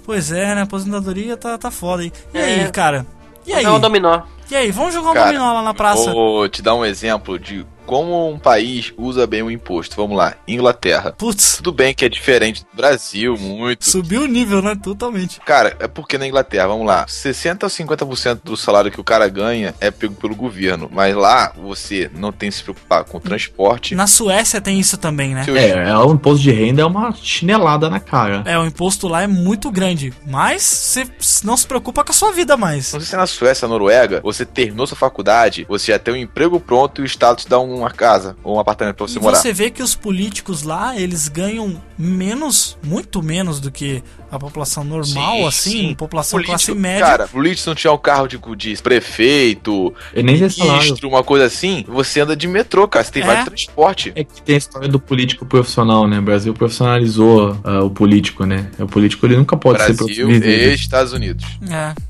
pois 0.05 0.31
é, 0.31 0.55
né? 0.55 0.63
Aposentadoria 0.63 1.37
tá, 1.37 1.57
tá 1.59 1.71
foda, 1.71 2.05
hein? 2.05 2.13
E 2.35 2.39
aí, 2.39 2.61
É. 2.61 2.71
cara? 2.71 3.07
E 3.47 3.53
aí? 3.53 3.65
É 3.65 3.71
um 3.71 3.81
dominó. 3.81 4.23
E 4.51 4.55
aí, 4.55 4.71
vamos 4.71 4.93
jogar 4.93 5.11
um 5.11 5.15
Cara, 5.15 5.27
dominó 5.27 5.53
lá 5.55 5.63
na 5.63 5.73
praça? 5.73 6.13
Vou 6.13 6.47
te 6.49 6.61
dar 6.61 6.75
um 6.75 6.85
exemplo 6.85 7.39
de 7.39 7.65
como 7.93 8.31
um 8.31 8.39
país 8.39 8.91
usa 8.97 9.27
bem 9.27 9.43
o 9.43 9.51
imposto. 9.51 9.95
Vamos 9.97 10.17
lá, 10.17 10.35
Inglaterra. 10.49 11.13
Putz, 11.13 11.57
Tudo 11.59 11.73
bem 11.73 11.93
que 11.93 12.07
é 12.07 12.09
diferente 12.09 12.63
do 12.63 12.75
Brasil, 12.75 13.37
muito. 13.37 13.85
subiu 13.85 14.23
o 14.23 14.27
nível, 14.27 14.63
né? 14.63 14.75
Totalmente. 14.83 15.39
Cara, 15.41 15.77
é 15.79 15.87
porque 15.87 16.17
na 16.17 16.27
Inglaterra, 16.27 16.69
vamos 16.69 16.87
lá, 16.87 17.05
60 17.07 17.67
a 17.67 17.69
50% 17.69 18.41
do 18.43 18.57
salário 18.57 18.91
que 18.91 18.99
o 18.99 19.05
cara 19.05 19.29
ganha 19.29 19.75
é 19.79 19.91
pego 19.91 20.15
pelo 20.15 20.35
governo. 20.35 20.89
Mas 20.91 21.15
lá 21.15 21.53
você 21.55 22.11
não 22.15 22.33
tem 22.33 22.49
que 22.49 22.57
se 22.57 22.63
preocupar 22.63 23.05
com 23.05 23.21
transporte. 23.21 23.95
Na 23.95 24.07
Suécia 24.07 24.59
tem 24.59 24.81
isso 24.81 24.97
também, 24.97 25.35
né? 25.35 25.45
seus- 25.45 25.59
É, 25.59 25.91
é, 25.91 25.97
o 25.99 26.13
imposto 26.15 26.43
de 26.43 26.51
renda 26.51 26.81
é 26.81 26.87
uma 26.87 27.13
chinelada 27.15 27.91
na 27.91 28.01
cara. 28.01 28.43
É, 28.47 28.59
o 28.59 28.65
imposto 28.65 29.07
lá 29.07 29.23
é 29.23 29.27
muito 29.27 29.71
grande. 29.71 30.15
Mas 30.27 30.63
você 30.63 31.07
não 31.45 31.59
se 31.59 31.67
preocupa 31.67 32.03
com 32.03 32.11
a 32.11 32.15
sua 32.15 32.33
vida 32.33 32.57
mais. 32.57 32.91
Não 32.95 33.01
sei 33.01 33.09
se 33.11 33.15
é 33.15 33.19
na 33.19 33.27
Suécia, 33.27 33.69
na 33.69 33.73
Noruega, 33.75 34.21
você 34.25 34.47
terminou 34.47 34.87
sua 34.87 34.97
faculdade, 34.97 35.67
você 35.69 35.93
já 35.93 35.99
tem 35.99 36.15
um 36.15 36.17
emprego 36.17 36.59
pronto 36.59 37.01
e 37.01 37.05
o 37.05 37.05
Estado 37.05 37.37
te 37.39 37.49
dá 37.49 37.59
uma 37.83 37.91
casa 37.91 38.37
ou 38.43 38.57
um 38.57 38.61
apartamento 38.61 38.97
pra 38.97 39.07
você 39.07 39.19
e 39.19 39.23
morar. 39.23 39.37
você 39.37 39.53
vê 39.53 39.71
que 39.71 39.83
os 39.83 39.95
políticos 39.95 40.63
lá, 40.63 40.99
eles 40.99 41.29
ganham 41.29 41.81
menos, 41.99 42.77
muito 42.83 43.23
menos 43.23 43.61
do 43.61 43.71
que 43.71 44.03
a 44.31 44.39
população 44.39 44.83
normal, 44.83 45.37
Sim, 45.37 45.47
assim, 45.47 45.71
sim. 45.71 45.95
população 45.95 46.39
Político, 46.39 46.57
classe 46.57 46.75
média. 46.75 47.07
Cara, 47.07 47.29
político 47.29 47.69
não 47.69 47.75
tinha 47.75 47.93
um 47.93 47.99
carro 47.99 48.27
de, 48.27 48.41
de 48.57 48.83
prefeito, 48.83 49.93
E 50.15 50.23
nem 50.23 50.37
ministro, 50.37 51.09
uma 51.09 51.23
coisa 51.23 51.45
assim, 51.45 51.85
você 51.87 52.21
anda 52.21 52.35
de 52.35 52.49
metrô, 52.49 52.89
cara. 52.89 53.05
Você 53.05 53.13
tem 53.13 53.23
É. 53.23 53.27
vários 53.27 53.45
transporte. 53.45 54.13
É 54.15 54.25
que 54.25 54.41
tem 54.43 54.55
a 54.55 54.59
história 54.59 54.89
do 54.89 54.99
político 54.99 55.45
profissional, 55.45 56.09
né? 56.09 56.19
O 56.19 56.23
Brasil 56.23 56.55
profissionalizou 56.55 57.59
ah, 57.63 57.85
o 57.85 57.91
político, 57.91 58.47
né? 58.47 58.71
O 58.79 58.87
político 58.87 59.27
ele 59.27 59.37
nunca 59.37 59.57
pode 59.57 59.83
ser 59.85 59.93
Brasil 59.95 60.27
viver. 60.27 60.71
e 60.73 60.75
Estados 60.75 61.13
Unidos. 61.13 61.45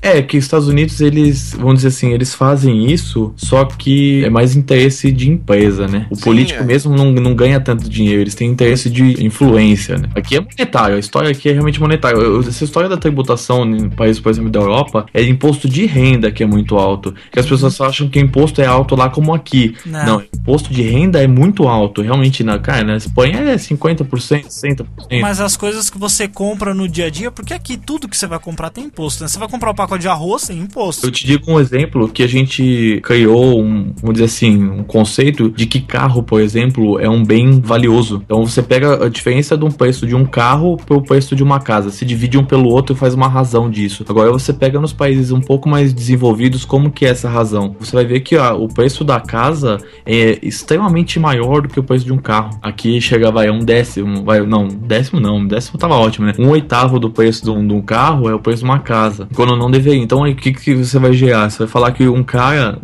É. 0.01 0.17
É, 0.19 0.21
que 0.21 0.37
os 0.37 0.45
Estados 0.45 0.67
Unidos, 0.67 1.01
eles, 1.01 1.53
vamos 1.53 1.75
dizer 1.75 1.89
assim, 1.89 2.11
eles 2.13 2.33
fazem 2.33 2.89
isso, 2.91 3.33
só 3.35 3.65
que 3.65 4.23
é 4.23 4.29
mais 4.29 4.55
interesse 4.55 5.11
de 5.11 5.29
empresa, 5.29 5.52
né? 5.87 6.07
O 6.09 6.15
Sim, 6.15 6.23
político 6.23 6.61
é. 6.61 6.65
mesmo 6.65 6.95
não, 6.95 7.11
não 7.11 7.35
ganha 7.35 7.59
tanto 7.59 7.89
dinheiro, 7.89 8.21
eles 8.21 8.35
têm 8.35 8.49
interesse 8.49 8.89
de 8.89 9.23
influência, 9.23 9.97
né? 9.97 10.09
Aqui 10.15 10.35
é 10.35 10.39
monetário, 10.39 10.95
a 10.95 10.99
história 10.99 11.29
aqui 11.29 11.49
é 11.49 11.53
realmente 11.53 11.79
monetária. 11.79 12.17
Essa 12.47 12.63
história 12.63 12.89
da 12.89 12.97
tributação 12.97 13.65
em 13.65 13.89
países, 13.89 14.19
por 14.19 14.29
exemplo, 14.29 14.49
da 14.49 14.59
Europa, 14.59 15.05
é 15.13 15.23
imposto 15.23 15.67
de 15.67 15.85
renda 15.85 16.31
que 16.31 16.43
é 16.43 16.45
muito 16.45 16.77
alto. 16.77 17.13
Que 17.31 17.39
as 17.39 17.45
pessoas 17.45 17.79
acham 17.81 18.09
que 18.09 18.19
imposto 18.19 18.61
é 18.61 18.65
alto 18.65 18.95
lá 18.95 19.09
como 19.09 19.33
aqui. 19.33 19.75
Não. 19.85 20.05
Não, 20.05 20.23
imposto 20.33 20.73
de 20.73 20.81
renda 20.81 21.21
é 21.21 21.27
muito 21.27 21.67
alto. 21.67 22.01
Realmente, 22.01 22.43
na, 22.43 22.59
cara, 22.59 22.83
na 22.83 22.97
Espanha 22.97 23.39
é 23.39 23.55
50%, 23.55 24.45
60%. 24.45 24.85
Mas 25.21 25.39
as 25.39 25.55
coisas 25.55 25.89
que 25.89 25.97
você 25.97 26.27
compra 26.27 26.73
no 26.73 26.87
dia 26.87 27.07
a 27.07 27.09
dia, 27.09 27.31
porque 27.31 27.53
aqui 27.53 27.77
tudo 27.77 28.07
que 28.07 28.17
você 28.17 28.27
vai 28.27 28.39
comprar 28.39 28.69
tem 28.69 28.85
imposto, 28.85 29.23
né? 29.23 29.29
Você 29.29 29.39
vai 29.39 29.47
comprar 29.47 29.71
um 29.71 29.75
pacote 29.75 30.01
de 30.01 30.07
arroz, 30.07 30.43
tem 30.43 30.59
imposto. 30.59 31.05
Eu 31.05 31.11
te 31.11 31.25
digo 31.25 31.51
um 31.51 31.59
exemplo 31.59 32.09
que 32.09 32.23
a 32.23 32.27
gente 32.27 32.99
criou 33.03 33.61
um, 33.61 33.93
vamos 34.01 34.13
dizer 34.13 34.25
assim, 34.25 34.57
um 34.57 34.83
conceito 34.83 35.42
de 35.49 35.65
que 35.65 35.81
carro, 35.81 36.23
por 36.23 36.41
exemplo, 36.41 36.99
é 36.99 37.09
um 37.09 37.23
bem 37.23 37.59
valioso. 37.59 38.21
Então 38.25 38.45
você 38.45 38.61
pega 38.61 39.05
a 39.05 39.09
diferença 39.09 39.57
de 39.57 39.65
um 39.65 39.71
preço 39.71 40.05
de 40.05 40.15
um 40.15 40.25
carro 40.25 40.77
pro 40.77 41.01
preço 41.01 41.35
de 41.35 41.43
uma 41.43 41.59
casa, 41.59 41.89
se 41.89 42.05
divide 42.05 42.37
um 42.37 42.45
pelo 42.45 42.69
outro 42.69 42.95
e 42.95 42.97
faz 42.97 43.13
uma 43.13 43.27
razão 43.27 43.69
disso. 43.69 44.05
Agora 44.07 44.31
você 44.31 44.53
pega 44.53 44.79
nos 44.79 44.93
países 44.93 45.31
um 45.31 45.41
pouco 45.41 45.67
mais 45.67 45.93
desenvolvidos, 45.93 46.65
como 46.65 46.91
que 46.91 47.05
é 47.05 47.09
essa 47.09 47.29
razão? 47.29 47.75
Você 47.79 47.95
vai 47.95 48.05
ver 48.05 48.21
que 48.21 48.35
ah, 48.35 48.53
o 48.53 48.67
preço 48.67 49.03
da 49.03 49.19
casa 49.19 49.77
é 50.05 50.39
extremamente 50.41 51.19
maior 51.19 51.61
do 51.61 51.67
que 51.67 51.79
o 51.79 51.83
preço 51.83 52.05
de 52.05 52.13
um 52.13 52.17
carro. 52.17 52.57
Aqui 52.61 52.99
chega, 53.01 53.31
vai, 53.31 53.49
um 53.49 53.59
décimo, 53.59 54.23
vai, 54.23 54.41
não, 54.45 54.67
décimo 54.67 55.19
não, 55.19 55.45
décimo 55.45 55.77
tava 55.77 55.95
ótimo, 55.95 56.27
né? 56.27 56.33
Um 56.39 56.49
oitavo 56.49 56.99
do 56.99 57.09
preço 57.09 57.43
de 57.43 57.49
um, 57.49 57.65
de 57.65 57.73
um 57.73 57.81
carro 57.81 58.29
é 58.29 58.35
o 58.35 58.39
preço 58.39 58.59
de 58.59 58.65
uma 58.65 58.79
casa. 58.79 59.27
Quando 59.35 59.55
não 59.55 59.69
deveria. 59.69 60.01
Então 60.01 60.23
aí 60.23 60.33
o 60.33 60.35
que, 60.35 60.51
que 60.53 60.75
você 60.75 60.99
vai 60.99 61.13
gerar? 61.13 61.49
Você 61.49 61.59
vai 61.59 61.67
falar 61.67 61.91
que 61.91 62.07
um 62.07 62.23
cara, 62.23 62.79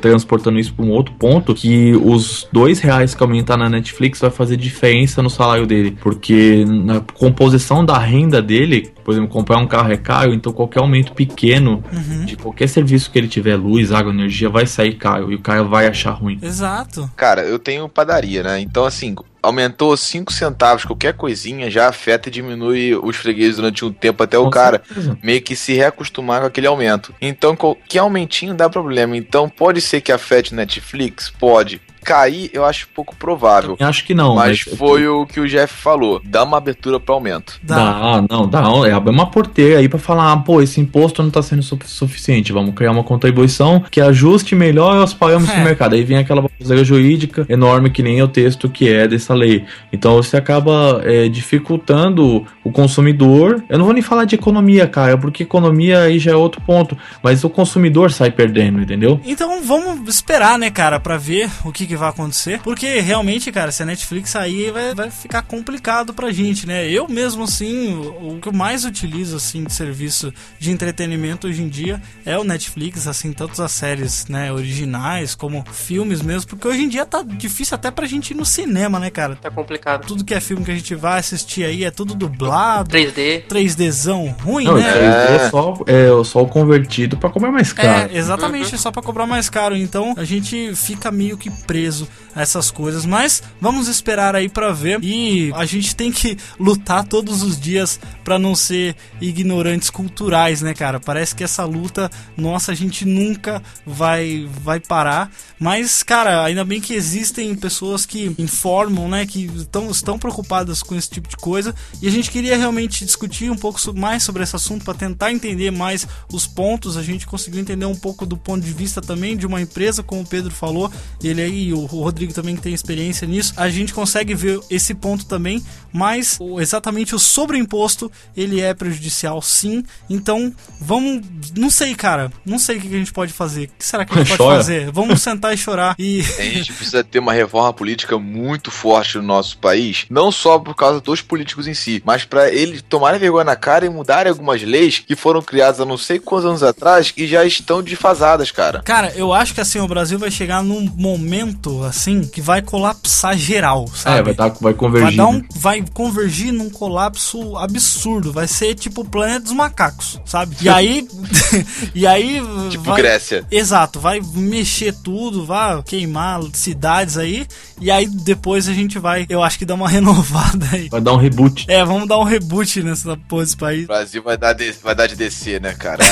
transportando 0.00 0.58
isso 0.58 0.74
para 0.74 0.84
um 0.84 0.90
outro 0.90 1.14
ponto, 1.14 1.54
que 1.54 1.94
os 2.04 2.48
dois 2.52 2.80
reais 2.80 3.14
que 3.14 3.22
aumentar 3.22 3.56
na 3.56 3.68
Netflix 3.68 4.20
vai 4.20 4.30
fazer 4.30 4.56
diferença 4.56 5.22
no 5.22 5.30
salário 5.30 5.66
dele. 5.66 5.96
Porque 6.00 6.64
na 6.66 7.00
composição 7.00 7.84
da 7.84 7.98
renda 7.98 8.40
dele, 8.42 8.92
por 9.04 9.12
exemplo, 9.12 9.30
comprar 9.30 9.58
um 9.58 9.66
carro 9.66 9.92
é 9.92 9.96
caro, 9.96 10.32
então 10.34 10.52
qualquer 10.52 10.80
aumento 10.80 11.12
pequeno 11.12 11.82
Uhum. 11.92 12.24
de 12.24 12.36
qualquer 12.36 12.68
serviço 12.68 13.10
que 13.10 13.18
ele 13.18 13.28
tiver, 13.28 13.56
luz, 13.56 13.92
água, 13.92 14.12
energia, 14.12 14.48
vai 14.48 14.66
sair 14.66 14.94
caro 14.94 15.30
e 15.32 15.34
o 15.34 15.40
cara 15.40 15.62
vai 15.64 15.86
achar 15.86 16.12
ruim. 16.12 16.38
Exato. 16.42 17.10
Cara, 17.16 17.42
eu 17.42 17.58
tenho 17.58 17.88
padaria, 17.88 18.42
né? 18.42 18.60
Então, 18.60 18.84
assim, 18.84 19.14
aumentou 19.42 19.96
5 19.96 20.32
centavos, 20.32 20.84
qualquer 20.84 21.14
coisinha 21.14 21.70
já 21.70 21.88
afeta 21.88 22.28
e 22.28 22.32
diminui 22.32 22.94
os 22.94 23.16
fregueses 23.16 23.56
durante 23.56 23.84
um 23.84 23.92
tempo 23.92 24.22
até 24.22 24.38
o 24.38 24.44
Com 24.44 24.50
cara 24.50 24.82
certeza. 24.86 25.18
meio 25.22 25.42
que 25.42 25.56
se 25.56 25.74
reacostumar 25.74 26.40
com 26.40 26.46
aquele 26.46 26.66
aumento. 26.66 27.12
Então, 27.20 27.56
qualquer 27.56 27.98
aumentinho 27.98 28.54
dá 28.54 28.70
problema. 28.70 29.16
Então, 29.16 29.48
pode 29.48 29.80
ser 29.80 30.00
que 30.00 30.12
afete 30.12 30.54
Netflix? 30.54 31.30
Pode. 31.30 31.80
Cair, 32.04 32.50
eu 32.52 32.64
acho 32.64 32.88
pouco 32.94 33.14
provável. 33.16 33.76
Eu 33.78 33.86
Acho 33.86 34.04
que 34.04 34.14
não, 34.14 34.34
Mas 34.36 34.64
mas, 34.66 34.76
foi 34.78 35.06
o 35.06 35.24
que 35.26 35.38
o 35.40 35.48
Jeff 35.48 35.72
falou. 35.72 36.20
Dá 36.24 36.42
uma 36.44 36.56
abertura 36.58 36.98
para 37.00 37.14
aumento. 37.14 37.58
Dá. 37.62 37.76
Dá, 37.76 38.24
não, 38.30 38.48
dá. 38.48 38.62
É 38.88 38.96
uma 38.96 39.26
porteira 39.30 39.78
aí 39.80 39.88
pra 39.88 39.98
falar, 39.98 40.32
ah, 40.32 40.36
pô, 40.36 40.60
esse 40.62 40.80
imposto 40.80 41.22
não 41.22 41.30
tá 41.30 41.42
sendo 41.42 41.62
su- 41.62 41.78
suficiente. 41.84 42.52
Vamos 42.52 42.74
criar 42.74 42.90
uma 42.92 43.04
contribuição 43.04 43.82
que 43.90 44.00
ajuste 44.00 44.54
melhor 44.54 45.02
os 45.02 45.14
parâmetros 45.14 45.54
É. 45.56 45.58
do 45.60 45.64
mercado. 45.64 45.94
Aí 45.94 46.02
vem 46.04 46.18
aquela 46.18 46.42
baboseira 46.42 46.84
jurídica 46.84 47.46
enorme 47.48 47.90
que 47.90 48.02
nem 48.02 48.20
o 48.22 48.28
texto 48.28 48.68
que 48.68 48.88
é 48.88 49.06
dessa 49.06 49.34
lei. 49.34 49.64
Então 49.92 50.16
você 50.16 50.36
acaba 50.36 51.00
é, 51.04 51.28
dificultando 51.28 52.44
o 52.64 52.70
consumidor. 52.72 53.62
Eu 53.68 53.78
não 53.78 53.84
vou 53.84 53.94
nem 53.94 54.02
falar 54.02 54.24
de 54.24 54.34
economia, 54.34 54.86
cara, 54.86 55.16
porque 55.16 55.42
economia 55.42 56.00
aí 56.00 56.18
já 56.18 56.32
é 56.32 56.36
outro 56.36 56.60
ponto. 56.60 56.96
Mas 57.22 57.44
o 57.44 57.50
consumidor 57.50 58.10
sai 58.12 58.30
perdendo, 58.30 58.80
entendeu? 58.80 59.20
Então 59.24 59.62
vamos 59.62 60.08
esperar, 60.08 60.58
né, 60.58 60.70
cara, 60.70 60.98
pra 61.00 61.16
ver 61.16 61.50
o 61.64 61.72
que, 61.72 61.86
que 61.92 61.96
vai 61.96 62.08
acontecer. 62.08 62.60
Porque 62.62 63.00
realmente, 63.00 63.52
cara, 63.52 63.70
se 63.70 63.82
a 63.82 63.86
Netflix 63.86 64.30
sair, 64.30 64.70
vai, 64.72 64.94
vai 64.94 65.10
ficar 65.10 65.42
complicado 65.42 66.14
pra 66.14 66.32
gente, 66.32 66.66
né? 66.66 66.88
Eu 66.88 67.06
mesmo, 67.06 67.44
assim, 67.44 67.94
o, 67.94 68.36
o 68.36 68.38
que 68.40 68.48
eu 68.48 68.52
mais 68.52 68.84
utilizo, 68.84 69.36
assim, 69.36 69.64
de 69.64 69.72
serviço 69.72 70.32
de 70.58 70.70
entretenimento 70.70 71.46
hoje 71.46 71.62
em 71.62 71.68
dia 71.68 72.00
é 72.24 72.38
o 72.38 72.44
Netflix, 72.44 73.06
assim, 73.06 73.32
tanto 73.32 73.62
as 73.62 73.72
séries, 73.72 74.26
né, 74.26 74.50
originais 74.52 75.34
como 75.34 75.64
filmes 75.70 76.22
mesmo. 76.22 76.48
Porque 76.48 76.66
hoje 76.66 76.82
em 76.84 76.88
dia 76.88 77.04
tá 77.04 77.22
difícil 77.22 77.74
até 77.74 77.90
pra 77.90 78.06
gente 78.06 78.30
ir 78.30 78.34
no 78.34 78.44
cinema, 78.44 78.98
né, 78.98 79.10
cara? 79.10 79.36
Tá 79.36 79.50
complicado. 79.50 80.06
Tudo 80.06 80.24
que 80.24 80.32
é 80.34 80.40
filme 80.40 80.64
que 80.64 80.70
a 80.70 80.74
gente 80.74 80.94
vai 80.94 81.18
assistir 81.18 81.64
aí 81.64 81.84
é 81.84 81.90
tudo 81.90 82.14
dublado. 82.14 82.90
3D. 82.90 83.44
3Dzão 83.48 84.34
ruim, 84.40 84.64
Não, 84.64 84.76
né? 84.76 84.80
isso 84.80 84.98
aí 84.98 85.36
é 85.36 85.50
só, 85.50 85.78
é 85.86 86.24
só 86.24 86.42
o 86.42 86.46
convertido 86.48 87.16
pra 87.18 87.28
cobrar 87.28 87.52
mais 87.52 87.72
caro. 87.72 88.10
É, 88.12 88.16
exatamente, 88.16 88.78
só 88.78 88.90
pra 88.90 89.02
cobrar 89.02 89.26
mais 89.26 89.50
caro. 89.50 89.76
Então 89.76 90.14
a 90.16 90.24
gente 90.24 90.74
fica 90.74 91.10
meio 91.10 91.36
que 91.36 91.50
preso 91.50 91.81
a 91.86 92.06
essas 92.34 92.70
coisas. 92.70 93.04
Mas 93.04 93.42
vamos 93.60 93.88
esperar 93.88 94.34
aí 94.34 94.48
pra 94.48 94.72
ver. 94.72 95.02
E 95.02 95.52
a 95.54 95.64
gente 95.64 95.94
tem 95.94 96.10
que 96.10 96.36
lutar 96.58 97.04
todos 97.06 97.42
os 97.42 97.60
dias 97.60 97.98
pra 98.24 98.38
não 98.38 98.54
ser 98.54 98.96
ignorantes 99.20 99.90
culturais, 99.90 100.62
né, 100.62 100.74
cara? 100.74 101.00
Parece 101.00 101.34
que 101.34 101.44
essa 101.44 101.64
luta, 101.64 102.10
nossa, 102.36 102.72
a 102.72 102.74
gente 102.74 103.04
nunca 103.04 103.62
vai, 103.86 104.48
vai 104.62 104.80
parar. 104.80 105.30
Mas, 105.58 106.02
cara, 106.02 106.44
ainda 106.44 106.64
bem 106.64 106.80
que 106.80 106.94
existem 106.94 107.54
pessoas 107.54 108.04
que 108.06 108.34
informam, 108.38 109.08
né, 109.08 109.26
que 109.26 109.48
tão, 109.70 109.90
estão 109.90 110.18
preocupadas 110.18 110.82
com 110.82 110.94
esse 110.94 111.10
tipo 111.10 111.28
de 111.28 111.36
coisa. 111.36 111.74
E 112.00 112.08
a 112.08 112.10
gente 112.10 112.30
queria 112.30 112.56
realmente 112.56 113.04
discutir 113.04 113.50
um 113.50 113.56
pouco 113.56 113.78
mais 113.94 114.22
sobre 114.22 114.42
esse 114.42 114.56
assunto 114.56 114.84
para 114.84 114.94
tentar 114.94 115.32
entender 115.32 115.70
mais 115.70 116.06
os 116.32 116.46
pontos. 116.46 116.96
A 116.96 117.02
gente 117.02 117.26
conseguiu 117.26 117.60
entender 117.60 117.86
um 117.86 117.94
pouco 117.94 118.26
do 118.26 118.36
ponto 118.36 118.64
de 118.64 118.72
vista 118.72 119.00
também 119.00 119.36
de 119.36 119.46
uma 119.46 119.60
empresa, 119.60 120.02
como 120.02 120.22
o 120.22 120.26
Pedro 120.26 120.50
falou. 120.50 120.90
Ele 121.22 121.42
aí, 121.42 121.72
o 121.72 121.84
Rodrigo 121.86 122.21
também 122.30 122.54
que 122.54 122.62
tem 122.62 122.74
experiência 122.74 123.26
nisso. 123.26 123.54
A 123.56 123.68
gente 123.68 123.92
consegue 123.92 124.34
ver 124.34 124.60
esse 124.70 124.94
ponto 124.94 125.24
também, 125.24 125.62
mas 125.92 126.38
exatamente 126.58 127.14
o 127.14 127.18
sobreimposto 127.18 128.10
ele 128.36 128.60
é 128.60 128.74
prejudicial, 128.74 129.40
sim. 129.42 129.82
Então, 130.08 130.52
vamos, 130.80 131.22
não 131.56 131.70
sei, 131.70 131.94
cara, 131.94 132.30
não 132.44 132.58
sei 132.58 132.76
o 132.76 132.80
que 132.80 132.88
a 132.88 132.98
gente 132.98 133.12
pode 133.12 133.32
fazer. 133.32 133.64
O 133.64 133.78
que 133.78 133.84
será 133.84 134.04
que 134.04 134.12
a 134.14 134.18
gente 134.18 134.28
pode 134.28 134.38
Chora. 134.38 134.56
fazer? 134.56 134.90
Vamos 134.90 135.20
sentar 135.20 135.54
e 135.54 135.56
chorar 135.56 135.94
e 135.98 136.20
A 136.38 136.42
gente 136.42 136.72
precisa 136.72 137.04
ter 137.04 137.18
uma 137.18 137.32
reforma 137.32 137.72
política 137.72 138.18
muito 138.18 138.70
forte 138.70 139.16
no 139.16 139.22
nosso 139.22 139.58
país, 139.58 140.06
não 140.10 140.30
só 140.30 140.58
por 140.58 140.74
causa 140.74 141.00
dos 141.00 141.20
políticos 141.20 141.66
em 141.66 141.74
si, 141.74 142.02
mas 142.04 142.24
para 142.24 142.52
eles 142.52 142.82
tomarem 142.82 143.20
vergonha 143.20 143.44
na 143.44 143.56
cara 143.56 143.86
e 143.86 143.88
mudarem 143.88 144.30
algumas 144.30 144.62
leis 144.62 144.98
que 144.98 145.16
foram 145.16 145.40
criadas 145.42 145.80
há 145.80 145.84
não 145.84 145.98
sei 145.98 146.18
quantos 146.18 146.46
anos 146.46 146.62
atrás 146.62 147.12
e 147.16 147.26
já 147.26 147.44
estão 147.44 147.82
desfasadas, 147.82 148.50
cara. 148.50 148.82
Cara, 148.82 149.12
eu 149.14 149.32
acho 149.32 149.54
que 149.54 149.60
assim, 149.60 149.80
o 149.80 149.88
Brasil 149.88 150.18
vai 150.18 150.30
chegar 150.30 150.62
num 150.62 150.82
momento 150.96 151.82
assim 151.84 152.11
que 152.20 152.40
vai 152.40 152.60
colapsar 152.60 153.36
geral, 153.36 153.88
sabe? 153.94 154.18
É, 154.18 154.22
vai, 154.22 154.34
dar, 154.34 154.48
vai 154.48 154.72
Vai, 154.72 154.74
convergir. 154.74 155.16
dar 155.16 155.26
um, 155.28 155.38
né? 155.38 155.44
vai 155.56 155.84
convergir 155.94 156.52
num 156.52 156.68
colapso 156.68 157.56
absurdo. 157.56 158.32
Vai 158.32 158.46
ser 158.46 158.74
tipo 158.74 159.00
o 159.00 159.04
planeta 159.08 159.40
dos 159.40 159.52
macacos, 159.52 160.20
sabe? 160.24 160.56
E 160.60 160.68
aí. 160.70 161.08
e 161.94 162.06
aí. 162.06 162.42
Tipo 162.70 162.84
vai, 162.84 162.96
Grécia. 162.96 163.44
Exato, 163.50 163.98
vai 164.00 164.20
mexer 164.34 164.92
tudo, 165.02 165.44
vai 165.46 165.82
queimar 165.82 166.40
cidades 166.52 167.16
aí. 167.16 167.46
E 167.80 167.90
aí 167.90 168.06
depois 168.06 168.68
a 168.68 168.72
gente 168.72 168.98
vai, 168.98 169.26
eu 169.28 169.42
acho 169.42 169.58
que 169.58 169.64
dar 169.64 169.74
uma 169.74 169.88
renovada 169.90 170.66
aí. 170.72 170.88
Vai 170.88 171.00
dar 171.00 171.12
um 171.12 171.16
reboot. 171.16 171.64
É, 171.68 171.84
vamos 171.84 172.08
dar 172.08 172.18
um 172.18 172.24
reboot 172.24 172.82
nessa 172.82 173.16
porra 173.16 173.44
desse 173.44 173.56
país. 173.56 173.84
O 173.84 173.88
Brasil 173.88 174.22
vai 174.22 174.36
dar, 174.36 174.52
de, 174.52 174.72
vai 174.72 174.94
dar 174.94 175.06
de 175.06 175.16
descer, 175.16 175.60
né, 175.60 175.72
cara? 175.74 176.04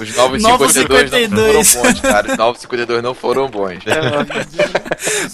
Os 0.00 0.14
novos 0.16 0.42
Novos 0.42 0.72
52 0.72 1.30
não 1.30 1.64
52. 1.64 1.72
foram 1.74 1.92
bons, 1.92 2.00
cara. 2.00 2.32
Os 2.32 2.38
novos 2.38 2.60
52 2.60 3.02
não 3.02 3.14
foram 3.14 3.48
bons. 3.48 3.78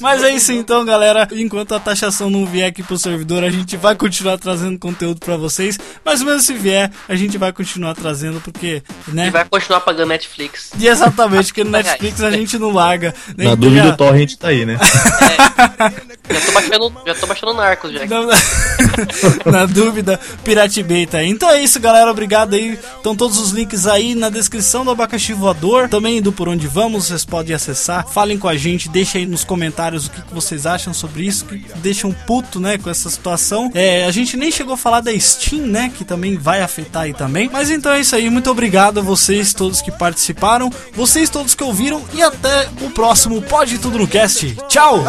Mas 0.01 0.23
é 0.23 0.31
isso 0.31 0.53
então, 0.53 0.85
galera. 0.85 1.29
Enquanto 1.33 1.75
a 1.75 1.81
taxação 1.81 2.31
não 2.31 2.47
vier 2.47 2.69
aqui 2.69 2.83
pro 2.83 2.97
servidor, 2.99 3.45
a 3.45 3.51
gente 3.51 3.77
vai 3.77 3.95
continuar 3.95 4.39
trazendo 4.39 4.79
conteúdo 4.79 5.21
pra 5.21 5.37
vocês. 5.37 5.79
Mas 6.05 6.23
mesmo 6.23 6.41
se 6.41 6.55
vier, 6.55 6.91
a 7.09 7.15
gente 7.15 7.37
vai 7.39 7.53
continuar 7.53 7.95
trazendo 7.95 8.41
porque, 8.41 8.83
né? 9.09 9.29
E 9.29 9.31
vai 9.31 9.45
continuar 9.45 9.81
pagando 9.81 10.09
Netflix. 10.09 10.71
E 10.79 10.87
exatamente, 10.89 11.47
porque 11.47 11.65
no 11.65 11.71
Netflix 11.71 12.23
a 12.23 12.31
gente 12.31 12.59
não 12.59 12.71
larga. 12.73 13.15
né? 13.37 13.45
Na 13.45 13.55
dúvida, 13.55 13.85
já- 13.85 13.91
o 13.91 13.97
Torrent 13.97 14.35
tá 14.37 14.49
aí, 14.49 14.65
né? 14.67 14.79
Já 16.31 16.41
tô 16.41 16.53
baixando, 16.53 16.93
já 17.07 17.15
tô 17.15 17.27
baixando 17.27 17.53
Narcos 17.55 17.93
já. 17.93 18.07
Não- 18.07 18.29
na 19.51 19.67
dúvida, 19.67 20.19
Pirate 20.43 20.85
aí. 21.13 21.29
Então 21.29 21.51
é 21.51 21.63
isso, 21.63 21.79
galera. 21.81 22.11
Obrigado 22.11 22.55
aí. 22.55 22.79
Estão 22.97 23.15
todos 23.15 23.39
os 23.39 23.51
links 23.51 23.87
aí 23.87 24.15
na 24.15 24.29
descrição 24.29 24.85
do 24.85 24.91
Abacaxi 24.91 25.33
Voador. 25.33 25.89
Também 25.89 26.21
do 26.21 26.33
Por 26.33 26.49
Onde 26.49 26.67
Vamos. 26.67 27.07
Vocês 27.07 27.25
podem 27.25 27.55
acessar. 27.55 28.07
Falem 28.07 28.39
com 28.39 28.49
a 28.49 28.57
gente. 28.57 28.89
Deixem 28.89 29.23
aí 29.23 29.27
nos 29.27 29.45
comentários 29.45 30.07
o 30.07 30.11
que, 30.11 30.23
que 30.23 30.35
vocês 30.35 30.67
acham 30.67 30.93
sobre 30.93 31.25
isso. 31.27 31.45
Que 31.45 31.59
deixam 31.77 32.13
puto, 32.27 32.61
né, 32.61 32.79
com 32.79 32.91
essa 32.91 33.09
situação. 33.11 33.71
É, 33.75 34.05
a 34.05 34.11
gente 34.11 34.37
nem 34.37 34.51
chegou 34.51 34.75
a 34.75 34.79
falar 34.79 35.01
da 35.01 35.19
Steam, 35.19 35.67
né, 35.67 35.91
que 35.95 36.05
também 36.05 36.37
vai 36.37 36.63
afetar 36.63 37.03
aí 37.03 37.15
também. 37.15 37.49
Mas 37.53 37.71
então 37.71 37.93
é 37.93 38.01
isso 38.01 38.15
aí. 38.15 38.29
Muito 38.31 38.51
obrigado 38.51 39.01
a 39.01 39.03
vocês 39.03 39.53
todos 39.53 39.81
que 39.81 39.91
participaram. 39.91 40.71
Vocês 40.95 41.29
todos 41.29 41.55
que 41.55 41.65
ouviram. 41.65 42.03
E 42.13 42.23
até 42.23 42.69
o 42.81 42.91
próximo 42.91 43.41
Pode 43.43 43.79
Tudo 43.79 43.99
no 43.99 44.07
Cast. 44.07 44.57
Tchau! 44.69 45.03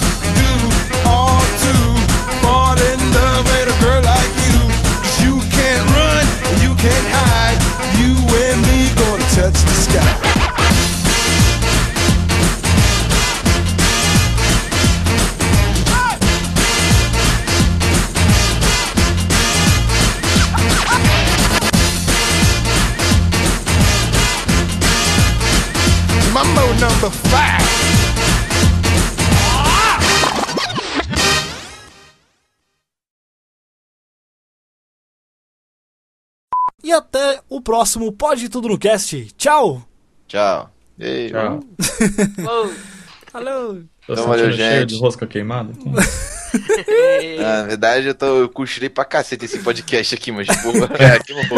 E 36.83 36.91
até 36.91 37.39
o 37.47 37.61
próximo 37.61 38.11
Pode 38.11 38.49
Tudo 38.49 38.67
no 38.67 38.77
Cast. 38.77 39.31
Tchau! 39.37 39.81
Tchau. 40.27 40.69
Ei, 40.99 41.29
Tchau. 41.29 41.59
Alô! 43.33 43.81
Então, 44.03 44.27
valeu, 44.27 44.51
gente. 44.51 44.87
de 44.87 44.99
rosca 44.99 45.25
queimada. 45.25 45.71
Na 47.39 47.63
verdade, 47.63 48.07
eu, 48.07 48.15
tô, 48.15 48.39
eu 48.39 48.49
cochilei 48.49 48.89
pra 48.89 49.05
cacete 49.05 49.45
esse 49.45 49.59
podcast 49.59 50.15
aqui, 50.15 50.31
mas 50.31 50.47
tipo, 50.47 50.69
é, 51.01 51.15
aqui 51.15 51.31
eu 51.31 51.37
vou. 51.47 51.57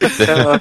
Então, 0.00 0.60